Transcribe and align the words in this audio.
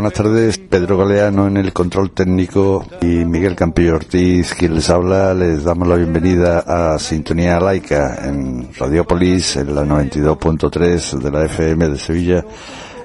Buenas 0.00 0.16
tardes. 0.16 0.56
Pedro 0.56 0.96
Galeano 0.96 1.46
en 1.46 1.58
el 1.58 1.74
control 1.74 2.12
técnico 2.12 2.86
y 3.02 3.22
Miguel 3.26 3.54
Campillo 3.54 3.96
Ortiz, 3.96 4.54
quien 4.54 4.76
les 4.76 4.88
habla. 4.88 5.34
Les 5.34 5.62
damos 5.62 5.86
la 5.86 5.96
bienvenida 5.96 6.60
a 6.60 6.98
Sintonía 6.98 7.60
Laica 7.60 8.16
en 8.24 8.72
Radiopolis, 8.72 9.56
en 9.56 9.74
la 9.74 9.84
92.3 9.84 11.18
de 11.18 11.30
la 11.30 11.44
FM 11.44 11.90
de 11.90 11.98
Sevilla 11.98 12.42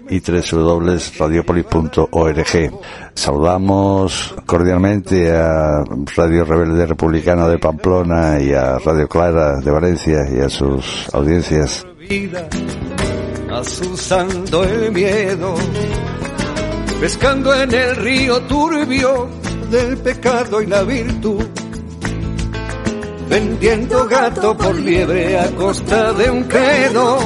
y 0.09 0.21
www.radiopolis.org. 0.21 2.71
Saludamos 3.13 4.33
cordialmente 4.45 5.35
a 5.35 5.83
Radio 6.15 6.45
Rebelde 6.45 6.85
Republicana 6.85 7.49
de 7.49 7.59
Pamplona 7.59 8.39
y 8.39 8.53
a 8.53 8.79
Radio 8.79 9.09
Clara 9.09 9.57
de 9.57 9.69
Valencia 9.69 10.19
y 10.33 10.39
a 10.39 10.47
sus 10.47 11.13
audiencias. 11.13 11.85
Pescando 16.99 17.53
en 17.53 17.73
el 17.73 17.95
río 17.95 18.41
turbio 18.41 19.27
del 19.69 19.97
pecado 19.97 20.61
y 20.61 20.67
la 20.67 20.83
virtud, 20.83 21.43
vendiendo 23.29 24.07
gato 24.07 24.55
por 24.55 24.75
liebre 24.79 25.39
a 25.39 25.47
costa 25.51 26.13
de 26.13 26.29
un 26.29 26.43
credo 26.43 27.17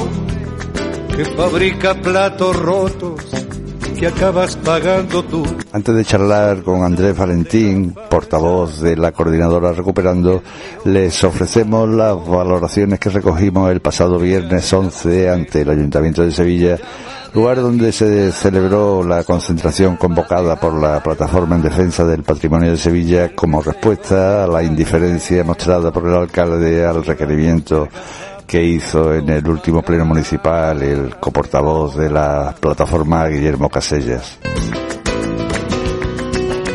que 1.14 1.24
fabrica 1.24 1.94
platos 1.94 2.56
rotos 2.56 3.24
que 3.98 4.06
acabas 4.06 4.56
pagando 4.56 5.22
tú. 5.24 5.44
Antes 5.72 5.94
de 5.94 6.04
charlar 6.04 6.62
con 6.62 6.82
Andrés 6.82 7.14
Valentín, 7.16 7.94
portavoz 8.08 8.80
de 8.80 8.96
la 8.96 9.12
coordinadora 9.12 9.72
Recuperando, 9.72 10.42
les 10.86 11.22
ofrecemos 11.22 11.86
las 11.88 12.26
valoraciones 12.26 12.98
que 12.98 13.10
recogimos 13.10 13.70
el 13.70 13.80
pasado 13.80 14.18
viernes 14.18 14.72
11 14.72 15.28
ante 15.28 15.60
el 15.60 15.70
Ayuntamiento 15.70 16.22
de 16.22 16.32
Sevilla 16.32 16.78
lugar 17.34 17.56
donde 17.60 17.92
se 17.92 18.32
celebró 18.32 19.04
la 19.04 19.22
concentración 19.24 19.96
convocada 19.96 20.56
por 20.56 20.80
la 20.80 21.02
Plataforma 21.02 21.56
en 21.56 21.62
Defensa 21.62 22.04
del 22.04 22.22
Patrimonio 22.22 22.72
de 22.72 22.76
Sevilla 22.76 23.34
como 23.34 23.62
respuesta 23.62 24.44
a 24.44 24.46
la 24.46 24.62
indiferencia 24.62 25.44
mostrada 25.44 25.92
por 25.92 26.06
el 26.08 26.14
alcalde 26.14 26.84
al 26.84 27.04
requerimiento 27.04 27.88
que 28.46 28.62
hizo 28.64 29.14
en 29.14 29.28
el 29.28 29.48
último 29.48 29.82
pleno 29.82 30.04
municipal 30.04 30.82
el 30.82 31.16
coportavoz 31.20 31.96
de 31.96 32.10
la 32.10 32.54
plataforma 32.58 33.28
Guillermo 33.28 33.68
Casellas. 33.68 34.38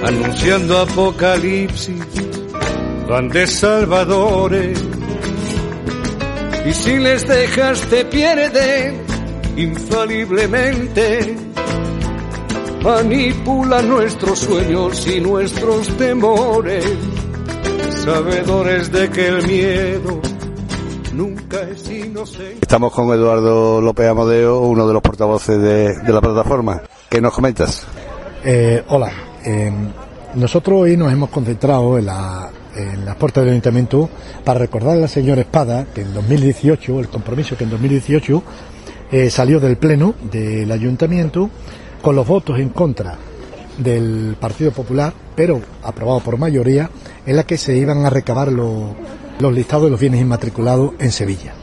Anunciando 0.08 0.80
apocalipsis, 0.80 2.06
van 3.10 3.28
de 3.28 3.48
salvadores, 3.48 4.82
y 6.66 6.74
si 6.74 6.98
les 6.98 7.28
dejas 7.28 7.82
te 7.82 8.06
pierden 8.06 9.05
infaliblemente 9.58 11.36
manipula 12.84 13.82
nuestros 13.82 14.40
sueños 14.40 15.08
y 15.08 15.20
nuestros 15.22 15.88
temores, 15.98 16.86
sabedores 18.04 18.92
de 18.92 19.10
que 19.10 19.28
el 19.28 19.48
miedo 19.48 20.22
nunca 21.14 21.62
es 21.62 21.90
inocente. 21.90 22.60
Estamos 22.62 22.94
con 22.94 23.12
Eduardo 23.14 23.82
López 23.82 24.10
Amadeo, 24.10 24.60
uno 24.60 24.88
de 24.88 24.94
los 24.94 25.02
portavoces 25.02 25.60
de, 25.60 26.14
la 26.14 26.22
plataforma. 26.22 26.82
¿Qué 27.10 27.22
nos 27.22 27.34
comentas? 27.34 27.88
Eh, 28.44 28.84
hola, 28.90 29.12
eh, 29.46 29.72
nosotros 30.36 30.82
hoy 30.82 30.98
nos 30.98 31.12
hemos 31.12 31.30
concentrado 31.30 31.98
en, 31.98 32.08
la, 32.08 32.52
en 32.76 33.06
las 33.06 33.16
puertas 33.16 33.44
del 33.44 33.54
ayuntamiento 33.54 34.10
para 34.44 34.60
recordar 34.60 34.98
a 34.98 35.02
la 35.02 35.08
señora 35.08 35.42
Espada 35.42 35.86
que 35.86 36.02
en 36.02 36.14
2018, 36.14 37.00
el 37.00 37.08
compromiso 37.08 37.58
que 37.58 37.64
en 37.64 37.70
2018 37.70 38.44
eh, 39.12 39.30
salió 39.30 39.60
del 39.60 39.78
Pleno 39.78 40.16
del 40.32 40.72
Ayuntamiento 40.72 41.50
con 42.02 42.16
los 42.16 42.28
votos 42.28 42.60
en 42.60 42.70
contra 42.70 43.16
del 43.78 44.36
Partido 44.40 44.72
Popular, 44.72 45.14
pero 45.36 45.62
aprobado 45.84 46.22
por 46.22 46.38
mayoría, 46.38 46.90
en 47.26 47.36
la 47.36 47.44
que 47.44 47.58
se 47.58 47.76
iban 47.78 48.06
a 48.06 48.10
recabar 48.10 48.52
los, 48.52 48.96
listados 49.54 49.86
de 49.86 49.92
los 49.92 50.00
bienes 50.00 50.22
inmatriculados 50.22 50.94
en 50.98 51.12
Sevilla. 51.12 51.54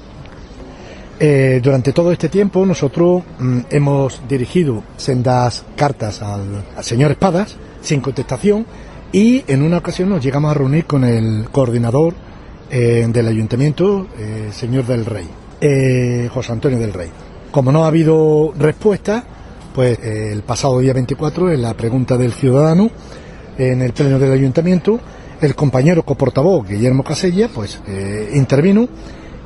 Eh, 1.18 1.60
durante 1.62 1.92
todo 1.92 2.12
este 2.12 2.28
tiempo 2.28 2.64
nosotros 2.66 3.22
mm, 3.38 3.58
hemos 3.70 4.22
dirigido 4.28 4.82
sendas 4.96 5.64
cartas 5.76 6.22
al, 6.22 6.64
señor 6.80 7.12
Espadas 7.12 7.56
sin 7.80 8.00
contestación 8.00 8.66
y 9.12 9.44
en 9.46 9.62
una 9.62 9.78
ocasión 9.78 10.08
nos 10.08 10.24
llegamos 10.24 10.50
a 10.50 10.54
reunir 10.54 10.84
con 10.84 11.04
el 11.04 11.48
coordinador 11.50 12.14
eh, 12.70 13.06
del 13.08 13.28
ayuntamiento, 13.28 14.06
señor 14.52 14.86
del 14.86 15.04
Rey, 15.04 15.28
José 16.30 16.52
Antonio 16.52 16.78
del 16.78 16.92
Rey. 16.92 17.10
Como 17.52 17.70
no 17.70 17.84
ha 17.84 17.88
habido 17.88 18.54
respuesta, 18.58 19.22
pues 19.74 19.98
eh, 19.98 20.30
el 20.32 20.42
pasado 20.42 20.78
día 20.78 20.94
24, 20.94 21.52
en 21.52 21.60
la 21.60 21.74
pregunta 21.74 22.16
del 22.16 22.32
ciudadano, 22.32 22.90
en 23.58 23.82
el 23.82 23.92
pleno 23.92 24.18
del 24.18 24.32
ayuntamiento, 24.32 24.98
el 25.38 25.54
compañero 25.54 26.02
coportavoz 26.02 26.66
Guillermo 26.66 27.04
Casella, 27.04 27.50
pues 27.54 27.78
eh, 27.86 28.30
intervino 28.32 28.88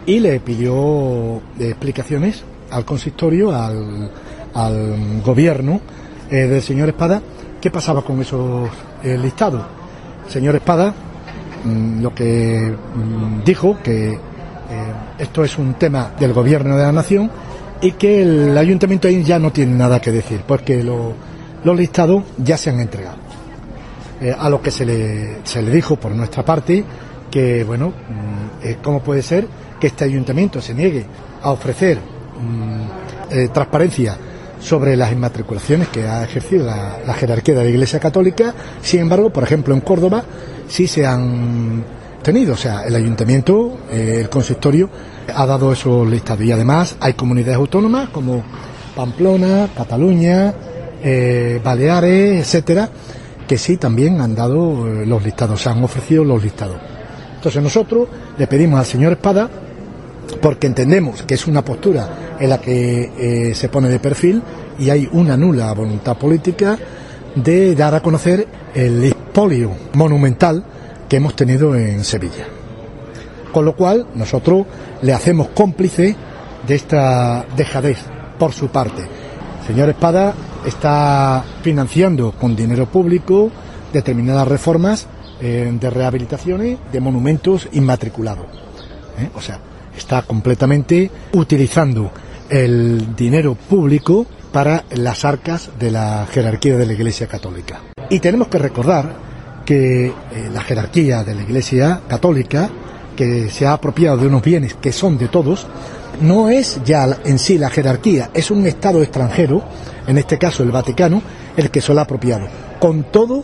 y 0.06 0.20
le 0.20 0.38
pidió 0.38 1.38
eh, 1.58 1.70
explicaciones 1.70 2.44
al 2.70 2.84
consistorio, 2.84 3.52
al, 3.52 4.12
gobierno 5.24 5.80
del 6.30 6.62
señor 6.62 6.88
Espada, 6.88 7.20
qué 7.60 7.70
pasaba 7.72 8.02
con 8.02 8.22
esos 8.22 8.70
listados. 9.02 9.62
Señor 10.28 10.54
Espada 10.54 10.94
mm, 11.64 12.02
lo 12.02 12.14
que 12.14 12.72
mm, 12.72 13.44
dijo 13.44 13.76
que 13.82 14.18
esto 15.18 15.44
es 15.44 15.58
un 15.58 15.74
tema 15.74 16.12
del 16.18 16.32
gobierno 16.32 16.76
de 16.76 16.82
la 16.84 16.92
nación 16.92 17.30
y 17.80 17.92
que 17.92 18.22
el 18.22 18.56
ayuntamiento 18.56 19.08
ahí 19.08 19.22
ya 19.22 19.38
no 19.38 19.52
tiene 19.52 19.74
nada 19.74 20.00
que 20.00 20.12
decir, 20.12 20.42
porque 20.46 20.82
los 20.82 21.76
listados 21.76 22.24
ya 22.38 22.56
se 22.56 22.70
han 22.70 22.80
entregado. 22.80 23.26
Eh, 24.20 24.34
a 24.36 24.48
lo 24.48 24.62
que 24.62 24.70
se 24.70 24.86
le, 24.86 25.44
se 25.44 25.60
le 25.60 25.70
dijo 25.70 25.96
por 25.96 26.10
nuestra 26.12 26.42
parte 26.42 26.82
que, 27.30 27.64
bueno, 27.64 27.88
mm, 27.88 28.66
eh, 28.66 28.78
¿cómo 28.82 29.02
puede 29.02 29.20
ser 29.20 29.46
que 29.78 29.88
este 29.88 30.04
ayuntamiento 30.04 30.62
se 30.62 30.72
niegue 30.72 31.04
a 31.42 31.50
ofrecer 31.50 31.98
mm, 31.98 33.34
eh, 33.34 33.48
transparencia 33.52 34.16
sobre 34.58 34.96
las 34.96 35.12
inmatriculaciones 35.12 35.88
que 35.88 36.04
ha 36.08 36.24
ejercido 36.24 36.64
la, 36.64 36.96
la, 37.06 37.12
jerarquía 37.12 37.56
de 37.56 37.64
la 37.64 37.68
Iglesia 37.68 38.00
Católica? 38.00 38.54
Sin 38.80 39.00
embargo, 39.00 39.28
por 39.28 39.44
ejemplo, 39.44 39.74
en 39.74 39.82
Córdoba 39.82 40.24
sí 40.66 40.86
se 40.86 41.04
han 41.04 41.84
tenido, 42.22 42.54
o 42.54 42.56
sea, 42.56 42.84
el 42.86 42.94
ayuntamiento, 42.96 43.80
el 43.92 44.30
consistorio, 44.30 44.88
ha 45.34 45.46
dado 45.46 45.72
esos 45.72 46.08
listados. 46.08 46.44
Y 46.44 46.52
además 46.52 46.96
hay 47.00 47.14
comunidades 47.14 47.56
autónomas 47.56 48.08
como 48.10 48.42
Pamplona, 48.94 49.68
Cataluña, 49.76 50.54
eh, 51.02 51.60
Baleares, 51.62 52.40
etcétera, 52.40 52.88
que 53.46 53.58
sí 53.58 53.76
también 53.76 54.20
han 54.20 54.34
dado 54.34 54.88
eh, 54.88 55.06
los 55.06 55.22
listados, 55.22 55.62
se 55.62 55.68
han 55.68 55.82
ofrecido 55.84 56.24
los 56.24 56.42
listados. 56.42 56.76
Entonces 57.36 57.62
nosotros 57.62 58.08
le 58.36 58.46
pedimos 58.46 58.80
al 58.80 58.86
señor 58.86 59.12
Espada, 59.12 59.48
porque 60.40 60.66
entendemos 60.66 61.22
que 61.22 61.34
es 61.34 61.46
una 61.46 61.64
postura 61.64 62.36
en 62.40 62.50
la 62.50 62.60
que 62.60 63.12
eh, 63.16 63.54
se 63.54 63.68
pone 63.68 63.88
de 63.88 64.00
perfil 64.00 64.42
y 64.78 64.90
hay 64.90 65.08
una 65.12 65.36
nula 65.36 65.72
voluntad 65.72 66.16
política 66.16 66.76
de 67.34 67.74
dar 67.74 67.94
a 67.94 68.00
conocer 68.00 68.46
el 68.74 69.04
expolio 69.04 69.72
monumental 69.94 70.64
que 71.08 71.16
hemos 71.16 71.36
tenido 71.36 71.74
en 71.76 72.02
Sevilla. 72.02 72.55
Con 73.56 73.64
lo 73.64 73.74
cual, 73.74 74.08
nosotros 74.14 74.66
le 75.00 75.14
hacemos 75.14 75.48
cómplice 75.48 76.14
de 76.68 76.74
esta 76.74 77.46
dejadez 77.56 77.96
por 78.38 78.52
su 78.52 78.68
parte. 78.68 79.02
señor 79.66 79.88
Espada 79.88 80.34
está 80.66 81.42
financiando 81.62 82.32
con 82.32 82.54
dinero 82.54 82.84
público 82.84 83.50
determinadas 83.94 84.46
reformas 84.46 85.06
eh, 85.40 85.72
de 85.72 85.88
rehabilitaciones 85.88 86.76
de 86.92 87.00
monumentos 87.00 87.66
inmatriculados. 87.72 88.44
¿eh? 89.18 89.30
O 89.34 89.40
sea, 89.40 89.58
está 89.96 90.20
completamente 90.20 91.10
utilizando 91.32 92.10
el 92.50 93.16
dinero 93.16 93.54
público 93.54 94.26
para 94.52 94.84
las 94.90 95.24
arcas 95.24 95.70
de 95.78 95.92
la 95.92 96.26
jerarquía 96.30 96.76
de 96.76 96.84
la 96.84 96.92
Iglesia 96.92 97.26
Católica. 97.26 97.80
Y 98.10 98.20
tenemos 98.20 98.48
que 98.48 98.58
recordar 98.58 99.16
que 99.64 100.08
eh, 100.08 100.12
la 100.52 100.60
jerarquía 100.60 101.24
de 101.24 101.34
la 101.34 101.40
Iglesia 101.40 102.02
Católica 102.06 102.70
que 103.16 103.50
se 103.50 103.66
ha 103.66 103.72
apropiado 103.72 104.18
de 104.18 104.28
unos 104.28 104.42
bienes 104.42 104.74
que 104.74 104.92
son 104.92 105.18
de 105.18 105.28
todos, 105.28 105.66
no 106.20 106.48
es 106.48 106.80
ya 106.84 107.18
en 107.24 107.38
sí 107.38 107.58
la 107.58 107.70
jerarquía, 107.70 108.30
es 108.32 108.50
un 108.50 108.66
Estado 108.66 109.02
extranjero, 109.02 109.64
en 110.06 110.18
este 110.18 110.38
caso 110.38 110.62
el 110.62 110.70
Vaticano, 110.70 111.22
el 111.56 111.70
que 111.70 111.80
se 111.80 111.92
lo 111.92 112.00
ha 112.00 112.04
apropiado, 112.04 112.46
con 112.78 113.04
todo 113.04 113.42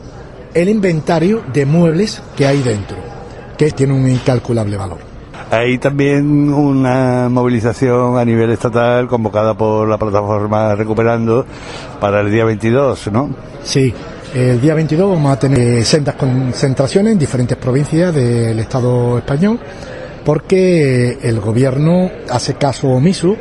el 0.54 0.68
inventario 0.68 1.42
de 1.52 1.66
muebles 1.66 2.22
que 2.36 2.46
hay 2.46 2.62
dentro, 2.62 2.96
que 3.56 3.70
tiene 3.72 3.94
un 3.94 4.08
incalculable 4.08 4.76
valor. 4.76 4.98
Hay 5.50 5.76
también 5.76 6.50
una 6.50 7.28
movilización 7.28 8.16
a 8.16 8.24
nivel 8.24 8.50
estatal 8.50 9.06
convocada 9.06 9.52
por 9.52 9.86
la 9.86 9.98
plataforma 9.98 10.74
Recuperando 10.74 11.44
para 12.00 12.20
el 12.20 12.30
día 12.30 12.46
22, 12.46 13.12
¿no? 13.12 13.30
Sí, 13.62 13.92
el 14.34 14.60
día 14.60 14.74
22 14.74 15.10
vamos 15.10 15.32
a 15.32 15.38
tener 15.38 15.84
sendas 15.84 16.14
concentraciones 16.14 17.12
en 17.12 17.18
diferentes 17.18 17.56
provincias 17.58 18.14
del 18.14 18.58
Estado 18.58 19.18
español 19.18 19.60
porque 20.24 21.18
el 21.22 21.40
gobierno 21.40 22.10
hace 22.30 22.54
caso 22.54 22.88
omiso 22.88 23.36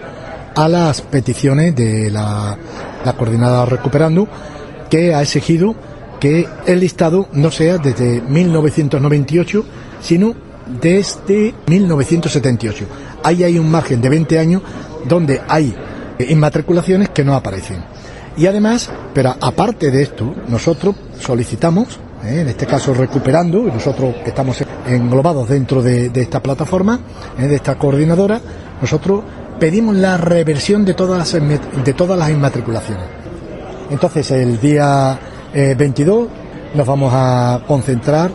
a 0.56 0.68
las 0.68 1.02
peticiones 1.02 1.76
de 1.76 2.12
la, 2.12 2.58
la 3.06 3.14
coordinada 3.14 3.66
Recuperando, 3.66 4.28
que 4.90 5.14
ha 5.14 5.22
exigido 5.22 5.76
que 6.20 6.48
el 6.66 6.80
listado 6.80 7.28
no 7.34 7.52
sea 7.52 7.78
desde 7.78 8.22
1998, 8.22 9.66
sino 10.02 10.36
desde 10.82 11.54
1978. 11.68 12.86
Ahí 13.24 13.44
hay 13.44 13.58
un 13.58 13.72
margen 13.72 14.02
de 14.02 14.10
20 14.10 14.40
años 14.40 14.62
donde 15.08 15.42
hay 15.48 15.74
inmatriculaciones 16.20 17.10
que 17.10 17.24
no 17.24 17.34
aparecen. 17.34 17.91
Y 18.38 18.48
además, 18.48 18.89
pero 19.13 19.36
aparte 19.39 19.92
de 19.92 20.04
esto, 20.04 20.33
nosotros 20.48 20.95
solicitamos, 21.19 22.00
¿eh? 22.24 22.42
en 22.42 22.48
este 22.48 22.66
caso 22.66 22.94
recuperando, 22.94 23.68
y 23.68 23.72
nosotros 23.72 24.16
estamos 24.25 24.63
englobados 24.88 25.50
dentro 25.50 25.81
de, 25.81 26.12
esta 26.16 26.42
plataforma, 26.42 27.00
¿eh? 27.38 27.48
de 27.48 27.56
esta 27.56 27.75
coordinadora, 27.75 28.39
nosotros 28.81 29.24
pedimos 29.60 29.95
la 29.95 30.18
reversión 30.18 30.86
de 30.86 30.94
todas 30.94 31.33
las, 31.33 31.42
de 31.83 31.94
todas 31.94 32.18
las 32.18 32.30
inmatriculaciones. 32.30 33.06
Entonces, 33.89 34.31
el 34.31 34.60
día 34.60 35.19
22 35.54 36.24
eh, 36.24 36.30
nos 36.75 36.88
vamos 36.88 37.12
a 37.13 37.62
concentrar 37.68 38.31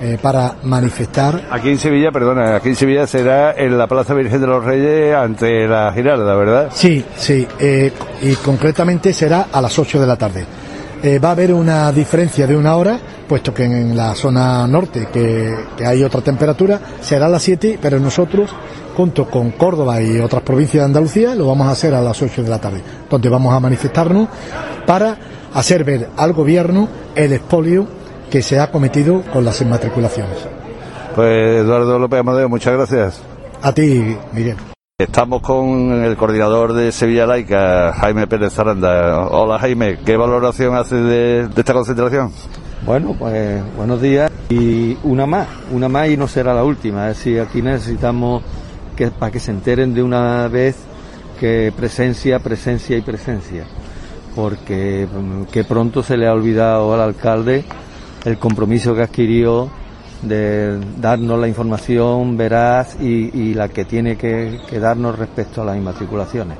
eh, 0.00 0.18
para 0.20 0.56
manifestar. 0.62 1.48
Aquí 1.50 1.70
en 1.70 1.78
Sevilla, 1.78 2.12
perdona, 2.12 2.56
aquí 2.56 2.68
en 2.68 2.76
Sevilla 2.76 3.06
será 3.06 3.52
en 3.52 3.78
la 3.78 3.86
Plaza 3.86 4.14
Virgen 4.14 4.40
de 4.40 4.46
los 4.46 4.64
Reyes 4.64 5.14
ante 5.14 5.66
la 5.66 5.92
Giralda, 5.92 6.34
¿verdad? 6.34 6.68
Sí, 6.72 7.04
sí, 7.16 7.46
eh, 7.58 7.92
y 8.22 8.34
concretamente 8.36 9.12
será 9.12 9.46
a 9.52 9.60
las 9.60 9.78
8 9.78 10.00
de 10.00 10.06
la 10.06 10.16
tarde. 10.16 10.44
Eh, 11.02 11.18
va 11.18 11.28
a 11.28 11.32
haber 11.32 11.52
una 11.52 11.92
diferencia 11.92 12.46
de 12.46 12.56
una 12.56 12.76
hora, 12.76 12.98
puesto 13.28 13.54
que 13.54 13.64
en 13.64 13.96
la 13.96 14.14
zona 14.14 14.66
norte, 14.66 15.08
que, 15.12 15.54
que 15.76 15.86
hay 15.86 16.02
otra 16.02 16.20
temperatura, 16.20 16.80
será 17.00 17.26
a 17.26 17.28
las 17.28 17.42
7, 17.42 17.78
pero 17.80 17.98
nosotros, 17.98 18.50
junto 18.96 19.30
con 19.30 19.52
Córdoba 19.52 20.00
y 20.02 20.18
otras 20.18 20.42
provincias 20.42 20.82
de 20.82 20.86
Andalucía, 20.86 21.34
lo 21.34 21.46
vamos 21.46 21.68
a 21.68 21.70
hacer 21.70 21.94
a 21.94 22.00
las 22.00 22.20
8 22.20 22.42
de 22.42 22.48
la 22.50 22.60
tarde, 22.60 22.82
donde 23.08 23.28
vamos 23.28 23.54
a 23.54 23.60
manifestarnos 23.60 24.28
para 24.86 25.16
hacer 25.54 25.84
ver 25.84 26.10
al 26.16 26.32
gobierno 26.32 26.88
el 27.14 27.32
expolio 27.32 27.86
que 28.30 28.42
se 28.42 28.58
ha 28.58 28.70
cometido 28.70 29.22
con 29.32 29.44
las 29.44 29.60
inmatriculaciones. 29.60 30.38
Pues 31.14 31.62
Eduardo 31.62 31.98
López 31.98 32.20
Amadeo, 32.20 32.48
muchas 32.48 32.74
gracias. 32.74 33.22
A 33.62 33.72
ti, 33.72 34.16
Miguel. 34.32 34.56
Estamos 34.98 35.42
con 35.42 36.04
el 36.04 36.16
coordinador 36.16 36.72
de 36.72 36.90
Sevilla 36.90 37.26
Laica, 37.26 37.92
Jaime 37.92 38.26
Pérez 38.26 38.54
Zaranda. 38.54 39.26
Hola 39.28 39.58
Jaime, 39.58 39.98
¿qué 40.04 40.16
valoración 40.16 40.74
hace 40.74 40.96
de, 40.96 41.48
esta 41.54 41.74
concentración? 41.74 42.32
Bueno, 42.86 43.14
pues 43.18 43.62
buenos 43.76 44.00
días 44.00 44.30
y 44.48 44.96
una 45.02 45.26
más, 45.26 45.48
una 45.70 45.88
más 45.88 46.08
y 46.08 46.16
no 46.16 46.26
será 46.28 46.54
la 46.54 46.64
última. 46.64 47.10
Es 47.10 47.18
decir, 47.18 47.40
aquí 47.40 47.60
necesitamos 47.60 48.42
que 48.96 49.10
para 49.10 49.30
que 49.30 49.38
se 49.38 49.50
enteren 49.50 49.92
de 49.92 50.02
una 50.02 50.48
vez 50.48 50.76
que 51.38 51.74
presencia, 51.76 52.38
presencia 52.38 52.96
y 52.96 53.02
presencia, 53.02 53.64
porque 54.34 55.06
mm, 55.12 55.42
que 55.52 55.64
pronto 55.64 56.02
se 56.02 56.16
le 56.16 56.26
ha 56.26 56.32
olvidado 56.32 56.94
al 56.94 57.02
alcalde 57.02 57.66
el 58.26 58.38
compromiso 58.38 58.92
que 58.92 59.02
adquirió 59.02 59.70
de 60.22 60.80
darnos 60.98 61.38
la 61.38 61.46
información 61.46 62.36
veraz 62.36 62.96
y, 63.00 63.54
la 63.54 63.68
que 63.68 63.84
tiene 63.84 64.16
que, 64.16 64.58
darnos 64.80 65.16
respecto 65.16 65.62
a 65.62 65.64
las 65.64 65.76
inmatriculaciones. 65.76 66.58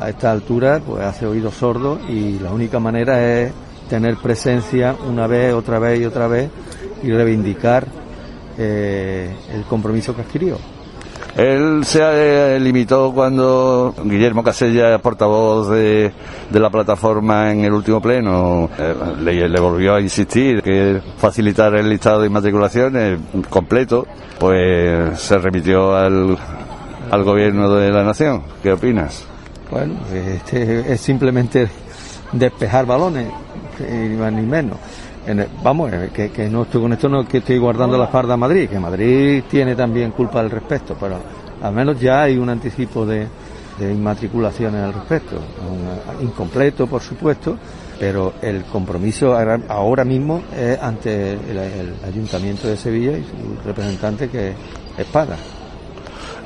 A 0.00 0.08
esta 0.08 0.30
altura, 0.30 0.80
pues 0.84 1.04
hace 1.04 1.26
oídos 1.26 1.54
sordos 1.54 2.00
y 2.08 2.38
la 2.38 2.50
única 2.50 2.80
manera 2.80 3.22
es 3.22 3.52
tener 3.90 4.16
presencia 4.16 4.96
una 5.06 5.26
vez, 5.26 5.52
otra 5.52 5.78
vez 5.78 6.00
y 6.00 6.06
otra 6.06 6.26
vez 6.26 6.48
y 7.02 7.10
reivindicar 7.10 7.86
eh, 8.56 9.30
el 9.52 9.64
compromiso 9.64 10.16
que 10.16 10.22
adquirió. 10.22 10.56
Él 11.36 11.84
se 11.84 12.00
eh, 12.02 12.60
limitó 12.60 13.12
cuando 13.12 13.94
Guillermo 14.04 14.42
Casella, 14.42 14.98
portavoz 14.98 15.70
de, 15.70 16.12
la 16.52 16.70
plataforma 16.70 17.52
en 17.52 17.64
el 17.64 17.72
último 17.72 18.00
pleno, 18.00 18.68
eh, 18.78 18.94
le, 19.20 19.60
volvió 19.60 19.94
a 19.94 20.00
insistir 20.00 20.62
que 20.62 21.00
facilitar 21.18 21.74
el 21.74 21.88
listado 21.88 22.20
de 22.20 22.26
inmatriculaciones 22.26 23.20
completo, 23.48 24.06
pues 24.38 25.20
se 25.20 25.38
remitió 25.38 25.94
al, 25.94 26.36
al 27.10 27.24
gobierno 27.24 27.74
de 27.74 27.90
la 27.90 28.02
nación. 28.02 28.42
¿Qué 28.62 28.72
opinas? 28.72 29.24
Bueno, 29.70 29.94
este 30.12 30.92
es 30.92 31.00
simplemente 31.00 31.68
despejar 32.32 32.86
balones, 32.86 33.28
ni 33.78 34.16
más 34.16 34.32
ni 34.32 34.42
menos. 34.42 34.78
Vamos, 35.62 35.92
eh, 35.92 36.30
que, 36.34 36.48
no 36.48 36.62
estoy 36.62 36.80
con 36.80 36.92
esto, 36.92 37.08
no 37.08 37.26
que 37.26 37.38
estoy 37.38 37.58
guardando 37.58 37.96
la 37.98 38.04
espalda 38.04 38.34
a 38.34 38.36
Madrid, 38.36 38.68
que 38.68 38.78
Madrid 38.78 39.42
tiene 39.50 39.74
también 39.74 40.10
culpa 40.12 40.40
al 40.40 40.50
respecto, 40.50 40.96
pero 40.98 41.16
al 41.62 41.72
menos 41.72 42.00
ya 42.00 42.22
hay 42.22 42.38
un 42.38 42.48
anticipo 42.48 43.04
de, 43.04 43.26
inmatriculaciones 43.80 44.82
al 44.82 44.92
respecto, 44.92 45.36
incompleto 46.20 46.86
por 46.86 47.00
supuesto, 47.00 47.56
pero 47.98 48.34
el 48.42 48.64
compromiso 48.64 49.34
ahora 49.68 50.04
mismo 50.04 50.42
es 50.54 50.78
ante 50.78 51.32
el, 51.32 51.94
Ayuntamiento 52.06 52.68
de 52.68 52.76
Sevilla 52.76 53.12
y 53.12 53.22
su 53.22 53.66
representante 53.66 54.28
que 54.28 54.50
es 54.50 54.54
Espada. 54.98 55.36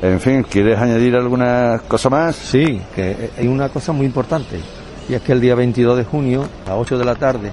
En 0.00 0.20
fin, 0.20 0.44
¿quieres 0.44 0.78
añadir 0.78 1.16
alguna 1.16 1.80
cosa 1.88 2.08
más? 2.08 2.36
Sí, 2.36 2.80
que 2.94 3.30
hay 3.36 3.48
una 3.48 3.68
cosa 3.68 3.90
muy 3.92 4.06
importante, 4.06 4.60
y 5.08 5.14
es 5.14 5.22
que 5.22 5.32
el 5.32 5.40
día 5.40 5.56
22 5.56 5.98
de 5.98 6.04
junio, 6.04 6.46
a 6.66 6.70
las 6.70 6.78
8 6.78 6.98
de 6.98 7.04
la 7.04 7.14
tarde, 7.16 7.50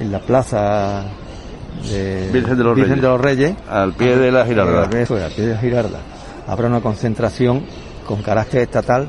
en 0.00 0.10
la 0.10 0.18
plaza 0.18 1.04
de 1.88 2.30
Virgen 2.32 2.56
de 2.56 2.64
los, 2.64 3.20
Reyes, 3.20 3.54
al 3.68 3.92
pie 3.92 4.16
de 4.16 4.32
la 4.32 4.44
Girarda. 4.44 4.82
al 4.82 4.88
pie 4.88 5.46
de 5.46 5.54
la 5.54 5.58
Girarda 5.60 5.98
habrá 6.50 6.66
una 6.66 6.80
concentración 6.80 7.64
con 8.06 8.22
carácter 8.22 8.62
estatal 8.62 9.08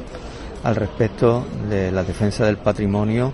al 0.64 0.76
respecto 0.76 1.44
de 1.70 1.92
la 1.92 2.04
defensa 2.04 2.46
del 2.46 2.58
patrimonio 2.58 3.34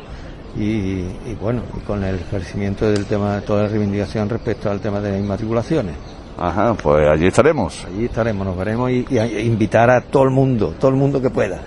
y, 0.55 1.03
bueno, 1.39 1.61
y 1.75 1.81
con 1.81 2.03
el 2.03 2.15
ejercimiento 2.15 2.89
del 2.89 3.05
tema 3.05 3.35
de 3.35 3.41
toda 3.41 3.63
la 3.63 3.67
reivindicación 3.67 4.29
respecto 4.29 4.71
al 4.71 4.79
tema 4.79 5.01
de 5.01 5.19
inmatriculaciones. 5.19 5.95
Ajá, 6.39 6.73
pues 6.75 7.07
allí 7.07 7.27
estaremos. 7.27 7.85
Allí 7.85 8.05
estaremos, 8.05 8.47
nos 8.47 8.57
veremos 8.57 8.89
y, 8.89 9.05
y 9.09 9.39
invitar 9.41 9.89
a 9.89 10.01
todo 10.01 10.23
el 10.23 10.31
mundo, 10.31 10.73
todo 10.79 10.89
el 10.89 10.97
mundo 10.97 11.21
que 11.21 11.29
pueda. 11.29 11.59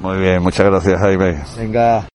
Muy 0.00 0.18
bien, 0.18 0.42
muchas 0.42 0.66
gracias 0.66 1.00
Jaime. 1.00 1.42
Venga. 1.56 2.06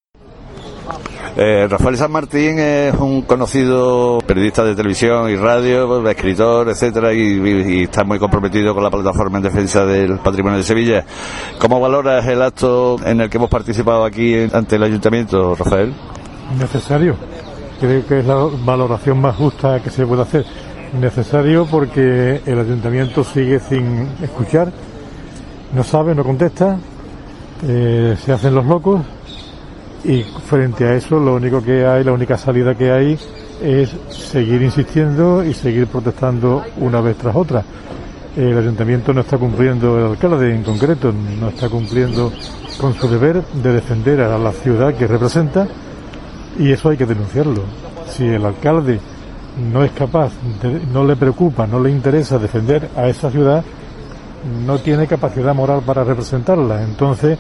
Eh, 1.38 1.66
Rafael 1.70 1.96
San 1.96 2.12
Martín 2.12 2.60
es 2.60 2.94
un 2.96 3.22
conocido 3.22 4.20
periodista 4.26 4.64
de 4.64 4.76
televisión 4.76 5.30
y 5.30 5.36
radio, 5.36 6.08
escritor, 6.10 6.70
etcétera, 6.70 7.14
y, 7.14 7.84
está 7.84 8.04
muy 8.04 8.20
comprometido 8.20 8.74
con 8.74 8.84
la 8.84 8.90
plataforma 8.90 9.38
en 9.38 9.44
defensa 9.44 9.86
del 9.86 10.20
patrimonio 10.20 10.58
de 10.58 10.64
Sevilla. 10.64 11.06
¿Cómo 11.58 11.80
valoras 11.80 12.26
el 12.28 12.42
acto 12.42 12.98
en 13.06 13.22
el 13.22 13.30
que 13.30 13.38
hemos 13.38 13.50
participado 13.50 14.04
aquí 14.04 14.36
ante 14.52 14.76
el 14.76 14.84
ayuntamiento, 14.84 15.56
Rafael? 15.56 15.94
Necesario. 16.60 17.16
Creo 17.80 18.06
que 18.06 18.20
es 18.20 18.26
la 18.26 18.48
valoración 18.66 19.22
más 19.22 19.36
justa 19.36 19.82
que 19.82 19.90
se 19.90 20.06
puede 20.06 20.24
hacer. 20.24 20.46
Necesario 21.00 21.66
porque 21.66 22.42
el 22.46 22.60
ayuntamiento 22.60 23.24
sigue 23.24 23.60
sin 23.60 24.10
escuchar, 24.22 24.72
no 25.74 25.84
sabe, 25.84 26.14
no 26.14 26.24
contesta, 26.26 26.78
eh, 27.66 28.18
se 28.20 28.34
hacen 28.34 28.54
los 28.54 28.66
locos 28.66 29.02
y 30.04 30.24
frente 30.24 30.86
a 30.86 30.96
eso 30.96 31.20
lo 31.20 31.36
único 31.36 31.62
que 31.62 31.86
hay, 31.86 32.04
la 32.04 32.12
única 32.12 32.38
salida 32.38 32.76
que 32.76 32.92
hay 32.92 33.20
es 33.62 33.96
seguir 34.10 34.62
insistiendo 34.62 35.44
y 35.44 35.54
seguir 35.54 35.88
protestando 35.88 36.64
una 36.78 37.02
vez 37.02 37.18
tras 37.18 37.36
otra. 37.36 37.64
El 38.36 38.58
ayuntamiento 38.58 39.14
no 39.14 39.22
está 39.22 39.38
cumpliendo, 39.38 40.00
el 40.00 40.06
alcalde 40.12 40.56
en 40.56 40.64
concreto, 40.64 41.14
no 41.40 41.50
está 41.50 41.70
cumpliendo 41.70 42.32
con 42.80 42.94
su 42.94 43.08
deber 43.08 43.44
de 43.44 43.74
defender 43.74 44.22
a 44.22 44.38
la 44.38 44.52
ciudad 44.52 44.96
que 44.96 45.06
representa 45.06 45.68
y 46.58 46.72
eso 46.72 46.90
hay 46.90 46.98
que 46.98 47.06
denunciarlo. 47.06 47.62
Si 48.10 48.26
el 48.26 48.46
alcalde 48.46 49.00
no 49.72 49.84
es 49.84 49.92
capaz, 49.92 50.32
no 50.92 51.04
le 51.04 51.16
preocupa, 51.16 51.68
no 51.68 51.80
le 51.80 51.92
interesa 51.92 52.40
defender 52.40 52.90
a 52.96 53.08
esa 53.08 53.30
ciudad, 53.30 53.64
no 54.66 54.80
tiene 54.80 55.08
capacidad 55.08 55.54
moral 55.54 55.82
para 55.86 56.04
representarla. 56.04 56.84
Entonces, 56.84 57.38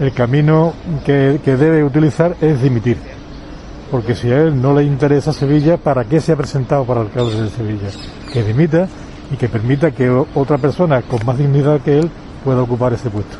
el 0.00 0.12
camino 0.12 0.72
que, 1.04 1.38
debe 1.44 1.84
utilizar 1.84 2.36
es 2.40 2.62
dimitir. 2.62 2.98
Porque 3.90 4.14
si 4.14 4.30
a 4.30 4.42
él 4.42 4.60
no 4.60 4.74
le 4.74 4.84
interesa 4.84 5.32
Sevilla, 5.32 5.76
¿para 5.76 6.04
qué 6.04 6.20
se 6.20 6.32
ha 6.32 6.36
presentado 6.36 6.84
para 6.84 7.02
alcalde 7.02 7.42
de 7.42 7.48
Sevilla? 7.48 7.88
Que 8.32 8.42
dimita 8.42 8.88
y 9.30 9.36
que 9.36 9.48
permita 9.48 9.90
que 9.92 10.10
otra 10.34 10.58
persona 10.58 11.02
con 11.02 11.24
más 11.24 11.38
dignidad 11.38 11.80
que 11.80 12.00
él 12.00 12.10
pueda 12.44 12.62
ocupar 12.62 12.92
ese 12.92 13.10
puesto. 13.10 13.36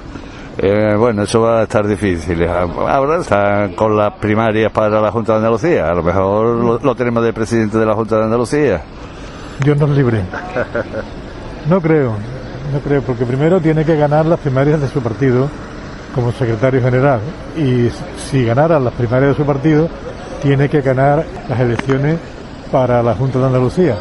Eh, 0.56 0.94
bueno, 0.96 1.24
eso 1.24 1.40
va 1.40 1.60
a 1.60 1.62
estar 1.64 1.86
difícil. 1.86 2.46
Ahora 2.46 3.20
están 3.20 3.74
con 3.74 3.96
las 3.96 4.12
primarias 4.14 4.70
para 4.70 5.00
la 5.00 5.10
Junta 5.10 5.32
de 5.32 5.38
Andalucía. 5.38 5.88
A 5.88 5.94
lo 5.94 6.02
mejor 6.02 6.82
lo, 6.84 6.94
tenemos 6.94 7.24
de 7.24 7.32
presidente 7.32 7.76
de 7.76 7.86
la 7.86 7.94
Junta 7.94 8.18
de 8.18 8.24
Andalucía. 8.24 8.82
Dios 9.64 9.76
nos 9.76 9.90
libre. 9.90 10.20
No 11.68 11.80
creo, 11.80 12.12
no 12.72 12.78
creo, 12.80 13.00
porque 13.00 13.24
primero 13.24 13.58
tiene 13.58 13.86
que 13.86 13.96
ganar 13.96 14.26
las 14.26 14.38
primarias 14.38 14.82
de 14.82 14.88
su 14.88 15.00
partido 15.00 15.48
como 16.14 16.32
secretario 16.32 16.80
general 16.80 17.20
y 17.56 17.88
si 18.30 18.44
ganara 18.44 18.78
las 18.78 18.94
primarias 18.94 19.30
de 19.30 19.36
su 19.36 19.44
partido, 19.44 19.88
tiene 20.42 20.68
que 20.68 20.80
ganar 20.80 21.24
las 21.48 21.60
elecciones 21.60 22.18
para 22.70 23.02
la 23.02 23.14
Junta 23.14 23.38
de 23.38 23.46
Andalucía. 23.46 23.96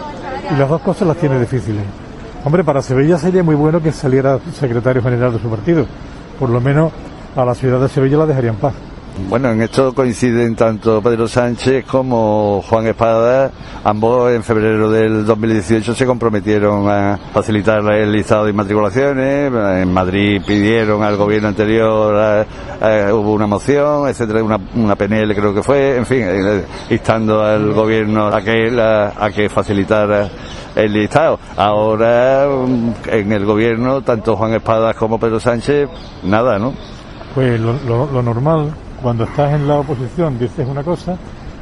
Y 0.52 0.56
las 0.58 0.70
dos 0.70 0.82
cosas 0.82 1.08
las 1.08 1.18
tiene 1.18 1.40
difíciles. 1.40 1.84
Hombre, 2.44 2.64
para 2.64 2.82
Sevilla 2.82 3.18
sería 3.18 3.44
muy 3.44 3.56
bueno 3.56 3.82
que 3.82 3.92
saliera 3.92 4.40
secretario 4.60 5.02
general 5.02 5.34
de 5.34 5.40
su 5.40 5.50
partido. 5.50 5.86
Por 6.40 6.50
lo 6.50 6.60
menos 6.60 6.92
a 7.36 7.46
la 7.46 7.56
ciudad 7.56 7.80
de 7.80 7.90
Sevilla 7.90 8.18
la 8.18 8.26
dejaría 8.26 8.52
en 8.52 8.58
paz. 8.58 8.74
Bueno, 9.16 9.52
en 9.52 9.62
esto 9.62 9.94
coinciden 9.94 10.56
tanto 10.56 11.00
Pedro 11.00 11.28
Sánchez 11.28 11.86
como 11.86 12.64
Juan 12.68 12.88
Espada. 12.88 13.52
Ambos 13.84 14.32
en 14.32 14.44
febrero 14.44 14.90
del 14.90 15.24
2018 15.24 15.94
se 15.94 16.06
comprometieron 16.08 16.90
a 16.90 17.20
facilitar 17.32 17.80
el 17.94 18.12
listado 18.12 18.46
de 18.46 18.50
inmatriculaciones. 18.50 19.54
En 19.54 19.94
Madrid 19.94 20.42
pidieron 20.46 21.04
al 21.04 21.16
gobierno 21.16 21.50
anterior, 21.50 22.46
hubo 23.12 23.34
una 23.34 23.46
moción, 23.46 24.08
etcétera, 24.08 24.44
una, 24.44 24.60
una, 24.76 24.96
PNL 24.96 25.36
creo 25.36 25.54
que 25.54 25.62
fue, 25.62 25.98
en 25.98 26.08
fin, 26.08 26.24
eh, 26.24 26.66
instando 26.90 27.44
al 27.44 27.72
gobierno 27.72 28.28
a 28.28 28.42
que, 28.42 28.76
a 28.80 29.30
que 29.30 29.48
facilitara 29.48 30.28
el 30.76 30.92
listado. 30.92 31.40
Ahora 31.56 32.48
mm, 32.50 33.10
en 33.10 33.32
el 33.32 33.46
gobierno, 33.46 34.02
tanto 34.02 34.36
Juan 34.36 34.56
Espada 34.56 34.96
como 34.96 35.20
Pedro 35.20 35.40
Sánchez, 35.40 35.88
nada, 36.24 36.58
¿no? 36.58 36.74
Pues 37.36 37.60
lo 37.60 38.22
normal 38.22 38.74
cuando 39.04 39.26
estás 39.26 39.54
en 39.54 39.68
la 39.68 39.80
oposición 39.80 40.40
dices 40.40 40.66
una 40.66 40.82
cosa 40.82 41.18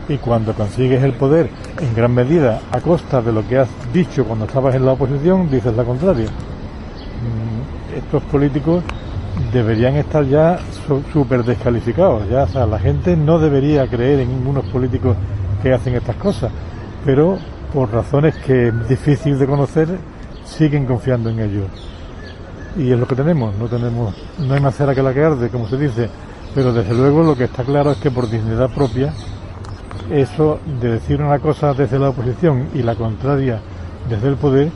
y 0.08 0.18
cuando 0.18 0.54
consigues 0.54 1.02
el 1.04 1.14
poder 1.14 1.50
en 1.80 1.96
gran 1.96 2.14
medida 2.14 2.62
a 2.72 2.80
costa 2.80 3.20
de 3.22 3.34
lo 3.34 3.46
que 3.48 3.58
has 3.58 3.70
dicho 3.92 4.24
cuando 4.26 4.46
estabas 4.46 4.76
en 4.76 4.86
la 4.86 4.92
oposición 4.92 5.50
dices 5.50 5.76
la 5.76 5.84
contraria. 5.84 6.28
Mm, 6.28 7.98
estos 7.98 8.22
políticos 8.24 8.84
deberían 9.52 9.96
estar 9.96 10.24
ya 10.26 10.60
súper 11.12 11.44
descalificados, 11.44 12.30
ya, 12.30 12.46
sea, 12.46 12.68
la 12.68 12.78
gente 12.78 13.18
no 13.18 13.40
debería 13.40 13.88
creer 13.88 14.20
en 14.20 14.30
ningunos 14.30 14.66
políticos 14.66 15.18
que 15.64 15.74
hacen 15.74 15.96
estas 15.96 16.18
cosas, 16.18 16.52
pero 17.04 17.40
por 17.74 17.92
razones 17.92 18.36
que 18.36 18.68
es 18.68 18.88
difícil 18.88 19.40
de 19.40 19.48
conocer 19.48 19.88
siguen 20.46 20.86
confiando 20.86 21.30
en 21.30 21.40
ellos. 21.40 21.66
Y 22.78 22.92
es 22.92 23.00
lo 23.00 23.08
que 23.08 23.16
tenemos, 23.16 23.56
no 23.56 23.66
tenemos, 23.66 24.14
no 24.38 24.54
hay 24.54 24.60
más 24.60 24.76
cera 24.76 24.94
que 24.94 25.02
la 25.02 25.14
que 25.14 25.24
arde, 25.24 25.50
como 25.50 25.68
se 25.68 25.78
dice, 25.78 26.10
pero 26.54 26.74
desde 26.74 26.94
luego 26.94 27.24
lo 27.24 27.36
que 27.36 27.46
está 27.46 27.64
claro 27.64 27.92
es 27.92 27.98
que 27.98 28.12
por 28.12 28.30
dignidad 28.30 28.70
propia, 28.74 29.14
eso 30.10 30.60
de 30.80 30.92
decir 30.92 31.22
una 31.22 31.40
cosa 31.40 31.74
desde 31.74 31.98
la 31.98 32.10
oposición 32.10 32.70
y 32.74 32.84
la 32.84 32.96
contraria 32.96 33.62
desde 34.10 34.28
el 34.28 34.36
poder 34.36 34.70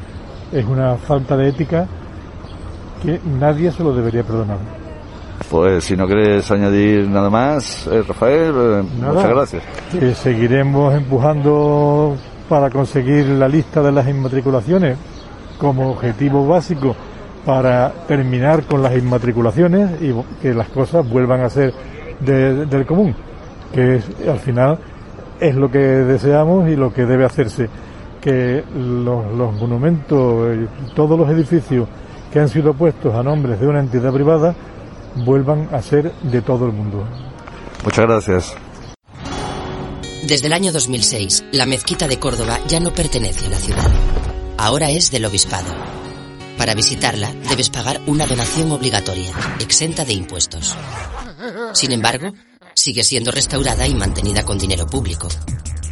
es 0.52 0.66
una 0.66 0.96
falta 0.96 1.36
de 1.36 1.50
ética 1.50 1.88
que 3.04 3.20
nadie 3.40 3.72
se 3.72 3.84
lo 3.84 3.94
debería 3.94 4.24
perdonar. 4.24 4.58
Pues 5.50 5.84
si 5.84 5.98
no 5.98 6.08
quieres 6.08 6.50
añadir 6.50 7.08
nada 7.10 7.30
más, 7.30 7.88
eh, 7.88 8.02
Rafael, 8.08 8.54
eh, 8.56 8.84
muchas 9.02 9.30
gracias. 9.30 9.64
seguiremos 10.18 10.94
empujando 10.94 12.16
para 12.48 12.70
conseguir 12.70 13.28
la 13.28 13.48
lista 13.48 13.82
de 13.82 13.92
las 13.92 14.08
inmatriculaciones 14.08 14.98
como 15.58 15.92
objetivo 15.92 16.48
básico 16.48 16.96
para 17.46 17.92
terminar 18.08 18.64
con 18.64 18.82
las 18.82 18.98
inmatriculaciones 18.98 20.02
y 20.02 20.14
que 20.42 20.54
las 20.54 20.68
cosas 20.70 21.08
vuelvan 21.08 21.42
a 21.42 21.50
ser 21.50 21.74
del 22.20 22.86
común, 22.86 23.16
que 23.74 24.02
al 24.28 24.40
final 24.40 24.80
es 25.40 25.56
lo 25.56 25.70
que 25.70 25.80
deseamos 25.80 26.68
y 26.70 26.76
lo 26.76 26.94
que 26.94 27.06
debe 27.06 27.26
hacerse, 27.26 27.70
que 28.20 28.64
los, 28.76 29.32
los 29.34 29.54
monumentos, 29.54 30.58
todos 30.96 31.20
los 31.20 31.30
edificios 31.30 31.88
que 32.32 32.40
han 32.40 32.50
sido 32.50 32.74
puestos 32.74 33.14
a 33.14 33.22
nombres 33.22 33.60
de 33.60 33.68
una 33.68 33.80
entidad 33.80 34.12
privada 34.12 34.56
vuelvan 35.24 35.70
a 35.72 35.82
ser 35.82 36.12
de 36.24 36.42
todo 36.42 36.66
el 36.66 36.72
mundo. 36.72 37.04
Muchas 37.84 38.06
gracias. 38.06 38.56
Desde 40.28 40.48
el 40.48 40.54
año 40.54 40.72
2006, 40.72 41.46
la 41.52 41.68
mezquita 41.68 42.08
de 42.08 42.18
Córdoba 42.18 42.58
ya 42.68 42.80
no 42.80 42.92
pertenece 42.92 43.46
a 43.46 43.50
la 43.50 43.58
ciudad. 43.58 43.92
Ahora 44.58 44.90
es 44.90 45.12
del 45.12 45.26
obispado 45.26 45.68
para 46.58 46.74
visitarla 46.74 47.34
debes 47.50 47.70
pagar 47.70 48.02
una 48.08 48.26
donación 48.26 48.72
obligatoria, 48.72 49.32
exenta 49.60 50.06
de 50.06 50.14
impuestos. 50.14 50.76
Sin 51.74 51.92
embargo, 51.92 52.34
sigue 52.74 53.04
siendo 53.04 53.32
restaurada 53.32 53.88
y 53.88 53.94
mantenida 53.94 54.44
con 54.44 54.58
dinero 54.58 54.88
público. 54.88 55.28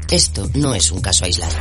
Esto 0.10 0.50
no 0.54 0.76
es 0.76 0.92
un 0.92 1.02
caso 1.02 1.26
aislado. 1.26 1.56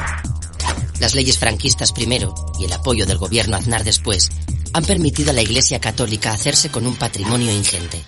Las 1.01 1.15
leyes 1.15 1.39
franquistas 1.39 1.93
primero 1.93 2.35
y 2.61 2.65
el 2.65 2.73
apoyo 2.73 3.07
del 3.07 3.19
gobierno 3.19 3.57
Aznar 3.57 3.83
después 3.83 4.31
han 4.73 4.85
permitido 4.85 5.31
a 5.31 5.35
la 5.35 5.43
Iglesia 5.43 5.81
Católica 5.81 6.33
hacerse 6.33 6.71
con 6.71 6.87
un 6.87 6.97
patrimonio 6.97 7.53
ingente. 7.53 8.01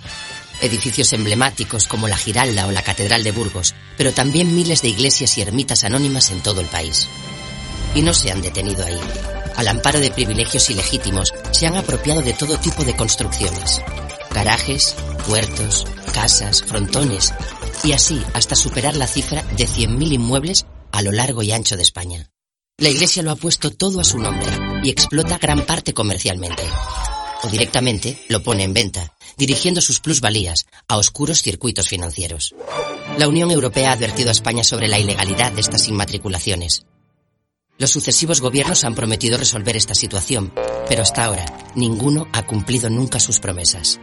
Edificios 0.60 1.12
emblemáticos 1.12 1.86
como 1.86 2.08
la 2.08 2.16
Giralda 2.16 2.66
o 2.66 2.72
la 2.72 2.82
Catedral 2.82 3.24
de 3.24 3.32
Burgos, 3.32 3.74
pero 3.96 4.12
también 4.12 4.54
miles 4.54 4.82
de 4.82 4.88
iglesias 4.88 5.36
y 5.36 5.42
ermitas 5.42 5.84
anónimas 5.84 6.30
en 6.30 6.40
todo 6.40 6.60
el 6.60 6.66
país. 6.66 7.08
Y 7.94 8.02
no 8.02 8.12
se 8.12 8.30
han 8.30 8.42
detenido 8.42 8.84
ahí 8.84 9.00
al 9.56 9.68
amparo 9.68 10.00
de 10.00 10.10
privilegios 10.10 10.68
ilegítimos, 10.70 11.32
se 11.52 11.66
han 11.66 11.76
apropiado 11.76 12.22
de 12.22 12.32
todo 12.32 12.58
tipo 12.58 12.84
de 12.84 12.96
construcciones. 12.96 13.80
Garajes, 14.32 14.96
huertos, 15.28 15.86
casas, 16.12 16.62
frontones, 16.64 17.32
y 17.84 17.92
así 17.92 18.20
hasta 18.32 18.56
superar 18.56 18.96
la 18.96 19.06
cifra 19.06 19.42
de 19.56 19.66
100.000 19.66 20.14
inmuebles 20.14 20.66
a 20.90 21.02
lo 21.02 21.12
largo 21.12 21.42
y 21.42 21.52
ancho 21.52 21.76
de 21.76 21.82
España. 21.82 22.30
La 22.78 22.88
Iglesia 22.88 23.22
lo 23.22 23.30
ha 23.30 23.36
puesto 23.36 23.70
todo 23.70 24.00
a 24.00 24.04
su 24.04 24.18
nombre 24.18 24.50
y 24.82 24.90
explota 24.90 25.38
gran 25.38 25.64
parte 25.64 25.94
comercialmente. 25.94 26.64
O 27.44 27.48
directamente 27.48 28.18
lo 28.28 28.42
pone 28.42 28.64
en 28.64 28.74
venta, 28.74 29.14
dirigiendo 29.36 29.80
sus 29.80 30.00
plusvalías 30.00 30.66
a 30.88 30.96
oscuros 30.96 31.42
circuitos 31.42 31.88
financieros. 31.88 32.54
La 33.18 33.28
Unión 33.28 33.50
Europea 33.52 33.90
ha 33.90 33.92
advertido 33.92 34.30
a 34.30 34.32
España 34.32 34.64
sobre 34.64 34.88
la 34.88 34.98
ilegalidad 34.98 35.52
de 35.52 35.60
estas 35.60 35.86
inmatriculaciones 35.86 36.84
los 37.78 37.90
sucesivos 37.90 38.40
gobiernos 38.40 38.84
han 38.84 38.94
prometido 38.94 39.36
resolver 39.36 39.76
esta 39.76 39.94
situación, 39.94 40.52
pero 40.88 41.02
hasta 41.02 41.24
ahora 41.24 41.44
ninguno 41.74 42.28
ha 42.32 42.46
cumplido 42.46 42.88
nunca 42.88 43.18
sus 43.18 43.40
promesas. 43.40 43.98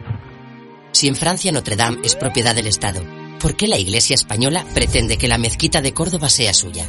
Si 0.92 1.08
en 1.08 1.16
Francia 1.16 1.52
Notre 1.52 1.76
Dame 1.76 1.98
es 2.04 2.14
propiedad 2.14 2.54
del 2.54 2.66
Estado, 2.66 3.02
¿por 3.40 3.56
qué 3.56 3.66
la 3.66 3.78
Iglesia 3.78 4.14
española 4.14 4.66
pretende 4.74 5.16
que 5.16 5.28
la 5.28 5.38
mezquita 5.38 5.80
de 5.80 5.94
Córdoba 5.94 6.28
sea 6.28 6.52
suya? 6.52 6.86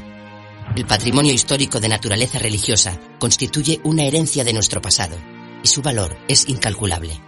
El 0.75 0.85
patrimonio 0.85 1.33
histórico 1.33 1.79
de 1.79 1.87
naturaleza 1.87 2.39
religiosa 2.39 2.99
constituye 3.17 3.79
una 3.83 4.03
herencia 4.03 4.43
de 4.43 4.53
nuestro 4.53 4.81
pasado, 4.81 5.15
y 5.63 5.67
su 5.67 5.81
valor 5.81 6.17
es 6.27 6.49
incalculable. 6.49 7.21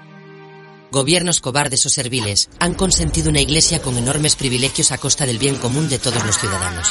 Gobiernos 0.92 1.40
cobardes 1.40 1.86
o 1.86 1.90
serviles 1.90 2.50
han 2.60 2.74
consentido 2.74 3.30
una 3.30 3.42
iglesia 3.42 3.82
con 3.82 3.98
enormes 3.98 4.36
privilegios 4.36 4.92
a 4.92 4.98
costa 4.98 5.26
del 5.26 5.40
bien 5.40 5.56
común 5.56 5.88
de 5.90 6.00
todos 6.00 6.26
los 6.26 6.38
ciudadanos. 6.38 6.88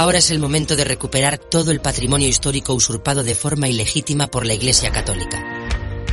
Ahora 0.00 0.18
es 0.18 0.30
el 0.30 0.38
momento 0.38 0.76
de 0.76 0.84
recuperar 0.84 1.38
todo 1.38 1.72
el 1.72 1.80
patrimonio 1.80 2.28
histórico 2.28 2.72
usurpado 2.72 3.24
de 3.24 3.34
forma 3.34 3.66
ilegítima 3.66 4.28
por 4.28 4.46
la 4.46 4.54
Iglesia 4.54 4.92
Católica. 4.92 5.38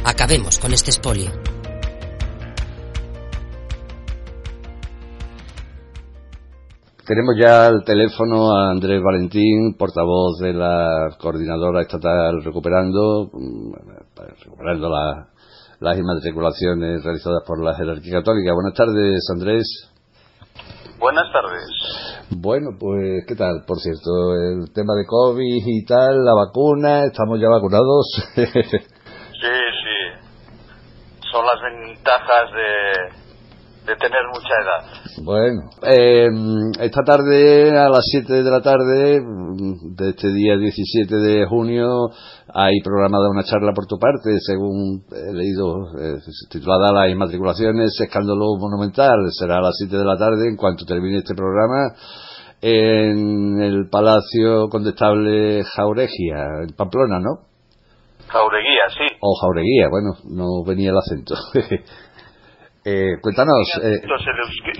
Acabemos 0.04 0.58
con 0.58 0.74
este 0.74 0.89
espolio. 0.89 1.30
Tenemos 7.06 7.36
ya 7.39 7.68
al 7.68 7.84
teléfono 7.86 8.58
a 8.58 8.72
Andrés 8.72 9.04
Valentín, 9.04 9.75
portavoz 9.77 10.39
de 10.39 10.54
la 10.54 11.15
coordinadora 11.20 11.84
estatal 11.84 12.44
Recuperando, 12.44 13.30
mm, 13.32 13.72
recuperando 14.42 14.89
las 15.80 15.96
inmatriculaciones 15.96 17.04
realizadas 17.04 17.44
por 17.46 17.63
la 17.63 17.75
jerarquía 17.75 18.13
católica. 18.13 18.51
Buenas 18.56 18.74
tardes, 18.74 19.30
Andrés. 19.32 19.94
Buenas 20.97 21.31
tardes. 21.31 21.67
Bueno, 22.29 22.69
pues, 22.79 23.25
¿qué 23.27 23.35
tal? 23.35 23.63
Por 23.67 23.79
cierto, 23.79 24.33
el 24.33 24.71
tema 24.73 24.93
de 24.95 25.05
COVID 25.05 25.63
y 25.65 25.85
tal, 25.85 26.23
la 26.23 26.33
vacuna, 26.33 27.03
¿estamos 27.03 27.39
ya 27.39 27.49
vacunados? 27.49 28.07
sí, 28.35 28.45
sí. 28.45 29.99
Son 31.31 31.45
las 31.45 31.61
ventajas 31.61 32.51
de, 32.53 33.25
de 33.86 33.96
tener 33.96 34.22
mucha 34.34 34.54
edad. 34.63 35.24
Bueno, 35.24 35.70
eh, 35.84 36.27
esta 36.80 37.04
tarde, 37.04 37.77
a 37.77 37.89
las 37.89 38.04
7 38.04 38.44
de 38.44 38.51
la 38.51 38.62
tarde, 38.62 39.22
de 39.22 40.10
este 40.10 40.34
día 40.34 40.58
17 40.58 41.15
de 41.15 41.46
junio, 41.46 42.10
hay 42.54 42.82
programada 42.84 43.30
una 43.30 43.44
charla 43.44 43.74
por 43.74 43.86
tu 43.86 43.98
parte, 43.98 44.39
según 44.39 45.04
he 45.12 45.34
leído, 45.34 45.94
eh, 46.00 46.18
titulada 46.50 46.92
Las 46.92 47.12
inmatriculaciones, 47.12 47.96
escándalo 48.00 48.58
monumental. 48.60 49.18
Será 49.32 49.58
a 49.58 49.62
las 49.62 49.75
7 49.77 49.96
de 49.96 50.06
la 50.06 50.18
tarde, 50.18 50.50
en 50.50 50.58
cuanto 50.58 50.86
termine 50.86 51.20
este 51.20 51.36
programa, 51.36 51.94
en 52.62 53.62
el 53.62 53.89
Palacio 53.89 54.68
Condestable 54.70 55.63
Jauregia, 55.63 56.63
en 56.68 56.75
Pamplona, 56.75 57.20
¿no? 57.20 57.46
Jaureguía, 58.27 58.82
sí. 58.89 59.15
O 59.22 59.36
Jaureguía, 59.39 59.88
bueno, 59.89 60.13
no 60.25 60.63
venía 60.65 60.89
el 60.89 60.98
acento. 60.98 61.36
Eh, 62.88 63.18
cuéntanos. 63.20 63.65
Eh, 63.82 64.00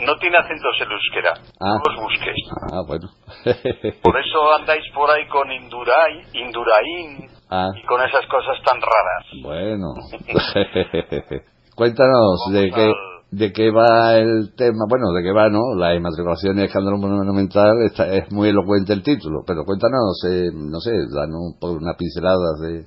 no 0.06 0.16
tiene 0.18 0.38
acentos 0.38 0.76
el 0.80 0.92
euskera. 0.92 1.34
Ah. 1.60 1.74
No 1.74 1.92
los 1.92 2.04
busques. 2.04 2.36
Ah, 2.72 2.82
bueno. 2.86 3.10
por 4.04 4.20
eso 4.20 4.54
andáis 4.60 4.84
por 4.94 5.10
ahí 5.10 5.28
con 5.28 5.52
Induray, 5.52 6.22
Indurain 6.34 7.28
ah. 7.50 7.70
y 7.76 7.84
con 7.88 8.00
esas 8.04 8.24
cosas 8.28 8.62
tan 8.64 8.80
raras. 8.80 9.26
Bueno. 9.42 9.96
cuéntanos 11.76 12.46
de 12.54 12.70
qué, 12.70 12.94
de 13.32 13.52
qué 13.52 13.72
va 13.72 14.14
el 14.18 14.54
tema. 14.56 14.86
Bueno, 14.88 15.12
de 15.12 15.24
qué 15.24 15.32
va, 15.34 15.50
¿no? 15.50 15.74
La 15.76 15.96
inmatriculación 15.96 16.58
de 16.58 16.66
escándalo 16.66 17.00
monumental. 17.00 17.74
Está, 17.88 18.06
es 18.14 18.32
muy 18.32 18.50
elocuente 18.50 18.94
el 18.94 19.02
título, 19.02 19.42
pero 19.48 19.66
cuéntanos, 19.66 20.24
eh, 20.30 20.52
no 20.54 20.80
sé, 20.80 20.92
danos 20.92 21.58
un, 21.60 21.78
una 21.82 21.96
pincelada 21.98 22.54
de. 22.62 22.86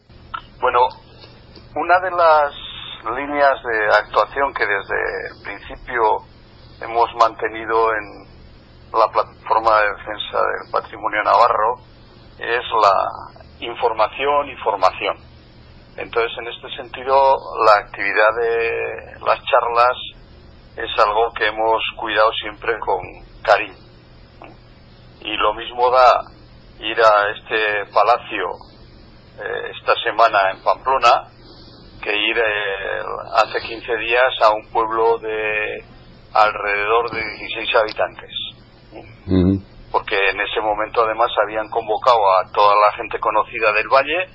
Bueno, 0.61 0.79
una 1.75 1.99
de 1.99 2.11
las 2.13 2.68
líneas 3.05 3.63
de 3.63 3.87
actuación 3.87 4.53
que 4.55 4.67
desde 4.67 5.29
el 5.31 5.43
principio 5.43 6.19
hemos 6.81 7.15
mantenido 7.15 7.93
en 7.95 8.29
la 8.93 9.09
plataforma 9.09 9.81
de 9.81 9.89
defensa 9.97 10.39
del 10.39 10.73
patrimonio 10.73 11.23
navarro 11.23 11.77
es 12.39 12.65
la 12.83 13.67
información 13.67 14.49
y 14.49 14.57
formación. 14.57 15.17
Entonces, 15.97 16.31
en 16.39 16.47
este 16.49 16.77
sentido, 16.77 17.37
la 17.65 17.73
actividad 17.85 18.35
de 18.41 19.21
las 19.27 19.41
charlas 19.45 19.97
es 20.77 21.05
algo 21.05 21.33
que 21.37 21.49
hemos 21.49 21.83
cuidado 21.97 22.31
siempre 22.41 22.79
con 22.79 23.01
cariño. 23.43 23.75
Y 25.21 25.37
lo 25.37 25.55
mismo 25.55 25.91
da 25.91 26.23
ir 26.79 26.97
a 27.01 27.31
este 27.37 27.93
palacio 27.93 28.47
eh, 29.41 29.73
esta 29.77 29.95
semana 30.05 30.53
en 30.53 30.63
Pamplona 30.63 31.25
que 32.01 32.17
ir 32.17 32.39
eh, 32.39 33.03
hace 33.35 33.61
15 33.61 33.97
días 33.97 34.35
a 34.43 34.51
un 34.51 34.71
pueblo 34.71 35.19
de 35.19 35.85
alrededor 36.35 37.11
de 37.11 37.23
16 37.23 37.75
habitantes. 37.77 38.31
Porque 39.91 40.17
en 40.31 40.41
ese 40.41 40.61
momento 40.61 41.03
además 41.03 41.31
habían 41.43 41.69
convocado 41.69 42.19
a 42.19 42.53
toda 42.53 42.75
la 42.75 42.97
gente 42.97 43.19
conocida 43.19 43.73
del 43.73 43.89
valle 43.89 44.27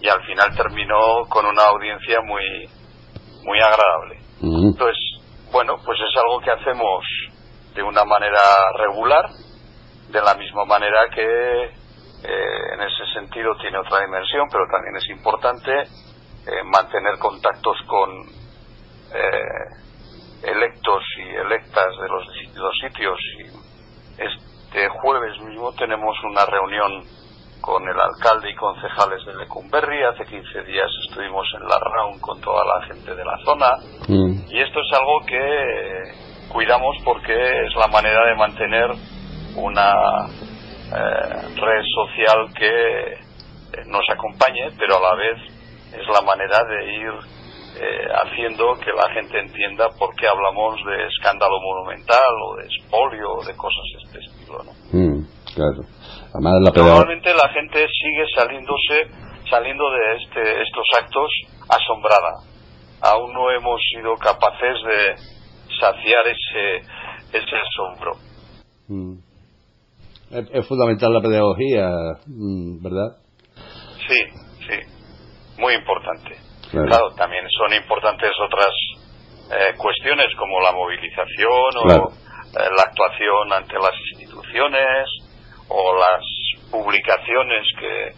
y 0.00 0.08
al 0.08 0.22
final 0.24 0.54
terminó 0.56 1.24
con 1.28 1.46
una 1.46 1.64
audiencia 1.64 2.20
muy 2.20 2.68
muy 3.44 3.58
agradable. 3.60 4.20
Entonces, 4.40 4.96
bueno, 5.50 5.76
pues 5.84 5.98
es 5.98 6.16
algo 6.16 6.40
que 6.40 6.50
hacemos 6.50 7.04
de 7.74 7.82
una 7.82 8.04
manera 8.04 8.40
regular, 8.76 9.24
de 10.10 10.20
la 10.20 10.34
misma 10.34 10.64
manera 10.64 11.08
que 11.14 11.64
eh, 11.64 12.74
en 12.74 12.82
ese 12.82 13.04
sentido 13.14 13.56
tiene 13.60 13.78
otra 13.78 14.00
dimensión, 14.00 14.48
pero 14.50 14.64
también 14.70 14.96
es 14.96 15.08
importante 15.10 15.72
eh, 16.48 16.64
mantener 16.64 17.18
contactos 17.18 17.76
con 17.86 18.08
eh, 19.12 20.50
electos 20.50 21.02
y 21.18 21.36
electas 21.36 21.88
de 22.00 22.08
los 22.08 22.26
distintos 22.32 22.72
sitios. 22.80 23.18
Y 23.38 23.42
este 24.22 24.88
jueves 24.88 25.38
mismo 25.42 25.72
tenemos 25.74 26.16
una 26.24 26.46
reunión 26.46 27.04
con 27.60 27.86
el 27.86 28.00
alcalde 28.00 28.50
y 28.50 28.54
concejales 28.54 29.26
de 29.26 29.36
Lecumberri. 29.36 30.04
Hace 30.04 30.24
15 30.24 30.62
días 30.62 30.88
estuvimos 31.06 31.46
en 31.60 31.68
la 31.68 31.78
RAUN 31.78 32.18
con 32.18 32.40
toda 32.40 32.64
la 32.64 32.86
gente 32.86 33.14
de 33.14 33.24
la 33.24 33.36
zona. 33.44 33.76
Mm. 34.08 34.50
Y 34.50 34.60
esto 34.62 34.80
es 34.80 34.98
algo 34.98 35.20
que 35.26 36.48
cuidamos 36.48 36.96
porque 37.04 37.34
es 37.66 37.74
la 37.76 37.88
manera 37.88 38.24
de 38.26 38.34
mantener 38.36 38.90
una 39.54 39.92
eh, 40.96 41.54
red 41.56 41.84
social 41.94 42.48
que 42.54 43.28
nos 43.86 44.04
acompañe, 44.10 44.70
pero 44.78 44.96
a 44.96 45.00
la 45.00 45.14
vez 45.14 45.57
es 45.92 46.06
la 46.08 46.20
manera 46.22 46.62
de 46.64 46.92
ir 46.92 47.38
eh, 47.80 48.08
haciendo 48.10 48.74
que 48.74 48.90
la 48.90 49.08
gente 49.14 49.38
entienda 49.38 49.88
por 49.98 50.14
qué 50.16 50.26
hablamos 50.26 50.84
de 50.84 51.06
escándalo 51.06 51.60
monumental 51.60 52.34
o 52.44 52.56
de 52.56 52.66
espolio 52.66 53.34
o 53.34 53.44
de 53.44 53.54
cosas 53.54 53.84
de 53.92 54.04
este 54.04 54.18
estilo. 54.18 54.58
¿no? 54.64 54.72
Mm, 54.98 55.26
claro. 55.54 55.82
Normalmente 56.34 57.32
la 57.34 57.48
gente 57.50 57.86
sigue 57.86 58.26
saliéndose, 58.34 59.10
saliendo 59.48 59.84
de 59.90 60.16
este, 60.16 60.62
estos 60.62 60.86
actos 61.00 61.30
asombrada. 61.68 62.42
Aún 63.00 63.32
no 63.32 63.50
hemos 63.52 63.80
sido 63.94 64.14
capaces 64.16 64.76
de 64.84 65.14
saciar 65.78 66.26
ese, 66.26 66.78
ese 67.32 67.56
asombro. 67.56 68.12
Mm. 68.88 69.18
Es, 70.52 70.66
fundamental 70.66 71.14
la 71.14 71.20
pedagogía, 71.20 71.88
mm, 72.26 72.82
¿verdad? 72.82 73.16
Sí, 74.08 74.24
sí 74.66 74.97
muy 75.58 75.74
importante. 75.74 76.36
Claro, 76.70 77.10
también 77.16 77.44
son 77.50 77.74
importantes 77.74 78.30
otras 78.44 78.72
eh, 79.50 79.74
cuestiones 79.76 80.28
como 80.36 80.60
la 80.60 80.72
movilización 80.72 81.72
o 81.76 81.88
eh, 81.88 82.68
la 82.76 82.82
actuación 82.82 83.52
ante 83.52 83.74
las 83.74 83.94
instituciones 84.12 85.08
o 85.68 85.94
las 85.96 86.24
publicaciones 86.70 87.66
que 87.78 88.12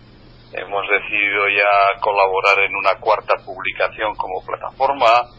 hemos 0.61 0.83
decidido 0.89 1.49
ya 1.49 2.01
colaborar 2.01 2.59
en 2.59 2.75
una 2.75 2.99
cuarta 3.01 3.35
publicación 3.45 4.15
como 4.17 4.45
plataforma. 4.45 5.31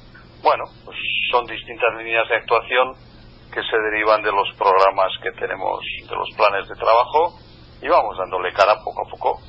Bueno, 0.42 0.64
pues 0.86 0.98
son 1.32 1.46
distintas 1.46 1.94
líneas 1.98 2.28
de 2.30 2.36
actuación 2.36 2.94
que 3.54 3.62
se 3.62 3.78
derivan 3.92 4.24
de 4.24 4.32
los 4.32 4.48
programas 4.58 5.12
que 5.22 5.32
tenemos, 5.32 5.82
de 6.08 6.16
los 6.16 6.30
planes 6.38 6.68
de 6.70 6.76
trabajo 6.76 7.36
y 7.82 7.88
vamos 7.90 8.18
dándole 8.18 8.54
cara 8.54 8.76
poco 8.84 9.06
a 9.06 9.10
poco. 9.10 9.42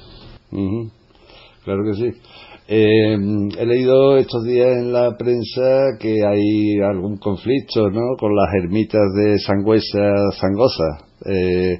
Claro 1.64 1.82
que 1.84 1.94
sí. 1.94 2.20
Eh, 2.68 3.14
he 3.58 3.66
leído 3.66 4.16
estos 4.16 4.44
días 4.44 4.68
en 4.68 4.92
la 4.92 5.16
prensa 5.16 5.98
que 6.00 6.24
hay 6.26 6.80
algún 6.80 7.18
conflicto 7.18 7.90
¿no? 7.90 8.16
con 8.18 8.34
las 8.34 8.48
ermitas 8.62 9.12
de 9.14 9.38
Sangüesa, 9.38 10.32
Zangoza. 10.40 11.06
Eh, 11.26 11.78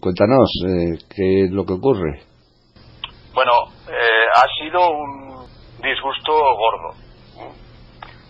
cuéntanos, 0.00 0.50
eh, 0.68 0.98
¿qué 1.14 1.44
es 1.44 1.50
lo 1.50 1.64
que 1.64 1.74
ocurre? 1.74 2.22
Bueno, 3.34 3.52
ha 4.34 4.46
sido 4.60 4.90
un 4.90 5.46
disgusto 5.82 6.32
gordo, 6.32 6.94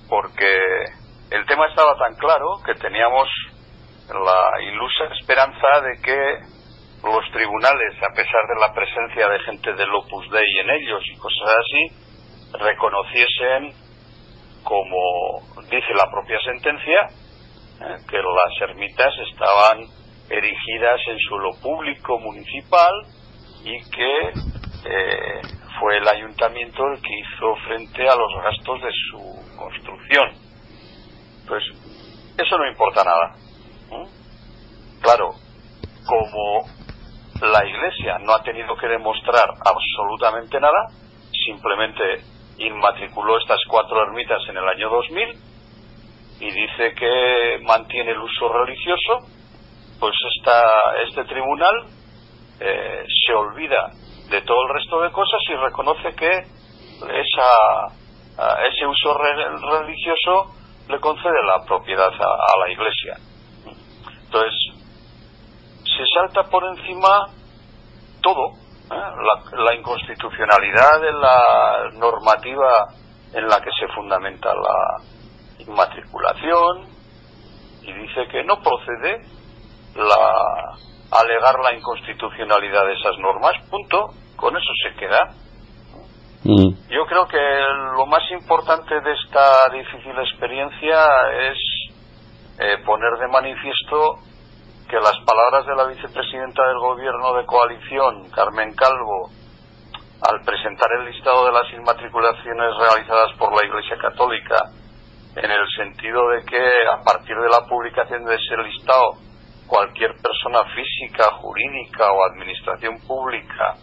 porque 0.09 0.61
el 1.31 1.47
tema 1.47 1.67
estaba 1.67 1.97
tan 1.99 2.15
claro 2.17 2.61
que 2.65 2.75
teníamos 2.75 3.27
la 4.09 4.63
ilusa 4.63 5.15
esperanza 5.19 5.81
de 5.83 6.03
que 6.03 6.58
los 7.03 7.31
tribunales, 7.33 7.95
a 8.03 8.15
pesar 8.15 8.43
de 8.49 8.61
la 8.61 8.73
presencia 8.75 9.29
de 9.29 9.39
gente 9.41 9.73
del 9.75 9.95
Opus 9.95 10.31
Dei 10.31 10.59
en 10.61 10.71
ellos 10.71 11.03
y 11.07 11.17
cosas 11.17 11.55
así, 11.59 12.59
reconociesen, 12.59 13.73
como 14.65 15.43
dice 15.71 15.95
la 15.95 16.11
propia 16.11 16.41
sentencia, 16.41 16.99
eh, 17.81 17.97
que 18.09 18.17
las 18.17 18.71
ermitas 18.71 19.15
estaban 19.31 19.85
erigidas 20.29 21.01
en 21.09 21.19
suelo 21.21 21.51
público 21.63 22.19
municipal 22.19 22.93
y 23.65 23.79
que 23.91 24.29
eh, 24.29 25.41
fue 25.79 25.99
el 25.99 26.09
ayuntamiento 26.09 26.83
el 26.93 27.01
que 27.01 27.19
hizo 27.21 27.55
frente 27.67 28.09
a 28.09 28.17
los 28.17 28.43
gastos 28.43 28.81
de 28.83 28.91
su 29.11 29.57
construcción. 29.57 30.31
Pues 31.47 31.63
eso 32.37 32.59
no 32.59 32.69
importa 32.69 33.05
nada. 33.05 33.35
Claro, 35.01 35.31
como 36.05 36.67
la 37.41 37.65
Iglesia 37.65 38.19
no 38.19 38.33
ha 38.33 38.43
tenido 38.43 38.75
que 38.77 38.89
demostrar 38.89 39.49
absolutamente 39.65 40.59
nada, 40.61 40.89
simplemente 41.47 42.03
inmatriculó 42.59 43.39
estas 43.39 43.61
cuatro 43.69 44.03
ermitas 44.03 44.43
en 44.49 44.57
el 44.57 44.69
año 44.69 44.89
2000 44.91 45.39
y 46.41 46.51
dice 46.51 46.95
que 46.95 47.59
mantiene 47.63 48.13
el 48.13 48.19
uso 48.19 48.53
religioso, 48.53 49.27
pues 50.01 50.15
esta, 50.37 50.63
este 51.07 51.25
tribunal 51.25 51.87
eh, 52.61 53.05
se 53.27 53.35
olvida 53.35 53.91
de 54.31 54.43
todo 54.43 54.67
el 54.67 54.75
resto 54.75 55.01
de 55.01 55.11
cosas 55.11 55.41
y 55.49 55.55
reconoce 55.55 56.15
que 56.15 56.29
esa, 56.29 57.87
ese 58.67 58.87
uso 58.87 59.17
religioso 59.17 60.55
le 60.89 61.01
concede 61.01 61.43
la 61.45 61.65
propiedad 61.65 62.13
a 62.13 62.59
la 62.59 62.71
Iglesia. 62.71 63.17
Entonces, 64.25 64.78
se 65.99 66.05
salta 66.15 66.49
por 66.49 66.65
encima 66.65 67.27
todo, 68.23 68.53
¿eh? 68.91 69.59
la, 69.59 69.75
inconstitucionalidad 69.75 71.01
de 71.01 71.13
la 71.13 71.91
normativa 71.95 72.71
en 73.35 73.49
la 73.49 73.61
que 73.61 73.71
se 73.79 73.89
fundamenta 73.95 74.55
la 74.55 75.65
inmatriculación 75.67 76.87
y 77.83 77.93
dice 77.93 78.29
que 78.31 78.45
no 78.45 78.61
procede 78.63 79.27
la 79.97 80.77
alegar 81.11 81.59
la 81.65 81.75
inconstitucionalidad 81.75 82.85
de 82.85 82.93
esas 82.93 83.19
normas, 83.19 83.53
punto, 83.71 84.11
con 84.37 84.55
eso 84.57 84.71
se 84.85 84.95
queda. 84.97 85.21
Mm. 86.45 86.91
Yo 86.91 87.07
creo 87.07 87.27
que 87.27 87.41
lo 87.97 88.07
más 88.07 88.23
importante 88.31 89.01
de 89.01 89.13
esta 89.13 89.71
difícil 89.73 90.17
experiencia 90.19 91.07
es 91.51 91.59
eh, 92.61 92.77
poner 92.85 93.19
de 93.19 93.29
manifiesto 93.29 94.28
que 94.89 94.97
las 94.97 95.21
palabras 95.21 95.67
de 95.67 95.77
la 95.77 95.85
vicepresidenta 95.85 96.67
del 96.67 96.79
gobierno 96.79 97.35
de 97.35 97.45
coalición, 97.45 98.31
Carmen 98.31 98.75
Calvo, 98.75 99.29
al 100.23 100.41
presentar 100.41 100.89
el 100.99 101.13
listado 101.13 101.45
de 101.45 101.53
las 101.53 101.71
inmatriculaciones 101.75 102.73
realizadas 102.81 103.37
por 103.39 103.55
la 103.55 103.67
Iglesia 103.69 103.99
Católica, 104.01 104.57
en 105.37 105.51
el 105.51 105.69
sentido 105.77 106.31
de 106.31 106.43
que 106.43 106.65
a 106.91 107.05
partir 107.05 107.37
de 107.37 107.51
la 107.51 107.69
publicación 107.69 108.25
de 108.25 108.35
ese 108.35 108.57
listado, 108.57 109.13
cualquier 109.67 110.17
persona 110.17 110.65
física, 110.73 111.33
jurídica 111.37 112.11
o 112.11 112.25
administración 112.33 112.99
pública 113.07 113.77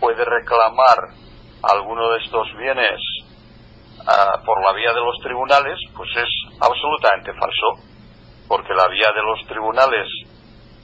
puede 0.00 0.24
reclamar 0.24 1.14
alguno 1.62 2.10
de 2.10 2.18
estos 2.18 2.48
bienes 2.58 2.98
ah, 4.08 4.42
por 4.44 4.60
la 4.66 4.72
vía 4.74 4.92
de 4.92 5.00
los 5.00 5.16
tribunales, 5.22 5.78
pues 5.96 6.10
es 6.16 6.28
absolutamente 6.60 7.32
falso, 7.32 7.94
porque 8.48 8.74
la 8.74 8.88
vía 8.88 9.12
de 9.14 9.22
los 9.22 9.46
tribunales 9.46 10.08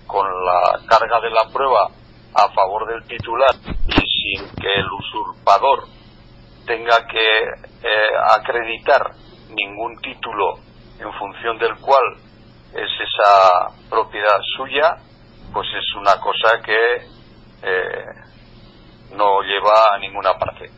con 0.07 0.27
la 0.45 0.81
carga 0.89 1.21
de 1.21 1.31
la 1.31 1.49
prueba 1.53 1.89
a 2.35 2.49
favor 2.53 2.87
del 2.89 3.05
titular 3.07 3.55
y 3.87 3.93
sin 3.93 4.49
que 4.57 4.73
el 4.75 4.87
usurpador 4.87 5.85
tenga 6.67 7.07
que 7.07 7.41
eh, 7.83 8.11
acreditar 8.37 9.13
ningún 9.51 9.97
título 10.01 10.59
en 10.99 11.13
función 11.19 11.59
del 11.59 11.77
cual 11.77 12.17
es 12.73 12.91
esa 13.01 13.89
propiedad 13.89 14.41
suya, 14.57 14.97
pues 15.53 15.67
es 15.79 15.97
una 15.97 16.21
cosa 16.21 16.61
que 16.65 16.97
eh, 17.63 18.05
no 19.17 19.43
lleva 19.43 19.95
a 19.95 19.99
ninguna 19.99 20.35
parte. 20.35 20.71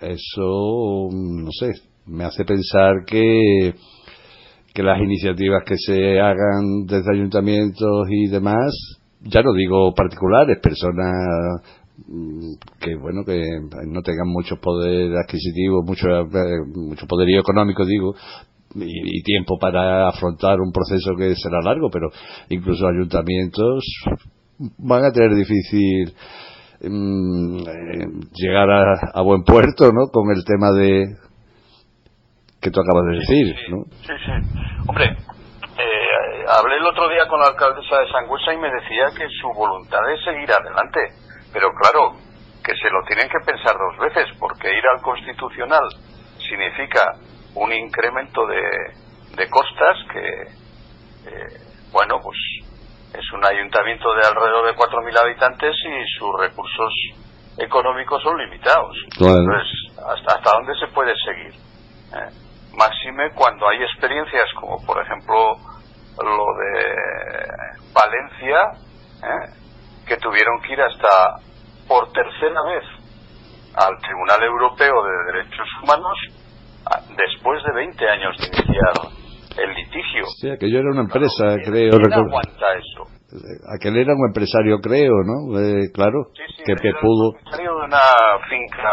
Eso, 0.00 1.08
no 1.12 1.50
sé, 1.52 1.72
me 2.06 2.24
hace 2.24 2.44
pensar 2.44 3.04
que, 3.06 3.74
que 4.76 4.82
las 4.82 5.00
iniciativas 5.00 5.62
que 5.64 5.76
se 5.78 6.20
hagan 6.20 6.84
desde 6.84 7.10
ayuntamientos 7.10 8.08
y 8.10 8.28
demás, 8.28 8.76
ya 9.22 9.40
no 9.42 9.54
digo 9.54 9.94
particulares, 9.94 10.58
personas 10.62 11.62
mm, 12.06 12.52
que 12.78 12.94
bueno 12.96 13.24
que 13.24 13.40
no 13.86 14.02
tengan 14.02 14.28
mucho 14.28 14.56
poder 14.56 15.16
adquisitivo 15.16 15.82
mucho 15.82 16.08
eh, 16.08 16.60
mucho 16.74 17.06
poderío 17.06 17.40
económico 17.40 17.86
digo 17.86 18.14
y, 18.74 19.22
tiempo 19.22 19.56
para 19.58 20.08
afrontar 20.08 20.60
un 20.60 20.70
proceso 20.70 21.12
que 21.16 21.34
será 21.36 21.62
largo 21.62 21.88
pero 21.90 22.10
incluso 22.50 22.86
ayuntamientos 22.86 23.82
van 24.76 25.06
a 25.06 25.10
tener 25.10 25.34
difícil 25.34 26.12
mm, 26.82 27.58
eh, 27.60 28.08
llegar 28.34 28.68
a, 29.14 29.22
buen 29.22 29.42
puerto 29.42 29.90
no 29.90 30.08
con 30.12 30.30
el 30.36 30.44
tema 30.44 30.70
de 30.72 31.16
que 32.66 32.74
tú 32.74 32.80
acabas 32.82 33.06
de 33.06 33.18
decir 33.22 33.54
sí, 33.54 33.70
¿no? 33.70 33.86
sí, 34.02 34.14
sí. 34.26 34.34
hombre 34.90 35.06
eh, 35.06 36.44
hablé 36.50 36.76
el 36.82 36.86
otro 36.86 37.08
día 37.08 37.28
con 37.28 37.38
la 37.38 37.54
alcaldesa 37.54 38.02
de 38.02 38.10
Sangüesa 38.10 38.52
y 38.52 38.58
me 38.58 38.70
decía 38.74 39.06
que 39.16 39.28
su 39.40 39.46
voluntad 39.54 40.02
es 40.10 40.18
seguir 40.24 40.50
adelante 40.50 40.98
pero 41.52 41.70
claro 41.78 42.18
que 42.64 42.74
se 42.74 42.90
lo 42.90 43.06
tienen 43.06 43.28
que 43.30 43.38
pensar 43.46 43.78
dos 43.78 43.96
veces 44.02 44.34
porque 44.40 44.74
ir 44.74 44.82
al 44.82 45.00
constitucional 45.00 45.86
significa 46.42 47.14
un 47.54 47.72
incremento 47.72 48.44
de, 48.46 48.66
de 49.36 49.48
costas 49.48 49.94
que 50.10 50.26
eh, 51.30 51.54
bueno 51.92 52.18
pues 52.18 52.36
es 53.14 53.32
un 53.32 53.46
ayuntamiento 53.46 54.12
de 54.14 54.26
alrededor 54.26 54.66
de 54.66 54.74
4.000 54.74 55.22
habitantes 55.22 55.74
y 55.86 56.18
sus 56.18 56.28
recursos 56.38 56.92
económicos 57.56 58.22
son 58.22 58.36
limitados. 58.36 58.94
Entonces, 59.04 59.96
¿hasta, 59.96 60.36
¿hasta 60.36 60.50
dónde 60.52 60.74
se 60.78 60.88
puede 60.88 61.14
seguir? 61.24 61.54
¿Eh? 62.12 62.45
Máxime 62.76 63.30
cuando 63.34 63.68
hay 63.68 63.82
experiencias 63.82 64.44
como, 64.60 64.84
por 64.84 65.02
ejemplo, 65.02 65.56
lo 66.18 66.46
de 66.60 67.86
Valencia, 67.92 68.58
¿eh? 69.22 69.52
que 70.06 70.16
tuvieron 70.18 70.60
que 70.62 70.72
ir 70.74 70.80
hasta 70.80 71.40
por 71.88 72.12
tercera 72.12 72.60
vez 72.68 72.84
al 73.76 73.96
Tribunal 73.98 74.42
Europeo 74.42 74.94
de 75.04 75.32
Derechos 75.32 75.68
Humanos 75.82 76.18
después 77.16 77.62
de 77.64 77.72
20 77.72 78.08
años 78.08 78.36
de 78.38 78.46
iniciar 78.46 78.92
el 79.58 79.74
litigio. 79.74 80.24
Sí, 80.40 80.50
aquello 80.50 80.80
era 80.80 80.90
una 80.90 81.02
empresa, 81.02 81.56
creo. 81.64 81.90
¿Quién 81.90 82.12
aguanta 82.12 82.66
eso? 82.76 83.16
Aquel 83.74 83.96
era 83.96 84.14
un 84.14 84.28
empresario, 84.28 84.78
creo, 84.80 85.12
¿no? 85.24 85.58
Eh, 85.58 85.90
claro, 85.92 86.30
sí, 86.34 86.42
sí, 86.56 86.62
que, 86.64 86.74
que 86.74 86.92
pudo. 87.00 87.32
El 87.32 87.38
empresario 87.38 87.70
de 87.74 87.84
una 87.84 88.04
finca 88.48 88.90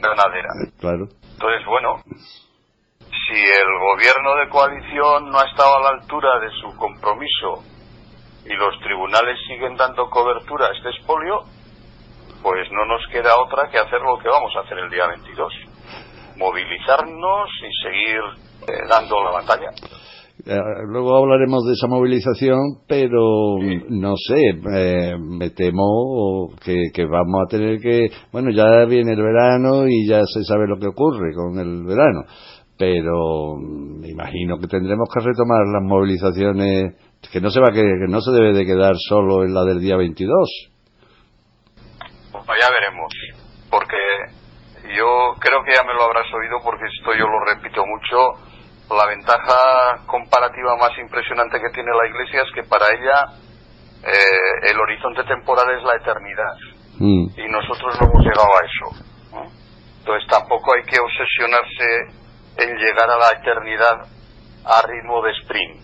ganadera. 0.00 0.48
Eh, 0.64 0.72
claro. 0.80 1.06
Entonces, 1.32 1.66
bueno, 1.66 2.02
si 3.24 3.38
el 3.38 3.70
gobierno 3.80 4.36
de 4.36 4.48
coalición 4.48 5.30
no 5.30 5.38
ha 5.38 5.44
estado 5.44 5.76
a 5.76 5.80
la 5.80 5.88
altura 6.00 6.38
de 6.40 6.50
su 6.60 6.76
compromiso 6.76 7.64
y 8.44 8.54
los 8.54 8.78
tribunales 8.80 9.38
siguen 9.46 9.76
dando 9.76 10.08
cobertura 10.08 10.66
a 10.66 10.72
este 10.72 10.90
expolio, 10.90 11.44
pues 12.42 12.70
no 12.70 12.84
nos 12.84 13.06
queda 13.10 13.36
otra 13.38 13.68
que 13.70 13.78
hacer 13.78 14.00
lo 14.00 14.18
que 14.18 14.28
vamos 14.28 14.52
a 14.56 14.60
hacer 14.60 14.78
el 14.78 14.90
día 14.90 15.06
22. 15.08 15.52
Movilizarnos 16.36 17.48
y 17.62 17.82
seguir 17.82 18.20
eh, 18.68 18.86
dando 18.88 19.22
la 19.22 19.30
batalla. 19.30 19.70
Eh, 20.44 20.60
luego 20.86 21.16
hablaremos 21.16 21.64
de 21.66 21.72
esa 21.72 21.88
movilización, 21.88 22.84
pero 22.86 23.56
no 23.88 24.14
sé, 24.16 24.50
eh, 24.76 25.16
me 25.18 25.50
temo 25.50 26.50
que, 26.62 26.90
que, 26.94 27.04
vamos 27.04 27.42
a 27.44 27.50
tener 27.50 27.80
que, 27.80 28.10
bueno, 28.30 28.50
ya 28.50 28.84
viene 28.84 29.14
el 29.14 29.22
verano 29.22 29.88
y 29.88 30.06
ya 30.06 30.20
se 30.24 30.44
sabe 30.44 30.68
lo 30.68 30.78
que 30.78 30.88
ocurre 30.88 31.32
con 31.34 31.58
el 31.58 31.84
verano, 31.84 32.26
pero 32.78 33.56
me 33.56 34.08
imagino 34.08 34.58
que 34.58 34.66
tendremos 34.66 35.08
que 35.12 35.24
retomar 35.24 35.66
las 35.66 35.82
movilizaciones, 35.82 36.94
que 37.32 37.40
no 37.40 37.50
se 37.50 37.60
va 37.60 37.72
que, 37.72 37.82
que 37.82 38.08
no 38.08 38.20
se 38.20 38.32
debe 38.32 38.52
de 38.52 38.66
quedar 38.66 38.94
solo 38.96 39.44
en 39.44 39.54
la 39.54 39.64
del 39.64 39.80
día 39.80 39.96
22. 39.96 40.70
Pues 42.32 42.58
ya 42.60 42.68
veremos, 42.70 43.12
porque 43.70 43.96
yo 44.94 45.34
creo 45.40 45.64
que 45.64 45.74
ya 45.74 45.82
me 45.82 45.94
lo 45.94 46.04
habrás 46.04 46.26
oído 46.32 46.58
porque 46.62 46.84
esto 46.86 47.12
yo 47.14 47.26
lo 47.26 47.40
repito 47.44 47.82
mucho 47.84 48.56
la 48.90 49.06
ventaja 49.06 49.98
comparativa 50.06 50.76
más 50.76 50.96
impresionante 50.98 51.58
que 51.58 51.74
tiene 51.74 51.90
la 51.90 52.06
Iglesia 52.06 52.42
es 52.46 52.54
que 52.54 52.62
para 52.62 52.86
ella 52.94 53.34
eh, 54.04 54.70
el 54.70 54.78
horizonte 54.78 55.24
temporal 55.24 55.66
es 55.76 55.82
la 55.82 55.96
eternidad. 55.96 56.54
Mm. 56.98 57.26
Y 57.34 57.48
nosotros 57.50 57.98
no 58.00 58.06
hemos 58.06 58.22
llegado 58.22 58.46
a 58.46 58.62
eso. 58.62 58.86
¿no? 59.32 59.42
Entonces 59.98 60.28
tampoco 60.30 60.70
hay 60.76 60.84
que 60.84 61.00
obsesionarse 61.00 62.25
en 62.58 62.76
llegar 62.76 63.10
a 63.10 63.18
la 63.18 63.30
eternidad 63.38 64.06
a 64.64 64.82
ritmo 64.82 65.22
de 65.22 65.32
sprint. 65.42 65.80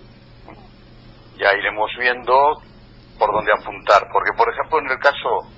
Ya 1.38 1.52
iremos 1.54 1.90
viendo 1.98 2.34
por 3.18 3.32
dónde 3.32 3.52
apuntar. 3.52 4.08
Porque, 4.12 4.32
por 4.36 4.48
ejemplo, 4.52 4.78
en 4.78 4.90
el 4.90 4.98
caso 4.98 5.48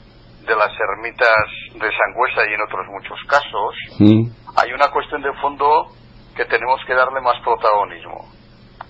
de 0.46 0.56
las 0.56 0.72
ermitas 0.78 1.48
de 1.72 1.90
Sangüesa 1.90 2.50
y 2.50 2.54
en 2.54 2.60
otros 2.60 2.86
muchos 2.88 3.18
casos, 3.28 3.74
hay 4.56 4.72
una 4.72 4.90
cuestión 4.90 5.22
de 5.22 5.32
fondo 5.40 5.86
que 6.36 6.44
tenemos 6.44 6.80
que 6.86 6.94
darle 6.94 7.20
más 7.20 7.40
protagonismo. 7.42 8.28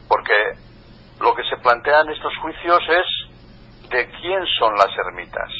Porque 0.08 0.34
lo 1.20 1.34
que 1.34 1.42
se 1.44 1.56
plantea 1.62 2.00
en 2.00 2.10
estos 2.10 2.32
juicios 2.38 2.82
es 2.88 3.90
de 3.90 4.06
quién 4.20 4.44
son 4.58 4.74
las 4.74 4.90
ermitas. 5.06 5.50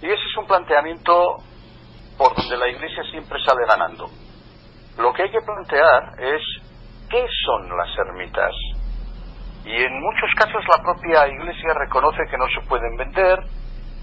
Y 0.00 0.06
ese 0.06 0.14
es 0.14 0.36
un 0.38 0.46
planteamiento 0.46 1.36
por 2.16 2.34
donde 2.34 2.56
la 2.56 2.68
Iglesia 2.68 3.02
siempre 3.10 3.38
sale 3.44 3.66
ganando. 3.66 4.08
Lo 4.98 5.12
que 5.12 5.22
hay 5.22 5.30
que 5.30 5.40
plantear 5.40 6.14
es 6.18 6.42
qué 7.08 7.26
son 7.44 7.76
las 7.76 7.88
ermitas. 7.98 8.52
Y 9.64 9.82
en 9.82 10.00
muchos 10.00 10.30
casos 10.36 10.64
la 10.68 10.82
propia 10.82 11.28
Iglesia 11.28 11.74
reconoce 11.74 12.22
que 12.30 12.38
no 12.38 12.46
se 12.48 12.66
pueden 12.68 12.96
vender, 12.96 13.38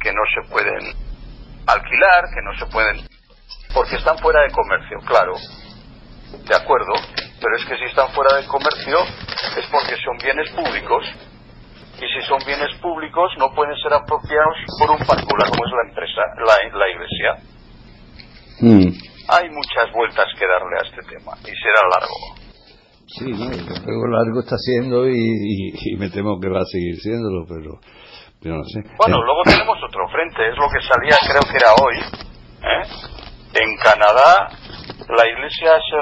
que 0.02 0.12
no 0.14 0.22
se 0.34 0.50
pueden 0.50 0.80
alquilar, 1.68 2.24
que 2.34 2.42
no 2.44 2.58
se 2.58 2.66
pueden... 2.72 2.98
porque 3.74 3.96
están 3.96 4.18
fuera 4.20 4.42
de 4.44 4.52
comercio, 4.52 5.00
claro 5.06 5.34
de 6.32 6.56
acuerdo, 6.56 6.94
pero 7.42 7.56
es 7.56 7.66
que 7.66 7.78
si 7.78 7.86
están 7.86 8.10
fuera 8.10 8.36
del 8.36 8.48
comercio 8.48 9.00
es 9.58 9.66
porque 9.72 9.96
son 10.04 10.18
bienes 10.18 10.50
públicos 10.52 11.06
y 11.96 12.08
si 12.08 12.28
son 12.28 12.40
bienes 12.46 12.74
públicos 12.82 13.32
no 13.38 13.54
pueden 13.54 13.76
ser 13.78 13.94
apropiados 13.94 14.58
por 14.80 14.92
un 14.92 15.00
particular 15.00 15.50
como 15.50 15.66
es 15.66 15.72
la 15.72 15.90
empresa, 15.90 16.22
la, 16.46 16.78
la 16.78 16.90
iglesia. 16.90 17.32
Mm. 18.60 19.17
Hay 19.30 19.50
muchas 19.50 19.92
vueltas 19.94 20.26
que 20.40 20.46
darle 20.48 20.76
a 20.80 20.86
este 20.88 21.02
tema 21.14 21.34
y 21.42 21.52
será 21.56 21.82
largo. 21.92 22.16
Sí, 23.08 23.32
no, 23.32 23.50
luego 23.86 24.08
largo 24.08 24.40
está 24.42 24.58
siendo 24.58 25.08
y, 25.08 25.16
y, 25.16 25.94
y, 25.94 25.98
me 25.98 26.10
temo 26.10 26.40
que 26.40 26.50
va 26.50 26.60
a 26.60 26.66
seguir 26.72 26.96
siéndolo, 27.00 27.46
pero 27.48 27.80
yo 28.42 28.52
no 28.52 28.64
sé. 28.66 28.82
Bueno, 28.98 29.18
Eh, 29.18 29.26
luego 29.26 29.42
tenemos 29.46 29.78
otro 29.84 30.08
frente, 30.10 30.48
es 30.50 30.58
lo 30.58 30.68
que 30.70 30.82
salía 30.84 31.16
creo 31.28 31.42
que 31.50 31.58
era 31.58 31.72
hoy. 31.80 31.98
¿eh? 31.98 32.84
En 33.64 33.78
Canadá 33.78 34.50
la 35.08 35.24
iglesia 35.28 35.72
se, 35.88 35.98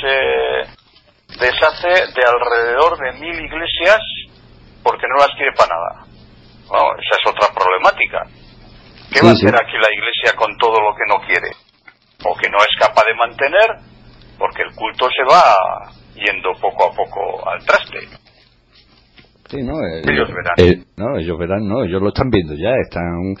se 0.00 1.44
deshace 1.44 1.88
de 1.88 2.22
alrededor 2.22 2.98
de 2.98 3.12
mil 3.18 3.34
iglesias 3.34 4.00
porque 4.82 5.06
no 5.10 5.16
las 5.26 5.34
quiere 5.36 5.50
para 5.58 5.74
nada. 5.74 6.06
Bueno, 6.68 6.86
esa 7.02 7.18
es 7.20 7.30
otra 7.30 7.48
problemática. 7.54 8.22
¿Qué 9.10 9.18
Sí, 9.20 9.26
va 9.26 9.32
a 9.32 9.34
sí. 9.34 9.46
hacer 9.46 9.54
aquí 9.56 9.74
la 9.74 9.90
iglesia 9.92 10.36
con 10.36 10.56
todo 10.58 10.80
lo 10.80 10.94
que 10.94 11.06
no 11.08 11.18
quiere? 11.26 11.50
O 12.26 12.34
que 12.36 12.48
no 12.48 12.58
es 12.58 12.74
capaz 12.78 13.04
de 13.06 13.14
mantener 13.14 13.94
porque 14.38 14.62
el 14.62 14.74
culto 14.74 15.06
se 15.08 15.24
va 15.24 15.92
yendo 16.14 16.52
poco 16.60 16.90
a 16.90 16.94
poco 16.94 17.48
al 17.48 17.64
traste. 17.64 17.98
Sí, 19.50 19.62
no, 19.62 19.74
eh, 19.86 20.02
Ellos 20.08 20.28
verán. 20.28 20.54
eh, 20.56 20.84
no, 20.96 21.18
ellos 21.18 21.38
verán, 21.38 21.68
no, 21.68 21.84
ellos 21.84 22.00
lo 22.00 22.08
están 22.08 22.30
viendo 22.30 22.54
ya, 22.54 22.70
están, 22.82 23.34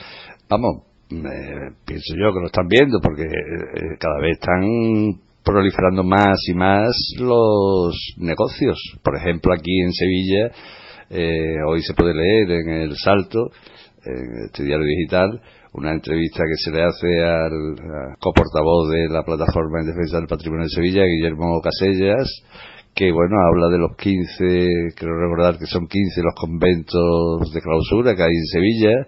vamos, 0.48 0.84
eh, 1.10 1.72
pienso 1.86 2.14
yo 2.14 2.32
que 2.32 2.40
lo 2.40 2.46
están 2.46 2.68
viendo 2.68 2.98
porque 3.02 3.22
eh, 3.22 3.96
cada 3.98 4.20
vez 4.20 4.32
están 4.32 4.62
proliferando 5.42 6.04
más 6.04 6.36
y 6.48 6.54
más 6.54 6.90
los 7.18 7.94
negocios. 8.18 8.78
Por 9.02 9.16
ejemplo, 9.16 9.52
aquí 9.52 9.80
en 9.80 9.92
Sevilla, 9.92 10.50
eh, 11.10 11.56
hoy 11.68 11.82
se 11.82 11.94
puede 11.94 12.14
leer 12.14 12.50
en 12.50 12.68
El 12.82 12.96
Salto, 12.96 13.50
en 14.04 14.44
este 14.46 14.64
diario 14.64 14.86
digital, 14.86 15.40
una 15.74 15.92
entrevista 15.92 16.44
que 16.44 16.56
se 16.56 16.70
le 16.70 16.84
hace 16.84 17.24
al, 17.24 18.16
coportavoz 18.20 18.90
de 18.90 19.08
la 19.08 19.22
plataforma 19.24 19.80
en 19.80 19.86
defensa 19.86 20.18
del 20.18 20.28
patrimonio 20.28 20.64
de 20.64 20.70
Sevilla, 20.70 21.02
Guillermo 21.04 21.60
Casellas, 21.60 22.28
que 22.94 23.10
bueno, 23.10 23.36
habla 23.50 23.68
de 23.68 23.78
los 23.78 23.96
15, 23.96 24.94
creo 24.96 25.18
recordar 25.18 25.58
que 25.58 25.66
son 25.66 25.86
15 25.88 26.22
los 26.22 26.34
conventos 26.34 27.52
de 27.52 27.60
clausura 27.60 28.14
que 28.14 28.22
hay 28.22 28.30
en 28.30 28.46
Sevilla, 28.46 29.06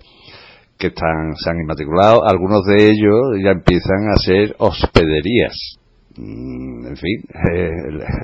que 0.77 0.89
están, 0.89 1.37
se 1.37 1.51
han 1.51 1.61
inmatriculado, 1.61 2.27
algunos 2.27 2.65
de 2.65 2.91
ellos 2.91 3.39
ya 3.43 3.51
empiezan 3.51 4.11
a 4.13 4.17
ser 4.17 4.57
hospederías. 4.59 5.79
Mm, 6.17 6.87
en 6.87 6.97
fin, 6.97 7.23
eh, 7.55 7.71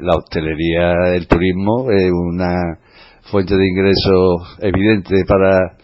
la 0.02 0.16
hostelería, 0.16 1.14
el 1.14 1.28
turismo 1.28 1.90
es 1.92 2.10
una 2.10 2.78
fuente 3.30 3.56
de 3.56 3.68
ingresos 3.68 4.58
evidente 4.60 5.24
para 5.26 5.76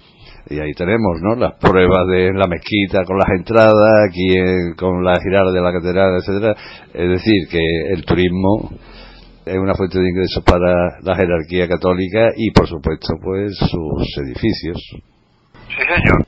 y 0.50 0.58
ahí 0.60 0.72
tenemos 0.72 1.20
no 1.22 1.34
las 1.34 1.54
pruebas 1.54 2.06
de 2.08 2.32
la 2.32 2.46
mezquita 2.46 3.04
con 3.04 3.18
las 3.18 3.28
entradas 3.36 4.08
aquí 4.08 4.34
con 4.76 5.04
la 5.04 5.20
girada 5.20 5.52
de 5.52 5.60
la 5.60 5.72
catedral 5.72 6.16
etcétera. 6.16 6.54
Es 6.94 7.08
decir 7.10 7.48
que 7.50 7.60
el 7.94 8.04
turismo 8.04 8.70
es 9.44 9.56
una 9.56 9.74
fuente 9.74 9.98
de 9.98 10.08
ingresos 10.08 10.42
para 10.44 11.00
la 11.02 11.16
jerarquía 11.16 11.68
católica 11.68 12.30
y 12.36 12.50
por 12.50 12.66
supuesto 12.66 13.14
pues 13.22 13.56
sus 13.56 14.18
edificios. 14.24 14.78
Sí 15.68 15.74
señor. 15.76 16.26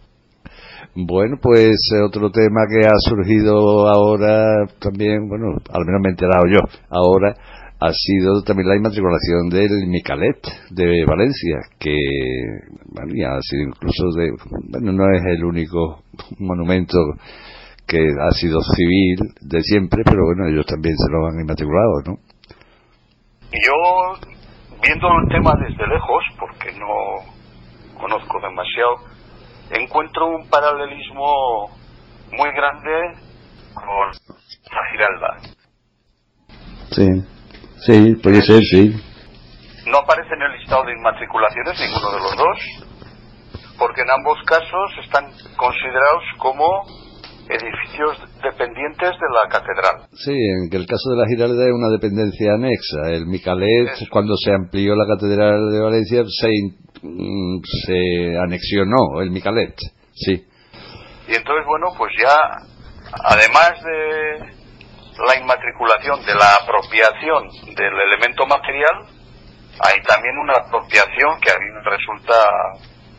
Bueno, 0.95 1.37
pues 1.41 1.77
otro 2.05 2.31
tema 2.31 2.63
que 2.69 2.85
ha 2.85 2.99
surgido 2.99 3.89
ahora 3.89 4.67
también, 4.81 5.29
bueno, 5.29 5.57
al 5.73 5.85
menos 5.87 6.01
me 6.03 6.09
he 6.09 6.11
enterado 6.11 6.47
yo, 6.47 6.59
ahora 6.91 7.37
ha 7.81 7.93
sido 7.93 8.43
también 8.43 8.69
la 8.69 8.77
inmatriculación 8.77 9.49
del 9.49 9.87
Micalet 9.87 10.37
de 10.71 11.05
Valencia, 11.07 11.57
que 11.79 11.97
bueno, 12.93 13.15
ya 13.17 13.37
ha 13.37 13.41
sido 13.41 13.63
incluso 13.69 14.11
de, 14.17 14.33
bueno, 14.69 14.93
no 14.93 15.11
es 15.15 15.23
el 15.25 15.43
único 15.45 16.03
monumento 16.39 16.99
que 17.87 17.99
ha 17.99 18.31
sido 18.33 18.61
civil 18.77 19.17
de 19.41 19.63
siempre, 19.63 20.03
pero 20.05 20.27
bueno, 20.27 20.47
ellos 20.49 20.67
también 20.67 20.95
se 20.97 21.11
lo 21.11 21.27
han 21.27 21.41
inmatriculado, 21.41 22.03
¿no? 22.07 22.19
Yo, 23.51 24.29
viendo 24.83 25.09
el 25.23 25.29
tema 25.29 25.55
desde 25.59 25.87
lejos, 25.87 26.23
porque 26.39 26.79
no 26.79 27.99
conozco 27.99 28.41
demasiado, 28.43 28.97
encuentro 29.71 30.27
un 30.27 30.49
paralelismo 30.51 31.71
muy 32.33 32.51
grande 32.53 33.19
con 33.75 34.11
la 34.71 34.91
Giralda. 34.93 35.37
Sí. 36.91 37.40
Sí, 37.87 38.15
puede 38.23 38.43
ser, 38.43 38.63
sí. 38.63 38.95
No 39.87 39.99
aparece 39.99 40.35
en 40.35 40.43
el 40.43 40.59
listado 40.59 40.85
de 40.85 40.93
inmatriculaciones 40.93 41.81
ninguno 41.81 42.13
de 42.13 42.21
los 42.21 42.37
dos, 42.37 42.59
porque 43.79 44.03
en 44.03 44.11
ambos 44.11 44.39
casos 44.45 44.91
están 45.03 45.25
considerados 45.57 46.23
como 46.39 46.85
edificios 47.49 48.19
dependientes 48.43 49.11
de 49.11 49.29
la 49.35 49.49
catedral. 49.51 50.07
Sí, 50.13 50.33
en 50.33 50.69
el 50.71 50.87
caso 50.87 51.11
de 51.11 51.17
la 51.17 51.27
Giralda 51.27 51.65
es 51.65 51.73
una 51.73 51.89
dependencia 51.89 52.55
anexa. 52.55 53.11
El 53.11 53.27
Micalet, 53.27 53.91
cuando 54.11 54.37
se 54.37 54.53
amplió 54.53 54.95
la 54.95 55.07
catedral 55.07 55.73
de 55.73 55.81
Valencia, 55.81 56.23
se, 56.29 56.49
mm, 57.03 57.61
se 57.87 58.39
anexionó 58.39 59.21
el 59.23 59.31
Micalet, 59.31 59.75
sí. 60.15 60.47
Y 61.29 61.35
entonces, 61.35 61.65
bueno, 61.67 61.89
pues 61.97 62.13
ya, 62.21 62.37
además 63.25 63.73
de 63.83 64.60
la 65.19 65.37
inmatriculación 65.37 66.25
de 66.25 66.35
la 66.35 66.55
apropiación 66.63 67.49
del 67.75 68.01
elemento 68.01 68.47
material, 68.47 69.07
hay 69.81 70.01
también 70.03 70.37
una 70.39 70.55
apropiación 70.55 71.41
que 71.41 71.51
a 71.51 71.59
mí 71.59 71.67
me 71.73 71.91
resulta 71.91 72.35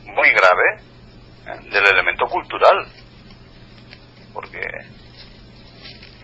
muy 0.05 0.29
grave 0.29 0.77
¿eh? 1.47 1.69
del 1.71 1.85
elemento 1.87 2.25
cultural. 2.25 2.85
Porque 4.33 4.61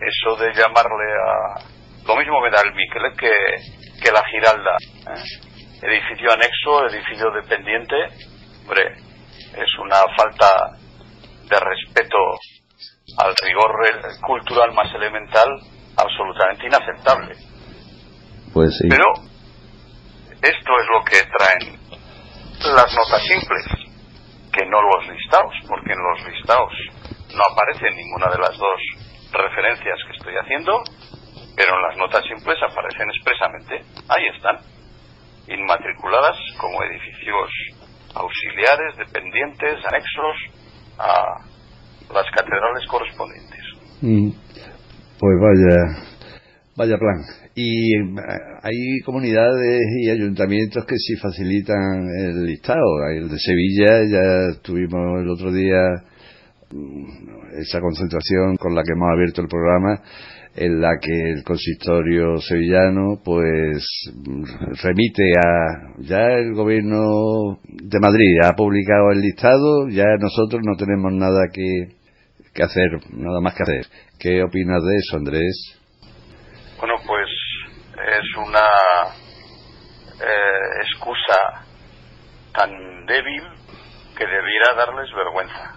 eso 0.00 0.36
de 0.36 0.52
llamarle 0.54 1.12
a... 1.12 2.06
Lo 2.06 2.16
mismo 2.16 2.40
me 2.40 2.50
da 2.50 2.62
el 2.62 2.74
Miquel 2.74 3.12
que, 3.18 3.32
que 4.02 4.12
la 4.12 4.24
Giralda. 4.26 4.76
¿eh? 4.80 5.22
Edificio 5.82 6.32
anexo, 6.32 6.86
edificio 6.88 7.30
dependiente. 7.30 7.96
Hombre, 8.62 8.94
es 9.56 9.78
una 9.80 10.02
falta 10.16 10.76
de 11.48 11.60
respeto 11.60 12.16
al 13.16 13.34
rigor 13.42 13.72
cultural 14.26 14.72
más 14.72 14.92
elemental 14.94 15.48
absolutamente 15.96 16.66
inaceptable. 16.66 17.34
Pues 18.52 18.76
sí. 18.76 18.88
Pero 18.88 19.06
esto 20.42 20.72
es 20.80 20.86
lo 20.92 21.04
que 21.04 21.22
traen 21.36 21.78
las 22.74 22.94
notas 22.94 23.22
simples, 23.22 23.64
que 24.52 24.66
no 24.66 24.82
los 24.82 25.08
listados, 25.08 25.54
porque 25.68 25.92
en 25.92 25.98
los 25.98 26.34
listados 26.34 26.72
no 27.34 27.42
aparece 27.52 27.90
ninguna 27.90 28.30
de 28.30 28.38
las 28.38 28.56
dos 28.56 28.80
referencias 29.32 29.98
que 30.06 30.16
estoy 30.16 30.34
haciendo, 30.36 30.82
pero 31.56 31.76
en 31.76 31.82
las 31.82 31.96
notas 31.96 32.24
simples 32.24 32.56
aparecen 32.62 33.08
expresamente. 33.10 33.82
Ahí 34.08 34.26
están, 34.34 34.58
inmatriculadas 35.48 36.36
como 36.58 36.82
edificios 36.84 37.50
auxiliares, 38.14 38.96
dependientes, 38.96 39.84
anexos 39.84 40.36
a 40.98 41.47
las 42.12 42.26
catedrales 42.34 42.86
correspondientes. 42.88 43.60
Mm. 44.00 44.30
Pues 45.18 45.36
vaya, 45.40 45.76
vaya 46.76 46.98
plan. 46.98 47.20
Y 47.54 47.94
eh, 47.94 48.20
hay 48.62 49.00
comunidades 49.04 49.82
y 50.00 50.10
ayuntamientos 50.10 50.84
que 50.86 50.96
sí 50.96 51.16
facilitan 51.16 52.08
el 52.18 52.46
listado. 52.46 53.08
El 53.10 53.28
de 53.28 53.38
Sevilla 53.38 54.04
ya 54.04 54.60
tuvimos 54.62 55.20
el 55.20 55.28
otro 55.28 55.52
día 55.52 55.80
mm, 56.70 57.60
esa 57.60 57.80
concentración 57.80 58.56
con 58.56 58.74
la 58.74 58.82
que 58.82 58.92
hemos 58.92 59.10
abierto 59.12 59.42
el 59.42 59.48
programa 59.48 60.00
en 60.54 60.80
la 60.80 60.98
que 61.00 61.30
el 61.30 61.44
consistorio 61.44 62.38
sevillano 62.38 63.20
pues 63.24 63.84
remite 64.82 65.32
a 65.36 66.00
ya 66.00 66.32
el 66.32 66.54
gobierno 66.54 67.60
de 67.64 68.00
Madrid 68.00 68.38
ha 68.44 68.54
publicado 68.54 69.12
el 69.12 69.20
listado 69.20 69.88
ya 69.88 70.04
nosotros 70.18 70.62
no 70.64 70.76
tenemos 70.76 71.12
nada 71.12 71.44
que, 71.52 71.97
que 72.58 72.64
hacer 72.64 72.90
nada 73.10 73.40
más 73.40 73.54
que 73.54 73.62
hacer 73.62 73.86
¿qué 74.18 74.42
opinas 74.42 74.82
de 74.82 74.96
eso 74.96 75.16
Andrés? 75.16 75.78
bueno 76.76 76.94
pues 77.06 77.28
es 77.94 78.36
una 78.36 78.66
eh, 80.20 80.82
excusa 80.82 81.64
tan 82.52 83.06
débil 83.06 83.44
que 84.16 84.26
debiera 84.26 84.74
darles 84.76 85.08
vergüenza 85.14 85.76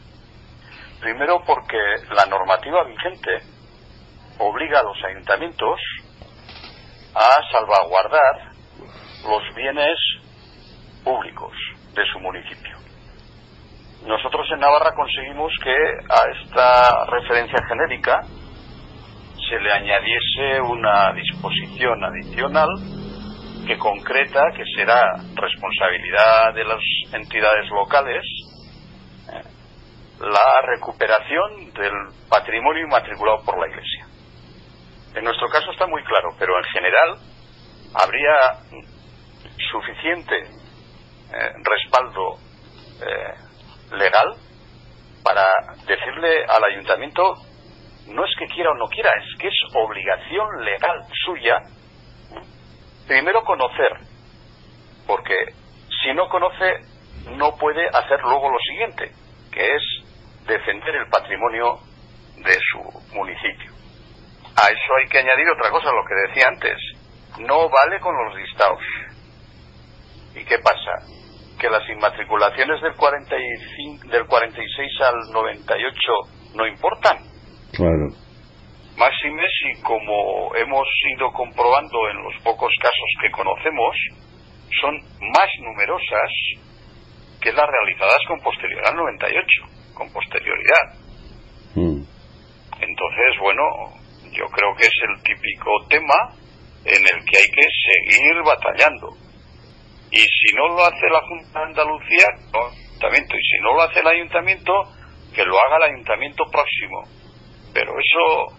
primero 1.00 1.44
porque 1.46 1.78
la 2.16 2.26
normativa 2.26 2.84
vigente 2.86 3.46
obliga 4.40 4.80
a 4.80 4.84
los 4.84 4.98
ayuntamientos 5.08 5.80
a 7.14 7.30
salvaguardar 7.52 8.54
los 9.24 9.56
bienes 9.56 9.98
públicos 11.04 11.54
de 11.94 12.06
su 12.12 12.20
municipio. 12.20 12.81
Nosotros 14.06 14.48
en 14.52 14.60
Navarra 14.60 14.94
conseguimos 14.96 15.54
que 15.64 15.72
a 15.72 16.32
esta 16.42 17.06
referencia 17.06 17.60
genérica 17.68 18.22
se 19.48 19.60
le 19.60 19.72
añadiese 19.72 20.62
una 20.62 21.14
disposición 21.14 22.04
adicional 22.04 22.70
que 23.68 23.78
concreta 23.78 24.42
que 24.56 24.64
será 24.76 25.04
responsabilidad 25.36 26.54
de 26.56 26.64
las 26.64 26.82
entidades 27.14 27.70
locales 27.70 28.24
eh, 29.32 29.44
la 30.20 30.62
recuperación 30.74 31.72
del 31.74 31.94
patrimonio 32.28 32.86
inmatriculado 32.86 33.44
por 33.46 33.60
la 33.60 33.68
Iglesia. 33.68 34.08
En 35.14 35.26
nuestro 35.26 35.48
caso 35.50 35.72
está 35.72 35.86
muy 35.86 36.04
claro, 36.04 36.30
pero 36.40 36.58
en 36.58 36.64
general 36.72 37.18
habría 37.94 38.36
suficiente 39.72 40.36
eh, 40.38 41.54
respaldo 41.64 42.38
eh, 43.02 43.51
legal 43.92 44.36
para 45.24 45.46
decirle 45.86 46.46
al 46.46 46.64
ayuntamiento 46.64 47.36
no 48.08 48.26
es 48.26 48.32
que 48.38 48.48
quiera 48.48 48.72
o 48.72 48.76
no 48.76 48.88
quiera, 48.88 49.12
es 49.12 49.40
que 49.40 49.48
es 49.48 49.54
obligación 49.76 50.66
legal 50.66 51.06
suya 51.26 51.62
primero 53.08 53.44
conocer, 53.44 54.00
porque 55.06 55.36
si 56.02 56.14
no 56.14 56.30
conoce 56.30 56.80
no 57.36 57.56
puede 57.58 57.88
hacer 57.88 58.20
luego 58.22 58.50
lo 58.50 58.60
siguiente, 58.60 59.12
que 59.52 59.66
es 59.66 59.84
defender 60.48 60.96
el 60.96 61.08
patrimonio 61.10 61.80
de 62.38 62.58
su 62.72 62.80
municipio. 63.14 63.72
A 64.56 64.68
eso 64.68 64.96
hay 65.00 65.08
que 65.08 65.20
añadir 65.20 65.50
otra 65.50 65.70
cosa, 65.70 65.92
lo 65.92 66.04
que 66.06 66.28
decía 66.28 66.48
antes. 66.48 66.78
No 67.40 67.70
vale 67.70 68.00
con 68.00 68.16
los 68.26 68.36
listados. 68.36 68.82
¿Y 70.36 70.44
qué 70.46 70.58
pasa? 70.60 71.21
Que 71.62 71.70
las 71.70 71.88
inmatriculaciones 71.88 72.82
del, 72.82 72.96
45, 72.96 74.08
del 74.08 74.26
46 74.26 75.02
al 75.02 75.32
98 75.32 75.96
no 76.56 76.66
importan. 76.66 77.18
Claro. 77.72 78.10
Máxime 78.98 79.44
si, 79.48 79.82
como 79.84 80.56
hemos 80.56 80.88
ido 81.16 81.32
comprobando 81.32 82.10
en 82.10 82.24
los 82.24 82.34
pocos 82.44 82.74
casos 82.82 83.10
que 83.22 83.30
conocemos, 83.30 83.96
son 84.82 84.96
más 85.32 85.48
numerosas 85.60 86.32
que 87.40 87.54
las 87.54 87.68
realizadas 87.70 88.18
con 88.28 88.40
posterioridad 88.40 88.90
al 88.90 88.98
98, 88.98 89.48
con 89.94 90.12
posterioridad. 90.12 90.86
Mm. 91.76 92.02
Entonces, 92.82 93.40
bueno, 93.40 93.64
yo 94.32 94.46
creo 94.48 94.76
que 94.76 94.88
es 94.88 94.98
el 95.10 95.24
típico 95.24 95.70
tema 95.88 96.34
en 96.86 97.02
el 97.02 97.26
que 97.26 97.38
hay 97.38 97.50
que 97.54 97.68
seguir 97.86 98.42
batallando. 98.44 99.10
Y 100.12 100.20
si 100.20 100.56
no 100.56 100.76
lo 100.76 100.86
hace 100.86 101.08
la 101.10 101.22
Junta 101.22 101.60
de 101.60 101.66
Andalucía, 101.66 102.28
no, 102.54 102.60
ayuntamiento, 103.02 103.36
y 103.36 103.44
si 103.44 103.64
no 103.64 103.74
lo 103.74 103.82
hace 103.82 104.00
el 104.00 104.08
ayuntamiento, 104.08 104.74
que 105.34 105.44
lo 105.46 105.56
haga 105.56 105.78
el 105.78 105.94
ayuntamiento 105.94 106.44
próximo. 106.52 107.04
Pero 107.74 107.94
eso 107.94 108.58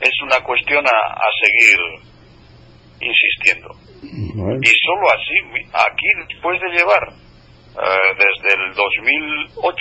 es 0.00 0.12
una 0.22 0.40
cuestión 0.44 0.84
a, 0.86 1.20
seguir 1.42 1.78
insistiendo. 3.00 3.68
Y 4.02 4.70
solo 4.84 5.08
así, 5.08 5.66
aquí 5.72 6.06
después 6.28 6.60
de 6.60 6.68
llevar 6.68 7.08
eh, 7.08 8.14
desde 8.18 8.62
el 8.62 8.74
2008 8.74 9.76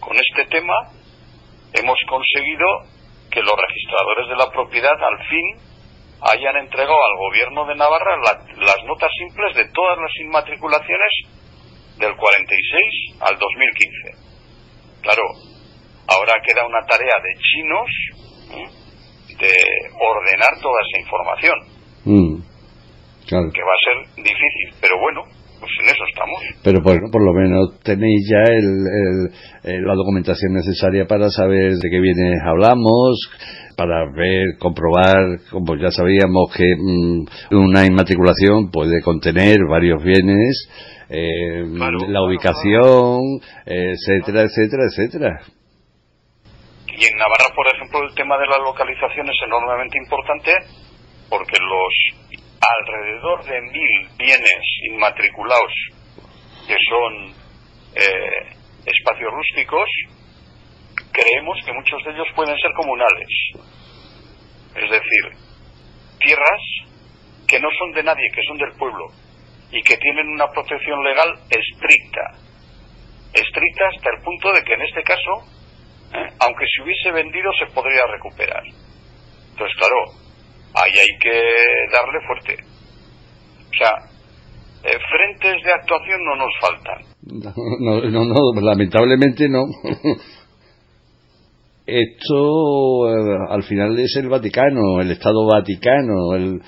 con 0.00 0.16
este 0.16 0.44
tema, 0.46 0.74
hemos 1.72 1.98
conseguido 2.08 2.66
que 3.30 3.40
los 3.40 3.54
registradores 3.56 4.28
de 4.28 4.36
la 4.36 4.50
propiedad 4.50 4.92
al 4.92 5.26
fin 5.26 5.73
hayan 6.20 6.56
entregado 6.56 6.96
al 6.96 7.16
gobierno 7.18 7.66
de 7.66 7.74
Navarra 7.74 8.16
las 8.16 8.84
notas 8.84 9.10
simples 9.18 9.56
de 9.56 9.64
todas 9.72 9.98
las 9.98 10.12
inmatriculaciones 10.20 11.12
del 11.98 12.16
46 12.16 13.20
al 13.20 13.38
2015. 13.38 14.24
Claro, 15.02 15.22
ahora 16.08 16.34
queda 16.46 16.66
una 16.66 16.84
tarea 16.86 17.16
de 17.22 17.32
chinos 17.40 17.88
de 19.38 19.54
ordenar 20.00 20.54
toda 20.60 20.78
esa 20.88 21.00
información. 21.00 21.58
Mm, 22.04 22.34
claro. 23.28 23.46
Que 23.52 23.62
va 23.62 23.74
a 23.74 23.84
ser 23.84 23.96
difícil, 24.16 24.68
pero 24.80 24.98
bueno, 25.00 25.22
pues 25.60 25.72
en 25.80 25.86
eso 25.86 26.04
estamos. 26.08 26.40
Pero 26.62 26.80
bueno, 26.82 27.08
por 27.10 27.24
lo 27.24 27.32
menos 27.32 27.80
tenéis 27.82 28.28
ya 28.28 28.52
el, 28.52 29.84
la 29.84 29.94
documentación 29.94 30.52
necesaria 30.52 31.06
para 31.06 31.30
saber 31.30 31.72
de 31.72 31.90
qué 31.90 32.00
bienes 32.00 32.40
hablamos, 32.44 33.16
para 33.76 34.10
ver, 34.12 34.58
comprobar, 34.58 35.40
como 35.50 35.76
ya 35.76 35.90
sabíamos 35.90 36.52
que 36.56 36.64
mm, 36.76 37.56
una 37.56 37.86
inmatriculación 37.86 38.70
puede 38.70 39.00
contener 39.02 39.58
varios 39.68 40.02
bienes, 40.02 40.68
eh, 41.08 41.64
la 42.08 42.22
ubicación, 42.22 43.40
etcétera, 43.66 44.42
etcétera, 44.42 44.84
etcétera. 44.88 45.40
Y 46.96 47.04
en 47.04 47.18
Navarra, 47.18 47.50
por 47.54 47.66
ejemplo, 47.74 48.02
el 48.08 48.14
tema 48.14 48.38
de 48.38 48.46
la 48.46 48.58
localización 48.58 49.28
es 49.28 49.36
enormemente 49.44 49.98
importante 49.98 50.52
porque 51.28 51.58
los 51.58 52.34
alrededor 52.60 53.44
de 53.44 53.60
mil 53.60 54.08
bienes 54.16 54.62
inmatriculados 54.90 55.72
que 56.66 56.76
son 56.88 57.34
eh, 57.96 58.56
espacios 58.86 59.30
rústicos, 59.32 59.88
creemos 61.14 61.56
que 61.64 61.72
muchos 61.72 62.02
de 62.04 62.10
ellos 62.10 62.26
pueden 62.34 62.56
ser 62.58 62.72
comunales. 62.74 63.30
Es 64.74 64.90
decir, 64.90 65.24
tierras 66.18 66.62
que 67.46 67.60
no 67.60 67.68
son 67.78 67.92
de 67.92 68.02
nadie, 68.02 68.28
que 68.34 68.42
son 68.46 68.58
del 68.58 68.72
pueblo 68.76 69.06
y 69.70 69.80
que 69.82 69.96
tienen 69.96 70.28
una 70.28 70.48
protección 70.48 71.02
legal 71.04 71.30
estricta. 71.48 72.34
Estricta 73.32 73.84
hasta 73.94 74.10
el 74.10 74.22
punto 74.22 74.52
de 74.52 74.62
que 74.62 74.74
en 74.74 74.82
este 74.82 75.02
caso 75.02 75.54
¿eh? 76.14 76.30
aunque 76.40 76.64
se 76.66 76.82
hubiese 76.82 77.10
vendido 77.12 77.50
se 77.58 77.72
podría 77.72 78.02
recuperar. 78.10 78.62
Entonces, 79.50 79.76
claro, 79.78 79.96
ahí 80.74 80.98
hay 80.98 81.18
que 81.20 81.42
darle 81.92 82.20
fuerte. 82.26 82.56
O 83.70 83.76
sea, 83.76 84.14
eh, 84.84 84.98
frentes 85.10 85.62
de 85.64 85.72
actuación 85.72 86.24
no 86.24 86.36
nos 86.36 86.52
faltan. 86.60 87.02
No, 87.80 88.00
no, 88.00 88.24
no 88.24 88.60
lamentablemente 88.60 89.48
no. 89.48 89.64
Esto 91.86 93.10
eh, 93.10 93.38
al 93.50 93.62
final 93.64 93.98
es 93.98 94.16
el 94.16 94.28
Vaticano, 94.30 95.00
el 95.02 95.10
Estado 95.10 95.46
Vaticano, 95.46 96.34
el, 96.34 96.62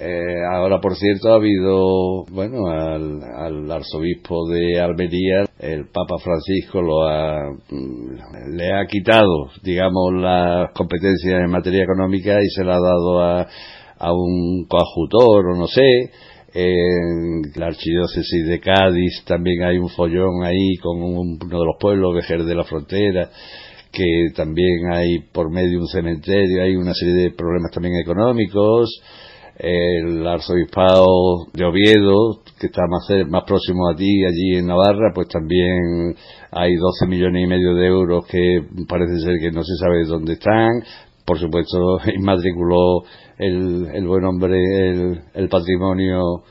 eh, 0.00 0.42
ahora, 0.50 0.80
por 0.80 0.96
cierto, 0.96 1.30
ha 1.30 1.34
habido, 1.34 2.24
bueno, 2.30 2.66
al, 2.68 3.70
arzobispo 3.70 4.48
de 4.48 4.80
Almería, 4.80 5.44
el 5.58 5.88
Papa 5.88 6.16
Francisco 6.22 6.80
lo 6.80 7.06
ha, 7.06 7.50
mm, 7.68 8.56
le 8.56 8.72
ha 8.72 8.86
quitado, 8.86 9.50
digamos, 9.62 10.14
las 10.14 10.72
competencias 10.72 11.42
en 11.42 11.50
materia 11.50 11.82
económica 11.82 12.38
y 12.40 12.48
se 12.48 12.64
la 12.64 12.76
ha 12.76 12.80
dado 12.80 13.20
a, 13.20 13.46
a 13.98 14.12
un 14.14 14.66
coadjutor 14.66 15.46
o 15.48 15.58
no 15.58 15.66
sé. 15.66 16.10
En 16.54 17.42
la 17.56 17.66
archidiócesis 17.66 18.48
de 18.48 18.58
Cádiz 18.60 19.22
también 19.26 19.62
hay 19.64 19.76
un 19.76 19.90
follón 19.90 20.44
ahí 20.44 20.76
con 20.82 21.02
uno 21.02 21.36
de 21.38 21.66
los 21.66 21.76
pueblos, 21.78 22.14
Vejer 22.14 22.44
de 22.44 22.54
la 22.54 22.64
Frontera 22.64 23.30
que 23.92 24.28
también 24.34 24.92
hay 24.92 25.20
por 25.32 25.50
medio 25.50 25.80
un 25.80 25.88
cementerio, 25.88 26.62
hay 26.62 26.76
una 26.76 26.94
serie 26.94 27.14
de 27.14 27.30
problemas 27.30 27.72
también 27.72 27.94
económicos 27.96 29.00
el 29.58 30.24
arzobispado 30.26 31.04
de 31.52 31.64
Oviedo, 31.64 32.42
que 32.60 32.68
está 32.68 32.82
más, 32.88 33.08
más 33.28 33.42
próximo 33.44 33.88
a 33.88 33.96
ti, 33.96 34.24
allí 34.24 34.56
en 34.56 34.66
Navarra, 34.66 35.10
pues 35.12 35.28
también 35.28 36.14
hay 36.52 36.76
12 36.76 37.06
millones 37.08 37.44
y 37.44 37.48
medio 37.48 37.74
de 37.74 37.86
euros 37.86 38.26
que 38.26 38.62
parece 38.88 39.18
ser 39.20 39.34
que 39.40 39.50
no 39.50 39.62
se 39.64 39.74
sabe 39.76 40.04
dónde 40.04 40.34
están. 40.34 40.70
Por 41.24 41.38
supuesto, 41.38 41.98
inmatriculó 42.14 43.02
el, 43.36 43.88
el 43.92 44.06
buen 44.06 44.24
hombre 44.24 44.58
el, 44.90 45.20
el 45.34 45.48
patrimonio 45.48 46.44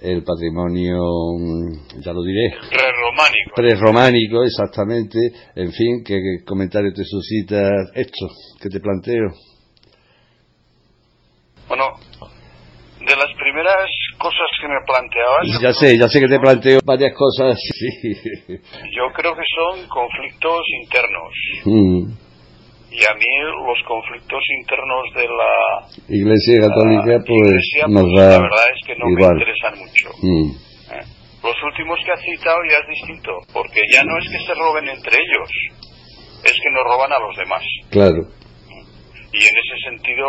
el 0.00 0.22
patrimonio, 0.22 0.98
mm, 1.38 2.00
ya 2.00 2.12
lo 2.12 2.22
diré. 2.22 2.54
Prerrománico. 2.68 3.54
Prerrománico, 3.54 4.42
exactamente. 4.42 5.18
En 5.54 5.72
fin, 5.72 6.02
¿qué, 6.04 6.14
qué 6.14 6.44
comentario 6.44 6.92
te 6.92 7.04
suscita 7.04 7.70
esto 7.94 8.28
que 8.60 8.68
te 8.68 8.80
planteo? 8.80 9.32
Bueno, 11.68 11.94
de 13.00 13.16
las 13.16 13.32
primeras 13.38 13.88
cosas 14.18 14.48
que 14.60 14.68
me 14.68 14.80
planteabas. 14.86 15.60
Ya 15.60 15.72
sé, 15.72 15.98
ya 15.98 16.08
sé 16.08 16.20
que 16.20 16.28
te 16.28 16.40
planteo 16.40 16.80
varias 16.84 17.14
cosas. 17.14 17.58
Yo 18.48 19.12
creo 19.14 19.34
que 19.34 19.42
son 19.56 19.88
conflictos 19.88 20.60
internos. 20.82 21.32
Mm. 21.64 22.27
Y 22.90 23.04
a 23.04 23.14
mí 23.14 23.32
los 23.66 23.78
conflictos 23.86 24.42
internos 24.60 25.04
de 25.14 25.28
la 25.28 25.54
Iglesia 26.08 26.68
Católica, 26.68 27.20
pues, 27.26 27.62
nos 27.86 28.02
pues, 28.02 28.16
da 28.16 28.30
la 28.30 28.42
verdad 28.42 28.64
es 28.74 28.86
que 28.86 28.96
no 28.96 29.06
me 29.06 29.22
interesan 29.22 29.78
mucho. 29.78 30.08
Mm. 30.22 30.50
¿Eh? 30.96 31.04
Los 31.44 31.56
últimos 31.64 31.98
que 32.04 32.12
has 32.12 32.20
citado 32.20 32.58
ya 32.64 32.78
es 32.80 32.88
distinto, 32.88 33.32
porque 33.52 33.82
ya 33.92 34.02
no 34.04 34.16
es 34.18 34.24
que 34.30 34.40
se 34.40 34.54
roben 34.54 34.88
entre 34.88 35.16
ellos, 35.20 35.50
es 36.44 36.52
que 36.52 36.70
nos 36.72 36.84
roban 36.84 37.12
a 37.12 37.18
los 37.20 37.36
demás. 37.36 37.62
Claro. 37.90 38.24
Y 39.32 39.40
en 39.44 39.54
ese 39.54 39.76
sentido, 39.84 40.26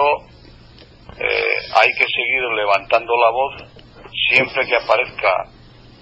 eh, 1.17 1.57
hay 1.81 1.89
que 1.93 2.05
seguir 2.05 2.43
levantando 2.57 3.13
la 3.15 3.31
voz 3.31 3.79
siempre 4.29 4.67
que 4.67 4.75
aparezca 4.75 5.31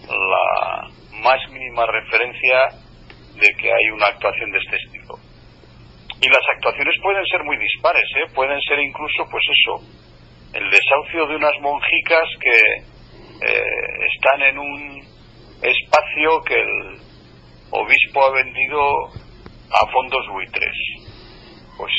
la 0.09 0.89
más 1.21 1.39
mínima 1.51 1.85
referencia 1.85 2.69
de 3.35 3.47
que 3.61 3.67
hay 3.67 3.89
una 3.93 4.07
actuación 4.07 4.51
de 4.51 4.57
este 4.57 4.75
estilo. 4.77 5.26
Y 6.19 6.27
las 6.29 6.41
actuaciones 6.55 6.95
pueden 7.03 7.25
ser 7.25 7.43
muy 7.43 7.57
dispares, 7.57 8.09
¿eh? 8.17 8.31
pueden 8.33 8.59
ser 8.61 8.79
incluso, 8.79 9.27
pues 9.29 9.43
eso, 9.53 9.85
el 10.53 10.69
desahucio 10.71 11.27
de 11.27 11.35
unas 11.35 11.59
monjicas 11.61 12.25
que 12.41 12.57
eh, 13.45 14.07
están 14.15 14.41
en 14.41 14.57
un 14.57 15.01
espacio 15.61 16.41
que 16.43 16.59
el 16.59 16.97
obispo 17.69 18.23
ha 18.23 18.31
vendido 18.31 18.81
a 19.71 19.91
fondos 19.91 20.27
buitres. 20.31 20.73
Pues, 21.77 21.93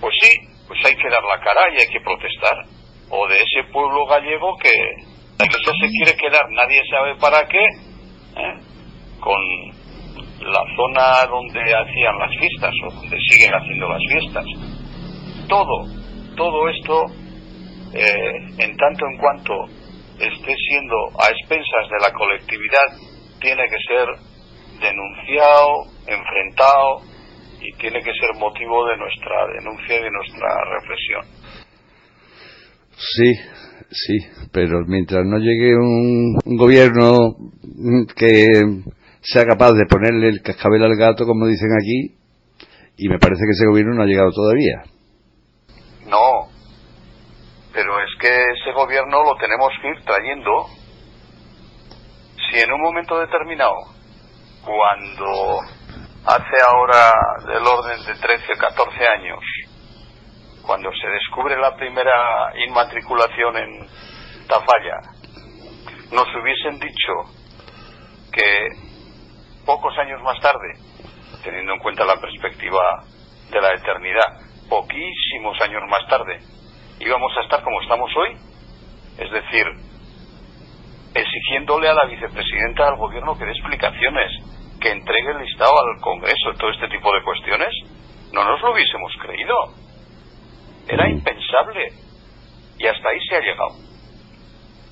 pues 0.00 0.14
sí, 0.20 0.30
pues 0.66 0.84
hay 0.84 0.96
que 0.96 1.10
dar 1.10 1.22
la 1.22 1.38
cara 1.44 1.72
y 1.72 1.80
hay 1.80 1.88
que 1.88 2.00
protestar. 2.00 2.64
O 3.10 3.28
de 3.28 3.36
ese 3.36 3.70
pueblo 3.72 4.06
gallego 4.06 4.56
que 4.58 4.72
la 5.38 5.44
iglesia 5.44 5.72
se 5.80 5.88
quiere 5.90 6.16
quedar, 6.16 6.48
nadie 6.50 6.80
sabe 6.90 7.14
para 7.16 7.46
qué, 7.46 7.64
¿eh? 7.64 8.58
con 9.20 9.81
la 10.44 10.64
zona 10.76 11.26
donde 11.26 11.60
hacían 11.60 12.18
las 12.18 12.30
fiestas 12.38 12.72
o 12.86 12.94
donde 12.94 13.18
siguen 13.28 13.52
haciendo 13.52 13.88
las 13.88 14.02
fiestas. 14.08 14.44
Todo, 15.48 15.86
todo 16.36 16.68
esto, 16.68 17.06
eh, 17.94 18.32
en 18.58 18.76
tanto 18.76 19.06
en 19.06 19.18
cuanto 19.18 19.54
esté 20.18 20.54
siendo 20.68 20.96
a 21.18 21.28
expensas 21.30 21.88
de 21.90 21.98
la 22.00 22.12
colectividad, 22.12 22.86
tiene 23.40 23.64
que 23.68 23.78
ser 23.86 24.06
denunciado, 24.80 25.84
enfrentado 26.06 27.00
y 27.60 27.72
tiene 27.78 28.00
que 28.02 28.12
ser 28.12 28.34
motivo 28.38 28.86
de 28.86 28.96
nuestra 28.96 29.46
denuncia 29.54 29.98
y 29.98 30.02
de 30.02 30.10
nuestra 30.10 30.48
reflexión. 30.78 31.42
Sí, 32.96 33.34
sí, 33.90 34.18
pero 34.52 34.84
mientras 34.86 35.24
no 35.24 35.38
llegue 35.38 35.74
un, 35.76 36.36
gobierno 36.56 37.34
que 38.16 38.46
sea 39.22 39.44
capaz 39.44 39.72
de 39.72 39.86
ponerle 39.86 40.28
el 40.28 40.42
cascabel 40.42 40.82
al 40.82 40.96
gato, 40.96 41.24
como 41.24 41.46
dicen 41.46 41.70
aquí, 41.80 42.16
y 42.96 43.08
me 43.08 43.18
parece 43.18 43.42
que 43.44 43.52
ese 43.52 43.66
gobierno 43.66 43.94
no 43.94 44.02
ha 44.02 44.06
llegado 44.06 44.30
todavía. 44.32 44.82
No, 46.06 46.48
pero 47.72 48.00
es 48.00 48.10
que 48.20 48.28
ese 48.28 48.72
gobierno 48.74 49.22
lo 49.22 49.36
tenemos 49.36 49.70
que 49.80 49.88
ir 49.88 50.04
trayendo. 50.04 50.66
Si 52.50 52.58
en 52.60 52.72
un 52.72 52.80
momento 52.82 53.18
determinado, 53.18 53.76
cuando 54.64 55.60
hace 56.26 56.56
ahora 56.68 57.12
del 57.46 57.66
orden 57.66 58.04
de 58.04 58.14
13 58.20 58.52
o 58.54 58.58
14 58.58 58.98
años, 59.18 59.40
cuando 60.66 60.90
se 60.92 61.08
descubre 61.08 61.56
la 61.58 61.74
primera 61.76 62.52
inmatriculación 62.66 63.56
en 63.56 63.86
Tafalla, 64.48 65.00
nos 66.12 66.26
hubiesen 66.34 66.78
dicho 66.78 67.12
que 68.32 68.91
pocos 69.64 69.96
años 69.98 70.20
más 70.22 70.38
tarde, 70.40 70.74
teniendo 71.42 71.72
en 71.72 71.78
cuenta 71.80 72.04
la 72.04 72.20
perspectiva 72.20 73.04
de 73.50 73.60
la 73.60 73.74
eternidad, 73.74 74.40
poquísimos 74.68 75.60
años 75.60 75.82
más 75.88 76.06
tarde, 76.08 76.40
íbamos 77.00 77.32
a 77.36 77.42
estar 77.42 77.62
como 77.62 77.80
estamos 77.82 78.10
hoy, 78.16 78.36
es 79.18 79.30
decir, 79.30 79.66
exigiéndole 81.14 81.88
a 81.88 81.94
la 81.94 82.06
vicepresidenta 82.06 82.86
del 82.86 82.96
gobierno 82.96 83.36
que 83.36 83.44
dé 83.44 83.52
explicaciones, 83.52 84.30
que 84.80 84.90
entregue 84.90 85.30
el 85.30 85.44
listado 85.44 85.72
al 85.78 86.00
Congreso, 86.00 86.54
todo 86.58 86.70
este 86.70 86.88
tipo 86.88 87.12
de 87.12 87.22
cuestiones, 87.22 87.70
no 88.32 88.44
nos 88.44 88.60
lo 88.62 88.72
hubiésemos 88.72 89.12
creído. 89.20 89.54
Era 90.88 91.08
impensable. 91.08 91.92
Y 92.78 92.86
hasta 92.86 93.08
ahí 93.10 93.20
se 93.28 93.36
ha 93.36 93.40
llegado. 93.40 93.74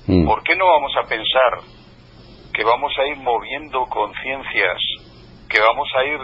Mm. 0.07 0.25
¿Por 0.25 0.43
qué 0.43 0.55
no 0.55 0.65
vamos 0.65 0.93
a 0.95 1.07
pensar 1.07 1.80
que 2.53 2.63
vamos 2.63 2.93
a 2.97 3.07
ir 3.07 3.17
moviendo 3.17 3.85
conciencias, 3.85 4.77
que 5.49 5.59
vamos 5.59 5.89
a 5.95 6.03
ir 6.05 6.19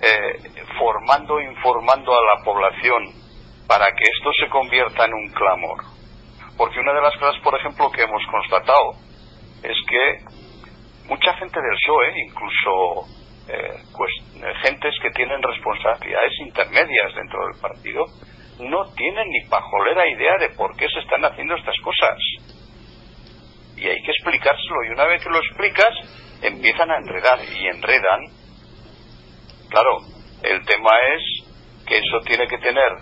eh, 0.00 0.64
formando 0.78 1.40
informando 1.40 2.12
a 2.12 2.36
la 2.36 2.44
población 2.44 3.12
para 3.66 3.86
que 3.92 4.04
esto 4.04 4.30
se 4.40 4.48
convierta 4.48 5.04
en 5.04 5.14
un 5.14 5.28
clamor? 5.30 5.78
Porque 6.56 6.80
una 6.80 6.92
de 6.92 7.02
las 7.02 7.16
cosas, 7.16 7.40
por 7.42 7.58
ejemplo, 7.58 7.90
que 7.90 8.02
hemos 8.02 8.24
constatado 8.26 8.92
es 9.62 9.76
que 9.88 10.18
mucha 11.08 11.34
gente 11.34 11.60
del 11.60 11.76
PSOE, 11.76 12.12
incluso 12.26 13.22
eh, 13.48 13.82
pues, 13.96 14.10
gentes 14.62 14.94
que 15.02 15.10
tienen 15.10 15.42
responsabilidades 15.42 16.32
intermedias 16.40 17.14
dentro 17.14 17.46
del 17.46 17.60
partido, 17.60 18.04
no 18.60 18.84
tienen 18.94 19.28
ni 19.28 19.48
pajolera 19.48 20.06
idea 20.08 20.36
de 20.38 20.50
por 20.50 20.76
qué 20.76 20.86
se 20.88 21.00
están 21.00 21.24
haciendo 21.24 21.56
estas 21.56 21.74
cosas. 21.82 22.16
Y 23.82 23.88
hay 23.88 24.02
que 24.02 24.12
explicárselo, 24.12 24.84
y 24.86 24.90
una 24.90 25.06
vez 25.06 25.22
que 25.24 25.30
lo 25.30 25.38
explicas, 25.38 25.90
empiezan 26.40 26.90
a 26.90 26.98
enredar, 26.98 27.38
y 27.42 27.66
enredan. 27.66 28.20
Claro, 29.68 29.98
el 30.42 30.64
tema 30.64 30.90
es 31.16 31.84
que 31.86 31.98
eso 31.98 32.20
tiene 32.24 32.46
que 32.46 32.58
tener 32.58 32.92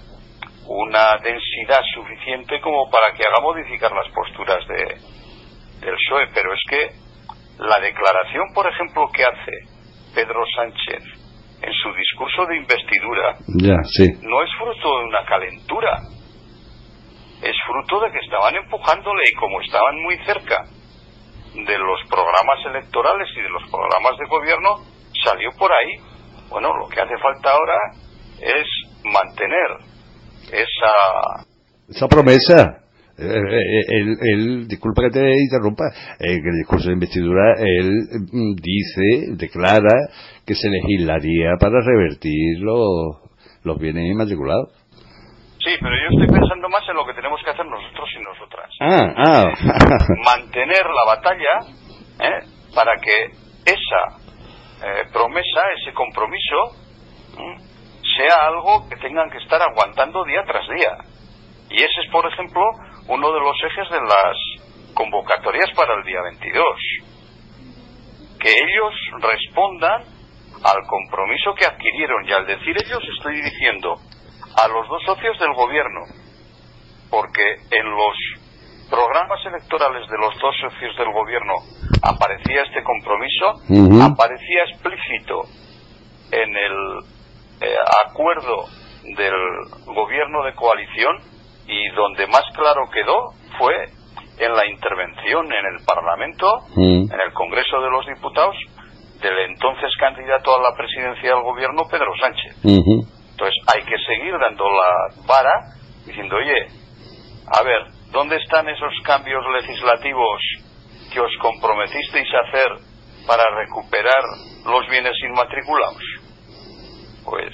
una 0.67 1.19
densidad 1.19 1.81
suficiente 1.95 2.61
como 2.61 2.89
para 2.91 3.13
que 3.15 3.25
haga 3.25 3.43
modificar 3.43 3.93
las 3.93 4.09
posturas 4.15 4.67
de, 4.69 4.85
del 5.85 5.97
PSOE, 5.97 6.29
pero 6.33 6.55
es 6.55 6.61
que 6.69 6.89
la 7.59 7.79
declaración, 7.81 8.53
por 8.55 8.67
ejemplo, 8.67 9.09
que 9.13 9.25
hace 9.25 9.53
Pedro 10.15 10.43
Sánchez 10.57 11.03
en 11.63 11.73
su 11.75 11.93
discurso 11.93 12.47
de 12.47 12.57
investidura 12.57 13.37
Ya, 13.61 13.77
sí. 13.85 14.07
no 14.23 14.43
es 14.43 14.51
fruto 14.59 14.99
de 14.99 15.05
una 15.05 15.25
calentura, 15.27 15.99
es 17.43 17.57
fruto 17.67 18.01
de 18.05 18.13
que 18.13 18.19
estaban 18.19 18.55
empujándole 18.55 19.23
y 19.31 19.35
como 19.35 19.61
estaban 19.61 19.97
muy 20.03 20.17
cerca 20.25 20.65
de 21.55 21.79
los 21.79 22.01
programas 22.09 22.59
electorales 22.67 23.29
y 23.37 23.43
de 23.43 23.49
los 23.49 23.63
programas 23.71 24.17
de 24.19 24.27
gobierno, 24.29 24.77
salió 25.25 25.51
por 25.59 25.71
ahí. 25.73 25.97
Bueno, 26.49 26.77
lo 26.77 26.89
que 26.89 27.01
hace 27.01 27.17
falta 27.19 27.51
ahora 27.51 27.79
es 28.41 28.67
mantener 29.05 29.91
esa 30.53 31.47
Esa 31.89 32.09
promesa. 32.09 32.77
Eh, 33.19 33.25
eh, 33.27 34.17
Él, 34.33 34.67
disculpa 34.67 35.03
que 35.03 35.11
te 35.11 35.43
interrumpa, 35.43 35.85
que 36.19 36.27
el 36.27 36.59
discurso 36.59 36.89
de 36.89 36.95
investidura, 36.95 37.55
él 37.59 37.91
mm, 38.33 38.55
dice, 38.55 39.37
declara 39.37 39.95
que 40.47 40.55
se 40.55 40.71
legislaría 40.71 41.57
para 41.61 41.83
revertir 41.85 42.61
los, 42.61 43.19
los 43.63 43.79
bienes 43.79 44.07
inmatriculados. 44.11 44.80
Sí, 45.63 45.77
pero 45.79 45.95
yo 45.95 46.09
estoy 46.11 46.39
pensando 46.39 46.69
más 46.71 46.89
en 46.89 46.97
lo 46.97 47.05
que 47.05 47.13
tenemos 47.13 47.41
que 47.45 47.51
hacer 47.51 47.67
nosotros 47.67 48.09
y 48.17 48.23
nosotras. 48.23 48.71
Ah, 48.81 49.13
ah. 49.17 49.45
Mantener 50.25 50.87
la 50.87 51.05
batalla 51.05 51.55
¿eh? 52.19 52.41
para 52.75 52.93
que 52.97 53.27
esa 53.67 54.21
eh, 54.83 55.05
promesa, 55.13 55.61
ese 55.77 55.93
compromiso, 55.93 56.57
¿m? 57.37 57.59
sea 58.17 58.47
algo 58.47 58.89
que 58.89 58.97
tengan 58.97 59.29
que 59.29 59.37
estar 59.37 59.61
aguantando 59.61 60.25
día 60.25 60.43
tras 60.47 60.67
día. 60.69 60.97
Y 61.69 61.77
ese 61.77 62.01
es, 62.05 62.11
por 62.11 62.27
ejemplo, 62.27 62.63
uno 63.09 63.31
de 63.31 63.41
los 63.41 63.57
ejes 63.63 63.89
de 63.91 64.01
las 64.01 64.95
convocatorias 64.95 65.71
para 65.77 65.95
el 65.95 66.05
día 66.05 66.23
22. 66.23 66.65
Que 68.41 68.51
ellos 68.51 68.95
respondan 69.21 70.05
al 70.65 70.87
compromiso 70.87 71.55
que 71.55 71.67
adquirieron. 71.67 72.27
Y 72.27 72.33
al 72.33 72.47
decir 72.47 72.75
ellos 72.83 73.03
estoy 73.17 73.43
diciendo 73.43 73.97
a 74.57 74.69
los 74.69 74.89
dos 74.89 75.03
socios 75.05 75.39
del 75.39 75.55
gobierno, 75.55 76.01
porque 77.11 77.43
en 77.71 77.91
los 77.91 78.15
programas 78.91 79.39
electorales 79.47 80.09
de 80.09 80.19
los 80.19 80.35
dos 80.41 80.55
socios 80.61 80.97
del 80.97 81.13
gobierno 81.13 81.55
aparecía 82.03 82.63
este 82.63 82.83
compromiso, 82.83 83.63
aparecía 84.03 84.65
explícito 84.65 85.43
en 86.33 86.57
el 86.57 86.99
eh, 87.61 87.77
acuerdo 88.09 88.67
del 89.17 89.35
gobierno 89.87 90.45
de 90.45 90.55
coalición 90.55 91.19
y 91.67 91.89
donde 91.95 92.27
más 92.27 92.45
claro 92.55 92.83
quedó 92.93 93.33
fue 93.59 93.75
en 94.39 94.53
la 94.55 94.67
intervención 94.67 95.47
en 95.47 95.67
el 95.67 95.85
Parlamento, 95.85 96.47
en 96.77 97.21
el 97.21 97.33
Congreso 97.35 97.81
de 97.81 97.91
los 97.91 98.07
Diputados, 98.07 98.57
del 99.21 99.39
entonces 99.51 99.91
candidato 100.01 100.57
a 100.57 100.63
la 100.63 100.75
presidencia 100.75 101.35
del 101.35 101.43
gobierno, 101.43 101.85
Pedro 101.91 102.13
Sánchez. 102.19 102.57
Entonces 103.41 103.63
hay 103.73 103.83
que 103.85 103.97
seguir 104.05 104.35
dando 104.39 104.65
la 104.69 105.25
vara 105.27 105.73
diciendo, 106.05 106.37
oye, 106.37 106.67
a 107.51 107.63
ver, 107.63 107.87
¿dónde 108.13 108.37
están 108.37 108.69
esos 108.69 108.93
cambios 109.03 109.43
legislativos 109.63 110.41
que 111.11 111.21
os 111.21 111.33
comprometisteis 111.41 112.29
a 112.35 112.47
hacer 112.47 112.69
para 113.27 113.43
recuperar 113.57 114.23
los 114.67 114.87
bienes 114.91 115.15
inmatriculados? 115.27 116.03
Pues 117.25 117.51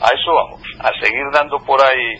a 0.00 0.06
eso 0.06 0.32
vamos, 0.32 0.62
a 0.78 0.90
seguir 1.04 1.24
dando 1.32 1.58
por 1.66 1.80
ahí 1.82 2.14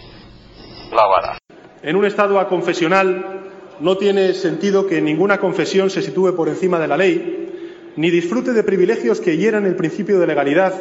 la 0.91 1.07
vara. 1.07 1.39
En 1.85 1.95
un 1.95 2.05
Estado 2.05 2.41
aconfesional 2.41 3.49
no 3.79 3.97
tiene 3.97 4.33
sentido 4.33 4.89
que 4.89 5.01
ninguna 5.01 5.39
confesión 5.39 5.89
se 5.89 6.03
sitúe 6.03 6.35
por 6.35 6.49
encima 6.49 6.81
de 6.81 6.89
la 6.89 6.97
ley, 6.97 7.93
ni 7.95 8.11
disfrute 8.11 8.53
de 8.53 8.65
privilegios 8.65 9.21
que 9.21 9.37
hieran 9.37 9.67
el 9.67 9.77
principio 9.77 10.19
de 10.19 10.27
legalidad 10.27 10.73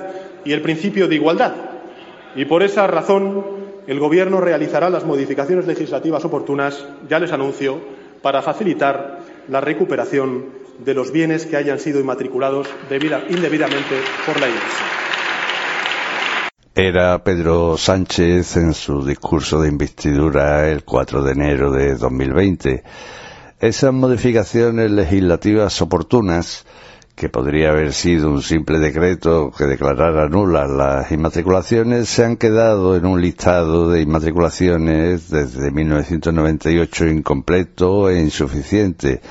y 0.44 0.54
el 0.54 0.64
principio 0.64 1.08
de 1.08 1.14
igualdad. 1.14 1.71
Y 2.36 2.46
por 2.46 2.64
esa 2.64 2.88
razón, 2.88 3.44
el 3.88 4.00
Gobierno 4.00 4.40
realizará 4.40 4.90
las 4.90 5.06
modificaciones 5.06 5.66
legislativas 5.68 6.24
oportunas, 6.26 6.86
ya 7.10 7.20
les 7.20 7.32
anuncio, 7.32 7.80
para 8.22 8.42
facilitar 8.42 9.20
la 9.50 9.62
recuperación 9.62 10.46
de 10.80 10.94
los 10.94 11.12
bienes 11.12 11.46
que 11.46 11.58
hayan 11.58 11.80
sido 11.80 12.00
inmatriculados 12.00 12.68
debida- 12.90 13.24
indebidamente 13.30 13.96
por 14.26 14.40
la 14.40 14.48
Iglesia. 14.48 14.86
Era 16.74 17.22
Pedro 17.24 17.76
Sánchez 17.78 18.56
en 18.56 18.74
su 18.74 19.06
discurso 19.06 19.62
de 19.62 19.68
investidura 19.68 20.70
el 20.70 20.84
4 20.86 21.22
de 21.22 21.32
enero 21.34 21.72
de 21.72 21.96
2020. 21.96 22.84
Esas 23.60 23.94
modificaciones 23.94 24.90
legislativas 24.90 25.82
oportunas, 25.82 26.66
que 27.16 27.30
podría 27.30 27.70
haber 27.70 27.94
sido 27.94 28.30
un 28.30 28.42
simple 28.42 28.80
decreto 28.80 29.52
que 29.56 29.66
declarara 29.66 30.28
nulas 30.30 30.70
las 30.70 31.12
inmatriculaciones, 31.12 32.10
se 32.10 32.26
han 32.26 32.38
quedado 32.38 32.96
en 32.96 33.06
un 33.06 33.22
listado 33.22 33.90
de 33.90 34.02
inmatriculaciones 34.02 35.30
desde 35.30 35.72
1998 35.72 37.08
incompleto 37.08 38.10
e 38.10 38.20
insuficiente, 38.20 39.22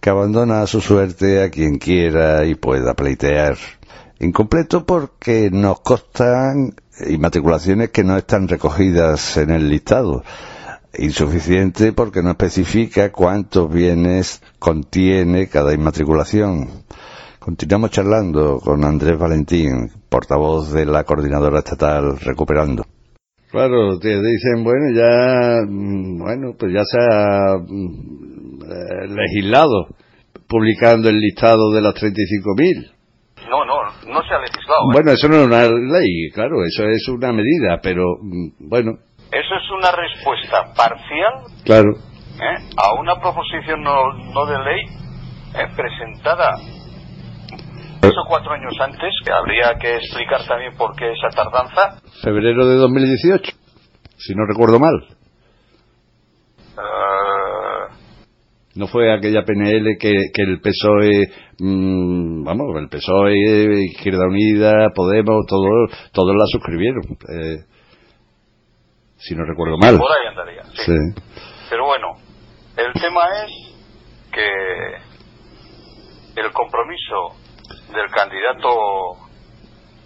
que 0.00 0.10
abandona 0.10 0.62
a 0.62 0.66
su 0.66 0.80
suerte 0.80 1.42
a 1.42 1.50
quien 1.50 1.78
quiera 1.78 2.44
y 2.44 2.54
pueda 2.54 2.94
pleitear. 2.94 3.56
Incompleto 4.18 4.84
porque 4.84 5.48
nos 5.50 5.80
constan 5.80 6.74
inmatriculaciones 7.08 7.90
que 7.90 8.04
no 8.04 8.16
están 8.18 8.48
recogidas 8.48 9.36
en 9.38 9.50
el 9.50 9.68
listado. 9.68 10.22
Insuficiente 10.98 11.92
porque 11.92 12.22
no 12.22 12.30
especifica 12.32 13.12
cuántos 13.12 13.72
bienes 13.72 14.42
contiene 14.58 15.48
cada 15.48 15.72
inmatriculación. 15.72 16.68
Continuamos 17.50 17.90
charlando 17.90 18.60
con 18.60 18.84
Andrés 18.84 19.18
Valentín, 19.18 19.90
portavoz 20.08 20.72
de 20.72 20.86
la 20.86 21.02
Coordinadora 21.02 21.58
Estatal 21.58 22.16
Recuperando. 22.20 22.84
Claro, 23.50 23.98
te 23.98 24.22
dicen, 24.22 24.62
bueno, 24.62 24.94
ya, 24.94 25.66
mm, 25.66 26.18
bueno, 26.20 26.52
pues 26.56 26.72
ya 26.72 26.84
se 26.84 26.96
ha 26.96 27.58
mm, 27.58 28.62
eh, 28.62 29.08
legislado 29.08 29.88
publicando 30.46 31.08
el 31.08 31.18
listado 31.18 31.72
de 31.72 31.82
las 31.82 31.92
35.000. 31.96 32.92
No, 33.50 33.64
no, 33.64 33.82
no 34.06 34.22
se 34.22 34.32
ha 34.32 34.38
legislado. 34.38 34.86
¿eh? 34.86 34.92
Bueno, 34.92 35.10
eso 35.10 35.28
no 35.28 35.40
es 35.40 35.46
una 35.48 35.64
ley, 35.64 36.30
claro, 36.32 36.64
eso 36.64 36.84
es 36.84 37.08
una 37.08 37.32
medida, 37.32 37.80
pero 37.82 38.14
mm, 38.22 38.68
bueno, 38.68 38.92
Eso 39.32 39.54
es 39.56 39.70
una 39.76 39.90
respuesta 39.90 40.72
parcial 40.76 41.50
claro. 41.64 41.90
¿eh? 42.38 42.62
a 42.76 42.94
una 42.94 43.20
proposición 43.20 43.82
no, 43.82 44.12
no 44.32 44.46
de 44.46 44.56
ley 44.56 44.84
¿eh? 45.56 45.66
presentada 45.74 46.54
tres 48.00 48.12
o 48.16 48.28
cuatro 48.28 48.52
años 48.52 48.72
antes, 48.80 49.12
que 49.24 49.32
habría 49.32 49.74
que 49.80 49.96
explicar 49.96 50.46
también 50.46 50.76
por 50.76 50.94
qué 50.96 51.12
esa 51.12 51.28
tardanza. 51.34 52.00
Febrero 52.22 52.66
de 52.66 52.76
2018, 52.76 53.52
si 54.16 54.34
no 54.34 54.46
recuerdo 54.46 54.78
mal. 54.78 54.94
Eh, 56.78 57.94
No 58.74 58.86
fue 58.86 59.12
aquella 59.12 59.44
PNL 59.44 59.98
que, 59.98 60.30
que 60.32 60.42
el 60.42 60.60
PSOE 60.60 61.28
mm, 61.58 62.44
vamos, 62.44 62.76
el 62.78 62.88
PSOE, 62.88 63.84
Izquierda 63.84 64.26
Unida, 64.26 64.90
Podemos, 64.94 65.44
todos, 65.46 65.90
todos 66.12 66.34
la 66.36 66.46
suscribieron. 66.46 67.02
Eh, 67.28 67.64
si 69.18 69.34
no 69.34 69.44
recuerdo 69.44 69.76
mal. 69.76 69.98
Por 69.98 70.10
ahí 70.10 70.26
andaría. 70.28 70.62
Sí. 70.72 70.94
Pero 71.68 71.84
bueno, 71.84 72.14
el 72.76 72.92
tema 73.00 73.20
es 73.44 73.52
que 74.32 74.48
el 76.40 76.50
compromiso 76.52 77.36
del 77.92 78.10
candidato 78.10 78.68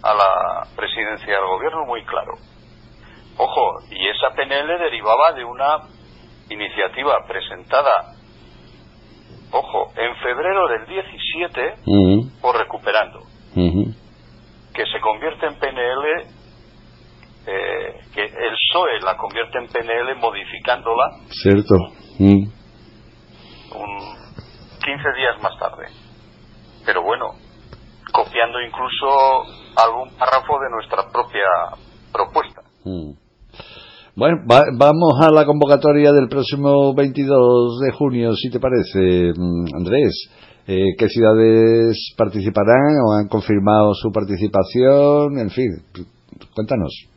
a 0.03 0.13
la 0.13 0.67
presidencia 0.75 1.35
del 1.35 1.45
gobierno 1.45 1.85
muy 1.85 2.03
claro. 2.05 2.33
Ojo, 3.37 3.81
y 3.89 4.07
esa 4.07 4.29
PNL 4.35 4.79
derivaba 4.79 5.33
de 5.35 5.43
una 5.43 5.79
iniciativa 6.49 7.25
presentada, 7.27 8.13
ojo, 9.51 9.91
en 9.97 10.15
febrero 10.17 10.67
del 10.67 10.85
17 10.85 11.75
por 12.41 12.57
Recuperando, 12.57 13.21
que 13.53 14.85
se 14.85 14.99
convierte 15.01 15.47
en 15.47 15.59
PNL, 15.59 16.05
eh, 17.47 17.99
que 18.13 18.23
el 18.23 18.55
PSOE 18.71 19.01
la 19.01 19.17
convierte 19.17 19.57
en 19.57 19.67
PNL 19.67 20.15
modificándola. 20.15 21.11
Cierto. 21.29 21.75
Un 22.19 24.15
15 24.83 25.13
días 25.17 25.41
más 25.41 25.57
tarde. 25.59 25.87
Pero 26.85 27.01
bueno, 27.01 27.33
copiando 28.15 28.61
incluso 28.61 29.43
algún 29.75 30.09
párrafo 30.17 30.57
de 30.59 30.69
nuestra 30.69 31.03
propia 31.11 31.43
propuesta. 32.13 32.61
Bueno, 34.15 34.37
vamos 34.47 35.19
a 35.21 35.29
la 35.31 35.45
convocatoria 35.45 36.13
del 36.13 36.29
próximo 36.29 36.93
22 36.95 37.81
de 37.81 37.91
junio, 37.91 38.33
si 38.33 38.49
te 38.49 38.61
parece, 38.61 39.33
mm, 39.35 39.75
Andrés. 39.75 40.29
Eh, 40.67 40.95
¿Qué 40.97 41.09
ciudades 41.09 42.15
participarán 42.17 42.95
o 43.05 43.13
han 43.19 43.27
confirmado 43.27 43.93
su 43.93 44.11
participación? 44.11 45.37
En 45.37 45.49
fin, 45.49 45.69
cuéntanos. 46.55 47.09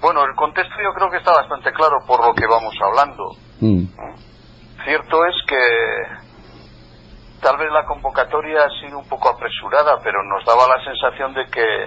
Bueno, 0.00 0.24
el 0.24 0.34
contexto 0.34 0.74
yo 0.82 0.92
creo 0.94 1.10
que 1.10 1.18
está 1.18 1.32
bastante 1.32 1.72
claro 1.72 1.98
por 2.06 2.26
lo 2.26 2.34
que 2.34 2.46
vamos 2.46 2.74
hablando. 2.82 3.30
Mm. 3.60 3.86
Cierto 4.84 5.24
es 5.26 5.34
que 5.46 6.27
tal 7.40 7.56
vez 7.56 7.70
la 7.72 7.84
convocatoria 7.84 8.64
ha 8.64 8.80
sido 8.80 8.98
un 8.98 9.08
poco 9.08 9.28
apresurada, 9.28 9.98
pero 10.02 10.22
nos 10.24 10.44
daba 10.44 10.68
la 10.68 10.82
sensación 10.84 11.34
de 11.34 11.44
que 11.46 11.86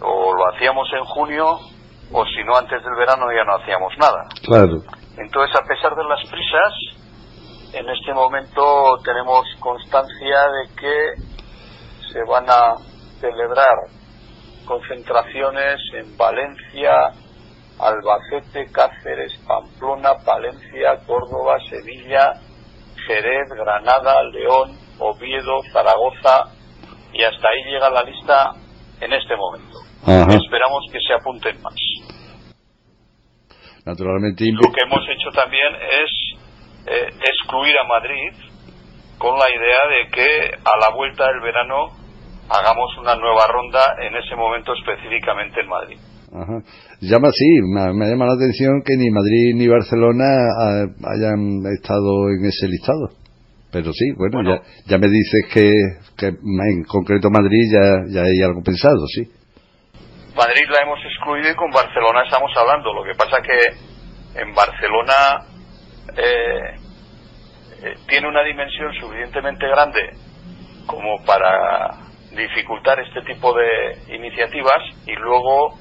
o 0.00 0.34
lo 0.34 0.48
hacíamos 0.48 0.88
en 0.92 1.04
junio 1.04 1.58
o 2.12 2.24
si 2.24 2.42
no 2.44 2.56
antes 2.56 2.82
del 2.82 2.94
verano 2.94 3.26
ya 3.32 3.44
no 3.44 3.56
hacíamos 3.56 3.92
nada. 3.98 4.26
Claro. 4.44 4.78
Entonces, 5.16 5.54
a 5.56 5.64
pesar 5.64 5.94
de 5.94 6.04
las 6.04 6.20
prisas, 6.28 6.72
en 7.72 7.88
este 7.88 8.12
momento 8.12 8.98
tenemos 9.04 9.44
constancia 9.60 10.48
de 10.48 10.74
que 10.74 11.12
se 12.12 12.24
van 12.24 12.46
a 12.48 12.74
celebrar 13.20 13.76
concentraciones 14.64 15.78
en 15.94 16.16
Valencia, 16.16 17.12
Albacete, 17.78 18.70
Cáceres, 18.72 19.36
Pamplona, 19.46 20.14
Palencia, 20.24 20.98
Córdoba, 21.06 21.58
Sevilla, 21.68 22.34
Jerez, 23.06 23.48
Granada, 23.50 24.22
León, 24.24 24.76
Oviedo, 24.98 25.62
Zaragoza 25.72 26.52
y 27.12 27.22
hasta 27.22 27.48
ahí 27.48 27.72
llega 27.72 27.90
la 27.90 28.02
lista 28.02 28.52
en 29.00 29.12
este 29.12 29.36
momento. 29.36 29.78
Esperamos 30.06 30.84
que 30.92 30.98
se 31.00 31.14
apunten 31.14 31.60
más. 31.62 31.74
Naturalmente. 33.84 34.44
Lo 34.52 34.72
que 34.72 34.82
hemos 34.84 35.04
hecho 35.08 35.30
también 35.30 35.74
es 35.74 36.10
eh, 36.86 37.08
excluir 37.20 37.74
a 37.78 37.86
Madrid 37.86 38.32
con 39.18 39.38
la 39.38 39.50
idea 39.50 39.78
de 39.88 40.10
que 40.10 40.50
a 40.64 40.78
la 40.78 40.94
vuelta 40.94 41.26
del 41.26 41.40
verano 41.40 41.88
hagamos 42.48 42.96
una 42.98 43.14
nueva 43.16 43.46
ronda 43.46 43.96
en 44.00 44.16
ese 44.16 44.34
momento 44.34 44.72
específicamente 44.74 45.60
en 45.60 45.68
Madrid. 45.68 45.98
Ajá. 46.32 46.62
Llama 47.00 47.28
así, 47.28 47.46
me, 47.62 48.06
llama 48.06 48.26
la 48.26 48.34
atención 48.34 48.82
que 48.84 48.94
ni 48.96 49.10
Madrid 49.10 49.54
ni 49.56 49.66
Barcelona 49.66 50.26
hayan 51.08 51.64
estado 51.72 52.28
en 52.28 52.44
ese 52.44 52.68
listado. 52.68 53.08
Pero 53.72 53.92
sí, 53.92 54.12
bueno, 54.16 54.42
Ya, 54.42 54.62
ya 54.86 54.98
me 54.98 55.08
dices 55.08 55.46
que, 55.52 55.70
que 56.18 56.26
en 56.26 56.84
concreto 56.84 57.30
Madrid 57.30 57.72
ya, 57.72 58.04
ya 58.12 58.22
hay 58.22 58.42
algo 58.42 58.62
pensado, 58.62 59.06
sí. 59.06 59.22
Madrid 60.36 60.64
la 60.68 60.82
hemos 60.82 60.98
excluido 61.04 61.50
y 61.50 61.54
con 61.54 61.70
Barcelona 61.70 62.24
estamos 62.24 62.50
hablando. 62.56 62.92
Lo 62.92 63.04
que 63.04 63.14
pasa 63.16 63.40
que 63.40 64.40
en 64.40 64.54
Barcelona 64.54 65.46
eh, 66.16 66.76
eh, 67.82 67.94
tiene 68.08 68.28
una 68.28 68.42
dimensión 68.42 68.92
suficientemente 69.00 69.66
grande 69.68 70.00
como 70.86 71.22
para 71.24 71.96
dificultar 72.36 73.00
este 73.00 73.22
tipo 73.22 73.54
de 73.54 74.14
iniciativas 74.14 74.78
y 75.06 75.14
luego 75.14 75.78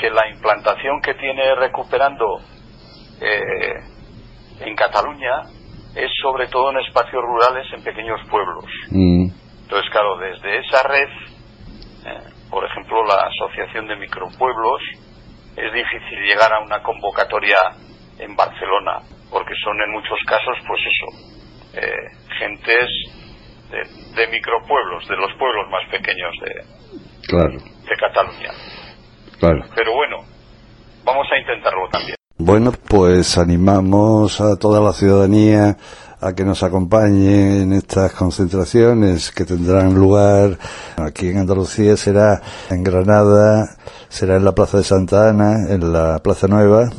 que 0.00 0.10
la 0.10 0.28
implantación 0.28 1.00
que 1.02 1.14
tiene 1.14 1.54
recuperando 1.54 2.38
eh, 3.20 3.74
en 4.60 4.74
Cataluña 4.74 5.42
es 5.94 6.10
sobre 6.22 6.48
todo 6.48 6.70
en 6.70 6.78
espacios 6.78 7.22
rurales 7.22 7.66
en 7.74 7.82
pequeños 7.82 8.20
pueblos. 8.30 8.64
Mm. 8.90 9.28
Entonces, 9.62 9.90
claro, 9.90 10.16
desde 10.18 10.58
esa 10.58 10.82
red 10.88 11.08
por 12.50 12.64
ejemplo, 12.64 13.04
la 13.04 13.28
Asociación 13.30 13.86
de 13.86 13.96
Micropueblos, 13.96 14.82
es 15.56 15.72
difícil 15.72 16.18
llegar 16.26 16.52
a 16.52 16.60
una 16.60 16.82
convocatoria 16.82 17.56
en 18.18 18.34
Barcelona, 18.34 18.98
porque 19.30 19.54
son 19.62 19.80
en 19.80 19.92
muchos 19.92 20.18
casos, 20.26 20.58
pues 20.66 20.80
eso, 20.82 21.80
eh, 21.80 22.08
gentes 22.38 22.90
de, 23.70 24.26
micropueblos, 24.28 25.06
de 25.08 25.16
los 25.16 25.32
pueblos 25.38 25.70
más 25.70 25.88
pequeños 25.90 26.34
de, 26.42 26.54
de 27.88 27.96
Cataluña. 27.96 28.50
Claro. 29.40 29.64
Pero 29.74 29.94
bueno, 29.94 30.18
vamos 31.04 31.26
a 31.32 31.38
intentarlo 31.40 31.88
también. 31.90 32.14
Bueno, 32.36 32.72
pues 32.72 33.38
animamos 33.38 34.40
a 34.40 34.56
toda 34.56 34.80
la 34.80 34.92
ciudadanía 34.92 35.76
a 36.20 36.34
que 36.34 36.44
nos 36.44 36.62
acompañe 36.62 37.62
en 37.62 37.72
estas 37.72 38.12
concentraciones 38.12 39.30
que 39.30 39.46
tendrán 39.46 39.94
lugar 39.94 40.58
aquí 40.96 41.28
en 41.28 41.38
Andalucía 41.38 41.96
será 41.96 42.42
en 42.68 42.84
Granada, 42.84 43.76
será 44.08 44.36
en 44.36 44.44
la 44.44 44.52
Plaza 44.52 44.78
de 44.78 44.84
Santa 44.84 45.30
Ana, 45.30 45.70
en 45.70 45.92
la 45.92 46.18
Plaza 46.18 46.46
Nueva, 46.46 46.90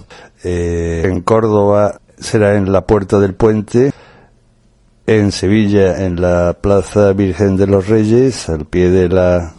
eh, 0.43 1.03
en 1.05 1.21
Córdoba 1.21 1.99
será 2.17 2.55
en 2.55 2.71
la 2.71 2.81
Puerta 2.81 3.19
del 3.19 3.35
Puente, 3.35 3.91
en 5.05 5.31
Sevilla 5.31 6.03
en 6.03 6.19
la 6.19 6.57
Plaza 6.59 7.13
Virgen 7.13 7.57
de 7.57 7.67
los 7.67 7.87
Reyes, 7.87 8.49
al 8.49 8.65
pie 8.65 8.89
de 8.89 9.09
la 9.09 9.53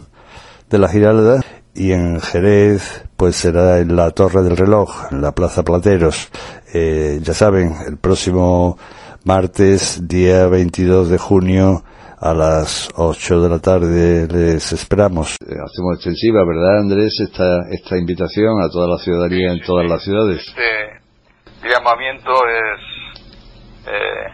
de 0.70 0.78
la 0.78 0.88
Giralda, 0.88 1.40
y 1.74 1.92
en 1.92 2.20
Jerez 2.20 3.04
pues 3.16 3.36
será 3.36 3.78
en 3.78 3.94
la 3.96 4.10
Torre 4.10 4.42
del 4.42 4.56
Reloj, 4.56 5.12
en 5.12 5.22
la 5.22 5.32
Plaza 5.32 5.62
Plateros. 5.62 6.30
Eh, 6.74 7.18
ya 7.22 7.34
saben, 7.34 7.72
el 7.86 7.98
próximo 7.98 8.76
martes, 9.24 10.08
día 10.08 10.48
22 10.48 11.10
de 11.10 11.18
junio, 11.18 11.82
a 12.20 12.34
las 12.34 12.88
8 12.96 13.40
de 13.40 13.48
la 13.48 13.58
tarde 13.58 14.28
les 14.28 14.72
esperamos. 14.72 15.36
Eh, 15.42 15.54
hacemos 15.54 15.96
extensiva, 15.96 16.44
¿verdad, 16.44 16.80
Andrés, 16.80 17.18
esta, 17.20 17.68
esta 17.70 17.98
invitación 17.98 18.62
a 18.62 18.68
toda 18.68 18.88
la 18.88 18.98
ciudadanía 18.98 19.52
en 19.52 19.60
todas 19.60 19.88
las 19.88 20.02
ciudades? 20.04 20.38
Este 20.38 21.68
llamamiento 21.68 22.30
es 22.46 23.86
eh, 23.86 24.26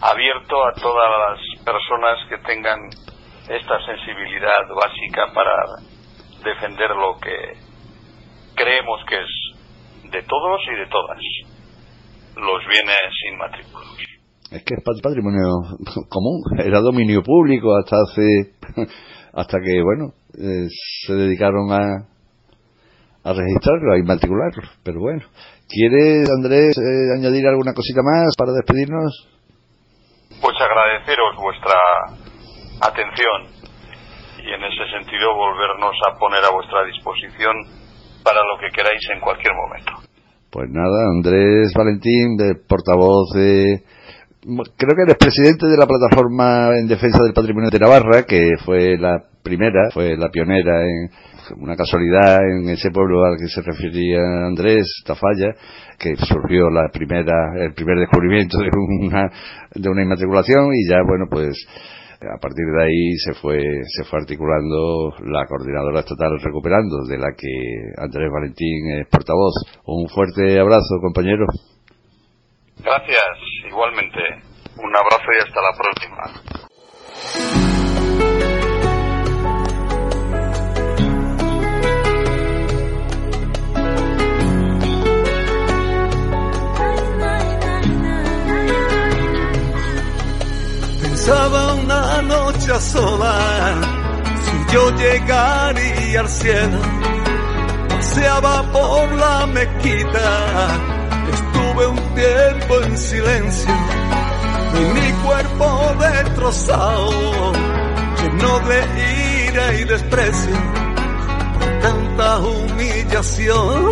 abierto 0.00 0.66
a 0.66 0.72
todas 0.74 1.08
las 1.26 1.64
personas 1.64 2.18
que 2.28 2.38
tengan 2.46 2.78
esta 3.48 3.78
sensibilidad 3.86 4.66
básica 4.74 5.32
para 5.32 5.97
defender 6.44 6.90
lo 6.90 7.18
que 7.20 7.58
creemos 8.54 9.00
que 9.08 9.16
es 9.16 10.10
de 10.10 10.22
todos 10.22 10.60
y 10.72 10.78
de 10.78 10.86
todas 10.86 11.18
los 12.36 12.60
bienes 12.66 13.12
inmatriculados. 13.32 13.98
Es 14.50 14.64
que 14.64 14.74
es 14.74 14.82
patrimonio 15.02 15.76
común, 16.08 16.42
era 16.58 16.80
dominio 16.80 17.22
público 17.22 17.76
hasta 17.76 17.96
hace, 17.96 18.54
hasta 19.32 19.58
que, 19.60 19.82
bueno, 19.82 20.14
eh, 20.34 20.68
se 21.06 21.14
dedicaron 21.14 21.70
a, 21.72 22.08
a 23.24 23.32
registrarlo, 23.32 23.92
a 23.92 23.98
inmatricularlo. 23.98 24.62
Pero 24.82 25.00
bueno, 25.00 25.26
¿quieres, 25.68 26.30
Andrés, 26.30 26.78
eh, 26.78 27.18
añadir 27.18 27.46
alguna 27.46 27.74
cosita 27.74 28.00
más 28.02 28.34
para 28.38 28.52
despedirnos? 28.52 29.28
Pues 30.40 30.56
agradeceros 30.60 31.36
vuestra 31.36 31.74
atención 32.80 33.57
y 34.48 34.54
en 34.54 34.64
ese 34.64 34.84
sentido 34.96 35.34
volvernos 35.36 35.94
a 36.08 36.18
poner 36.18 36.40
a 36.44 36.50
vuestra 36.50 36.84
disposición 36.84 37.52
para 38.24 38.40
lo 38.40 38.56
que 38.58 38.72
queráis 38.74 39.04
en 39.12 39.20
cualquier 39.20 39.52
momento. 39.54 39.92
Pues 40.50 40.68
nada, 40.70 41.12
Andrés 41.12 41.72
Valentín, 41.76 42.36
de 42.36 42.54
portavoz 42.66 43.28
de 43.34 43.84
creo 44.40 44.96
que 44.96 45.02
eres 45.02 45.16
presidente 45.18 45.66
de 45.66 45.76
la 45.76 45.86
plataforma 45.86 46.70
en 46.78 46.88
defensa 46.88 47.22
del 47.22 47.34
patrimonio 47.34 47.68
de 47.70 47.78
Navarra, 47.78 48.22
que 48.22 48.56
fue 48.64 48.96
la 48.96 49.20
primera, 49.42 49.90
fue 49.92 50.16
la 50.16 50.30
pionera 50.30 50.82
en 50.84 51.10
una 51.56 51.76
casualidad 51.76 52.38
en 52.40 52.68
ese 52.70 52.90
pueblo 52.90 53.24
al 53.24 53.36
que 53.38 53.48
se 53.48 53.60
refería 53.60 54.20
Andrés, 54.46 54.86
Tafalla, 55.04 55.52
que 55.98 56.16
surgió 56.16 56.70
la 56.70 56.88
primera, 56.92 57.52
el 57.60 57.74
primer 57.74 57.98
descubrimiento 57.98 58.58
de 58.58 58.70
una, 59.06 59.30
de 59.74 59.88
una 59.88 60.02
inmatriculación 60.02 60.70
y 60.74 60.88
ya, 60.88 60.98
bueno, 61.06 61.26
pues 61.30 61.56
A 62.20 62.36
partir 62.40 62.66
de 62.66 62.82
ahí 62.82 63.16
se 63.24 63.32
fue, 63.34 63.60
se 63.86 64.02
fue 64.02 64.18
articulando 64.18 65.14
la 65.24 65.46
coordinadora 65.46 66.00
estatal 66.00 66.36
recuperando, 66.42 67.04
de 67.06 67.16
la 67.16 67.30
que 67.36 67.46
Andrés 67.96 68.28
Valentín 68.32 68.90
es 68.98 69.06
portavoz. 69.08 69.54
Un 69.86 70.08
fuerte 70.08 70.58
abrazo, 70.58 70.98
compañero. 71.00 71.46
Gracias, 72.82 73.22
igualmente. 73.68 74.18
Un 74.78 74.96
abrazo 74.96 75.30
y 75.32 75.42
hasta 75.42 75.60
la 75.62 75.72
próxima. 75.78 76.24
Pensaba 91.00 91.67
sola 92.76 93.80
si 94.44 94.74
yo 94.74 94.90
llegaría 94.90 96.20
al 96.20 96.28
cielo. 96.28 96.78
Paseaba 97.88 98.62
por 98.70 99.12
la 99.12 99.46
mezquita, 99.46 100.68
estuve 101.32 101.86
un 101.86 102.14
tiempo 102.14 102.80
en 102.82 102.98
silencio 102.98 103.74
y 104.74 104.80
mi 104.94 105.12
cuerpo 105.24 105.94
destrozado, 105.98 107.52
lleno 108.22 108.60
de 108.60 109.48
ira 109.48 109.74
y 109.74 109.84
desprecio 109.84 110.56
por 111.58 111.80
tantas 111.80 112.40
humillaciones, 112.40 113.82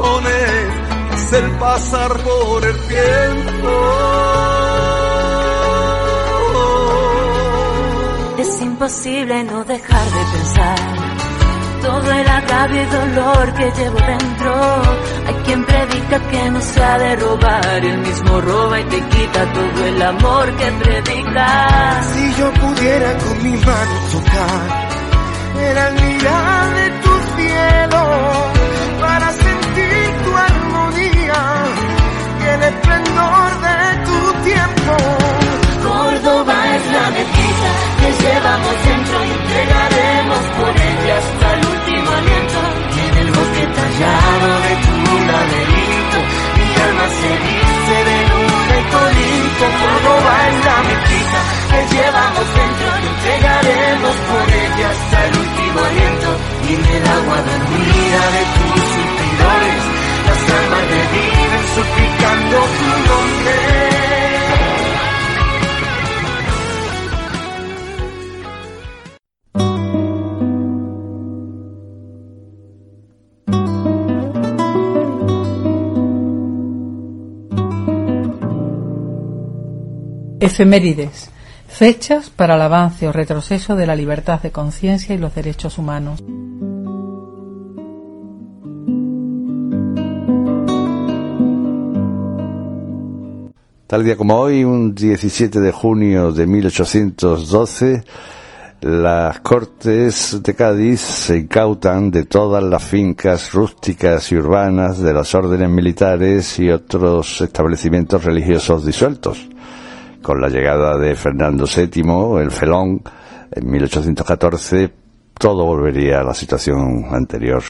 hacer 1.12 1.58
pasar 1.58 2.12
por 2.18 2.64
el 2.64 2.78
tiempo. 2.86 4.55
Es 8.38 8.60
imposible 8.60 9.44
no 9.44 9.64
dejar 9.64 10.04
de 10.04 10.38
pensar 10.38 10.78
todo 11.80 12.12
el 12.12 12.28
agravio 12.28 12.82
y 12.82 12.86
dolor 12.86 13.54
que 13.54 13.70
llevo 13.70 13.98
dentro. 13.98 14.52
Hay 15.26 15.34
quien 15.44 15.64
predica 15.64 16.18
que 16.30 16.50
no 16.50 16.60
se 16.60 16.82
ha 16.82 16.98
de 16.98 17.16
robar, 17.16 17.84
el 17.84 17.98
mismo 17.98 18.40
roba 18.40 18.80
y 18.80 18.84
te 18.84 19.00
quita 19.00 19.52
todo 19.52 19.86
el 19.86 20.02
amor 20.02 20.56
que 20.56 20.70
predica. 20.84 22.02
Si 22.12 22.34
yo 22.38 22.52
pudiera 22.52 23.18
con 23.18 23.42
mi 23.42 23.56
mano 23.56 23.94
tocar 24.12 24.86
el 25.58 25.78
en 56.68 56.84
el 56.84 57.06
agua 57.06 57.36
dormida 57.42 58.22
de 58.36 58.42
tus 58.56 58.80
suspiradores, 58.94 59.82
las 60.26 60.42
almas 60.58 60.84
reviven 60.90 61.64
suplicando 61.76 62.56
tu 62.76 62.88
nombre. 63.08 63.56
Efemérides. 80.40 81.35
Fechas 81.76 82.30
para 82.30 82.54
el 82.54 82.62
avance 82.62 83.06
o 83.06 83.12
retroceso 83.12 83.76
de 83.76 83.86
la 83.86 83.94
libertad 83.94 84.40
de 84.40 84.50
conciencia 84.50 85.14
y 85.14 85.18
los 85.18 85.34
derechos 85.34 85.76
humanos. 85.76 86.24
Tal 93.86 94.04
día 94.04 94.16
como 94.16 94.38
hoy, 94.38 94.64
un 94.64 94.94
17 94.94 95.60
de 95.60 95.70
junio 95.70 96.32
de 96.32 96.46
1812, 96.46 98.04
las 98.80 99.40
Cortes 99.40 100.42
de 100.42 100.54
Cádiz 100.54 101.02
se 101.02 101.36
incautan 101.36 102.10
de 102.10 102.24
todas 102.24 102.62
las 102.62 102.82
fincas 102.84 103.52
rústicas 103.52 104.32
y 104.32 104.36
urbanas 104.36 104.98
de 105.00 105.12
las 105.12 105.34
órdenes 105.34 105.68
militares 105.68 106.58
y 106.58 106.70
otros 106.70 107.42
establecimientos 107.42 108.24
religiosos 108.24 108.86
disueltos. 108.86 109.46
Con 110.26 110.40
la 110.40 110.48
llegada 110.48 110.98
de 110.98 111.14
Fernando 111.14 111.66
VII, 111.66 112.42
el 112.42 112.50
Felón, 112.50 113.00
en 113.48 113.70
1814, 113.70 114.92
todo 115.38 115.64
volvería 115.64 116.18
a 116.18 116.24
la 116.24 116.34
situación 116.34 117.04
anterior. 117.12 117.62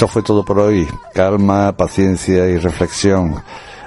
Esto 0.00 0.08
fue 0.08 0.22
todo 0.22 0.42
por 0.42 0.58
hoy. 0.58 0.88
Calma, 1.12 1.76
paciencia 1.76 2.48
y 2.48 2.56
reflexión. 2.56 3.34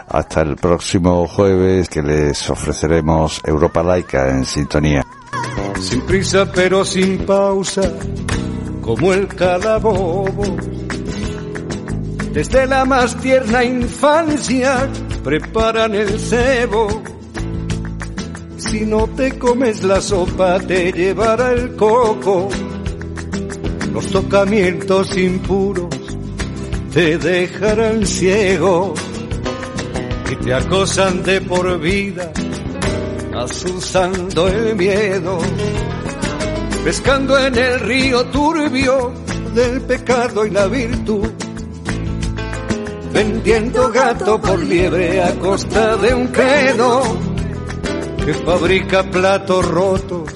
Hasta 0.08 0.44
el 0.44 0.58
próximo 0.58 1.28
jueves 1.28 1.90
que 1.90 2.04
les 2.04 2.52
ofreceremos 2.52 3.42
Europa 3.44 3.82
Laica 3.82 4.30
en 4.30 4.46
sintonía. 4.46 5.04
Sin 5.82 6.02
prisa 6.02 6.52
pero 6.54 6.86
sin 6.86 7.26
pausa, 7.26 7.92
como 8.80 9.12
el 9.12 9.28
calabobo. 9.28 10.56
Desde 12.32 12.68
la 12.68 12.86
más 12.86 13.16
tierna 13.16 13.64
infancia 13.64 14.88
preparan 15.24 15.96
el 15.96 16.20
cebo. 16.20 17.02
Si 18.58 18.82
no 18.82 19.08
te 19.08 19.40
comes 19.40 19.82
la 19.82 20.00
sopa 20.00 20.60
te 20.60 20.92
llevará 20.92 21.54
el 21.54 21.76
coco. 21.76 22.50
Los 23.92 24.08
tocamientos 24.12 25.18
impuros 25.18 26.03
te 26.94 27.18
dejarán 27.18 28.06
ciego 28.06 28.94
y 30.32 30.36
te 30.36 30.54
acosan 30.54 31.24
de 31.24 31.42
por 31.42 31.80
vida, 31.80 32.32
asusando 33.36 34.48
el 34.48 34.76
miedo, 34.76 35.40
pescando 36.84 37.40
en 37.40 37.58
el 37.58 37.80
río 37.80 38.24
turbio 38.26 39.12
del 39.56 39.82
pecado 39.82 40.46
y 40.46 40.52
la 40.52 40.68
virtud, 40.68 41.28
vendiendo 43.12 43.92
gato 43.92 44.40
por 44.40 44.60
liebre 44.64 45.24
a 45.24 45.32
costa 45.40 45.98
de 45.98 46.14
un 46.14 46.28
credo 46.28 47.02
que 48.24 48.34
fabrica 48.36 49.04
platos 49.10 49.68
rotos 49.68 50.30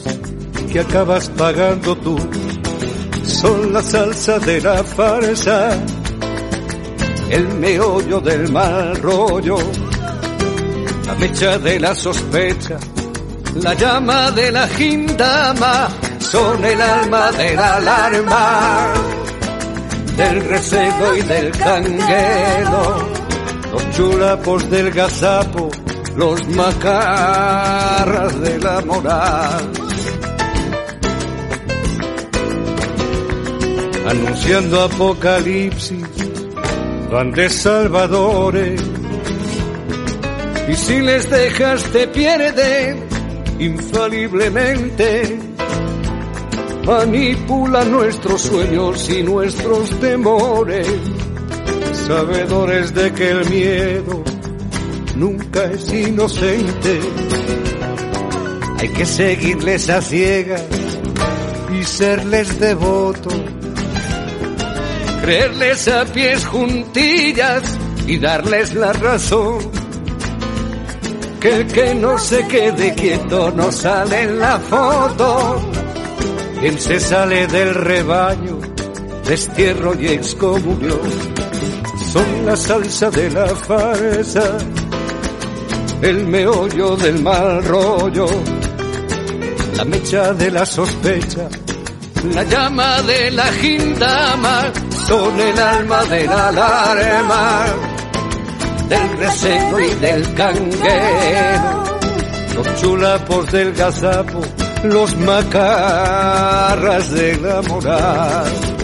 que 0.72 0.80
acabas 0.80 1.30
pagando 1.30 1.96
tú. 1.98 2.18
Son 3.24 3.72
la 3.74 3.84
salsa 3.84 4.40
de 4.40 4.62
la 4.62 4.84
farsa, 4.84 5.70
el 7.30 7.48
meollo 7.60 8.20
del 8.20 8.52
mal 8.52 8.96
rollo, 8.98 9.58
la 11.06 11.16
mecha 11.16 11.58
de 11.58 11.80
la 11.80 11.94
sospecha, 11.94 12.78
la 13.62 13.74
llama 13.74 14.32
de 14.32 14.52
la 14.52 14.68
gindama, 14.68 15.88
son 16.20 16.64
el 16.64 16.82
alma 16.82 17.32
de 17.32 17.56
la 17.56 17.76
alarma, 17.76 18.94
del 20.16 20.46
recebo 20.50 21.16
y 21.16 21.22
del 21.22 21.52
canguelo, 21.52 22.98
los 23.72 23.92
chulapos 23.92 24.70
del 24.70 24.92
gazapo, 24.92 25.70
los 26.16 26.48
macarras 26.50 28.42
de 28.42 28.60
la 28.60 28.82
moral. 28.82 29.72
Anunciando 34.10 34.84
apocalipsis, 34.84 36.17
van 37.12 37.34
salvadores. 37.50 38.82
Y 40.70 40.76
si 40.76 41.02
les 41.02 41.30
dejas 41.30 41.84
te 41.92 42.08
pierden 42.08 43.08
infaliblemente. 43.60 45.40
Manipula 46.86 47.84
nuestros 47.84 48.44
sueños 48.44 49.10
y 49.10 49.22
nuestros 49.22 49.90
temores, 50.00 50.88
sabedores 52.08 52.94
de 52.94 53.12
que 53.12 53.32
el 53.32 53.50
miedo 53.50 54.24
nunca 55.18 55.66
es 55.66 55.92
inocente. 55.92 57.00
Hay 58.80 58.90
que 58.90 59.06
seguirles 59.06 59.90
a 59.90 60.02
ciegas 60.02 60.64
y 61.78 61.84
serles 61.84 62.58
devotos, 62.58 63.36
creerles 65.28 65.90
a 65.90 66.06
pies 66.06 66.46
juntillas 66.46 67.62
y 68.08 68.18
darles 68.18 68.74
la 68.74 68.94
razón. 68.94 69.58
Que 71.42 71.50
el 71.50 71.68
que 71.68 71.94
no 71.96 72.18
se 72.18 72.48
quede 72.48 72.96
quieto 72.96 73.52
no 73.52 73.70
sale 73.70 74.22
en 74.22 74.40
la 74.40 74.58
foto. 74.58 75.62
Quien 76.62 76.80
se 76.80 76.98
sale 77.02 77.46
del 77.48 77.76
rebaño, 77.76 78.58
destierro 79.28 80.00
y 80.00 80.08
excomunión, 80.08 81.02
son 82.14 82.46
la 82.46 82.56
salsa 82.56 83.10
de 83.12 83.30
la 83.30 83.48
farsa 83.48 84.58
el 86.02 86.26
meollo 86.26 86.96
del 86.96 87.22
mal 87.22 87.66
rollo, 87.66 88.28
la 89.76 89.84
mecha 89.84 90.32
de 90.32 90.52
la 90.52 90.66
sospecha, 90.66 91.50
la 92.34 92.44
llama 92.44 93.02
de 93.02 93.32
la 93.32 93.46
gindama, 93.48 94.72
son 95.08 95.40
el 95.40 95.58
alma 95.58 96.04
de 96.06 96.26
la 96.26 96.48
alarma, 96.50 97.66
del 98.90 99.18
reseco 99.18 99.80
y 99.80 99.96
del 99.96 100.34
canguero, 100.34 101.84
los 102.56 102.82
chulapos 102.82 103.52
del 103.52 103.74
gazapo, 103.74 104.42
los 104.84 105.16
macarras 105.18 107.10
de 107.12 107.38
la 107.38 107.62
moral. 107.62 108.77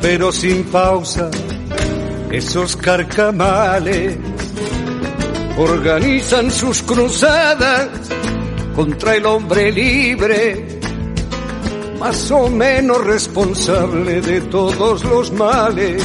Pero 0.00 0.32
sin 0.32 0.64
pausa, 0.64 1.30
esos 2.32 2.76
carcamales 2.76 4.16
organizan 5.56 6.50
sus 6.50 6.82
cruzadas 6.82 7.88
contra 8.74 9.14
el 9.14 9.24
hombre 9.24 9.70
libre, 9.70 10.80
más 12.00 12.30
o 12.32 12.48
menos 12.48 13.04
responsable 13.04 14.20
de 14.20 14.40
todos 14.42 15.04
los 15.04 15.32
males, 15.32 16.02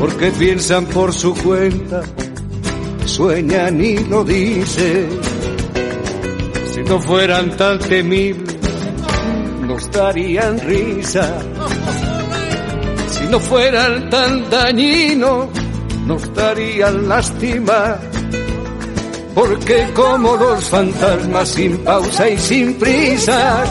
porque 0.00 0.32
piensan 0.32 0.86
por 0.86 1.12
su 1.14 1.34
cuenta, 1.36 2.02
sueñan 3.04 3.80
y 3.84 3.98
lo 3.98 4.24
dicen. 4.24 5.08
Si 6.74 6.82
no 6.82 6.98
fueran 6.98 7.56
tan 7.56 7.78
temibles, 7.78 8.56
nos 9.64 9.90
darían 9.92 10.58
risa 10.58 11.51
no 13.32 13.40
fueran 13.40 14.10
tan 14.10 14.50
dañinos, 14.50 15.48
nos 16.06 16.34
darían 16.34 17.08
lástima. 17.08 17.96
Porque 19.34 19.88
como 19.94 20.36
los 20.36 20.62
fantasmas 20.68 21.48
sin 21.48 21.78
pausa 21.78 22.28
y 22.28 22.36
sin 22.36 22.74
prisa, 22.74 23.64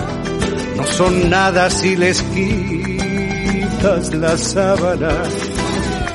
no 0.76 0.84
son 0.84 1.30
nada 1.30 1.70
si 1.70 1.96
les 1.96 2.24
quitas 2.34 4.12
la 4.16 4.36
sábana. 4.36 5.14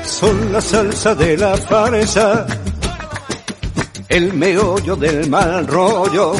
Son 0.03 0.51
la 0.51 0.59
salsa 0.59 1.15
de 1.15 1.37
la 1.37 1.55
farsa, 1.55 2.45
el 4.09 4.33
meollo 4.33 4.97
del 4.97 5.29
mal 5.29 5.65
rollo, 5.67 6.33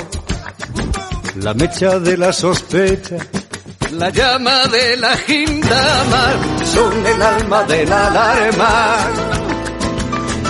la 1.38 1.54
mecha 1.54 2.00
de 2.00 2.18
la 2.18 2.34
sospecha 2.34 3.16
la 3.92 4.10
llama 4.10 4.68
de 4.68 4.98
la 4.98 5.16
gindama 5.18 6.57
son 6.74 7.06
el 7.06 7.22
alma 7.22 7.64
de 7.64 7.86
la 7.86 8.08
alarma, 8.08 8.98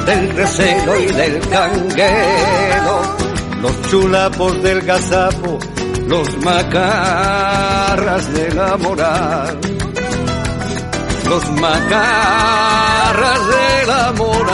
del 0.05 0.35
recelo 0.35 0.99
y 0.99 1.05
del 1.05 1.39
canguero, 1.47 3.01
los 3.61 3.81
chulapos 3.89 4.63
del 4.63 4.81
gazapo, 4.81 5.59
los 6.07 6.37
macarras 6.43 8.33
de 8.33 8.53
la 8.53 8.77
moral, 8.77 9.59
los 11.29 11.51
macarras 11.51 13.47
de 13.55 13.85
la 13.85 14.11
moral, 14.13 14.47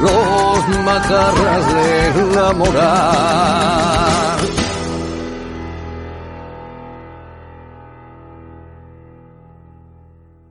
los 0.00 0.68
macarras 0.84 1.74
de 1.74 2.34
la 2.34 2.52
moral. 2.52 4.33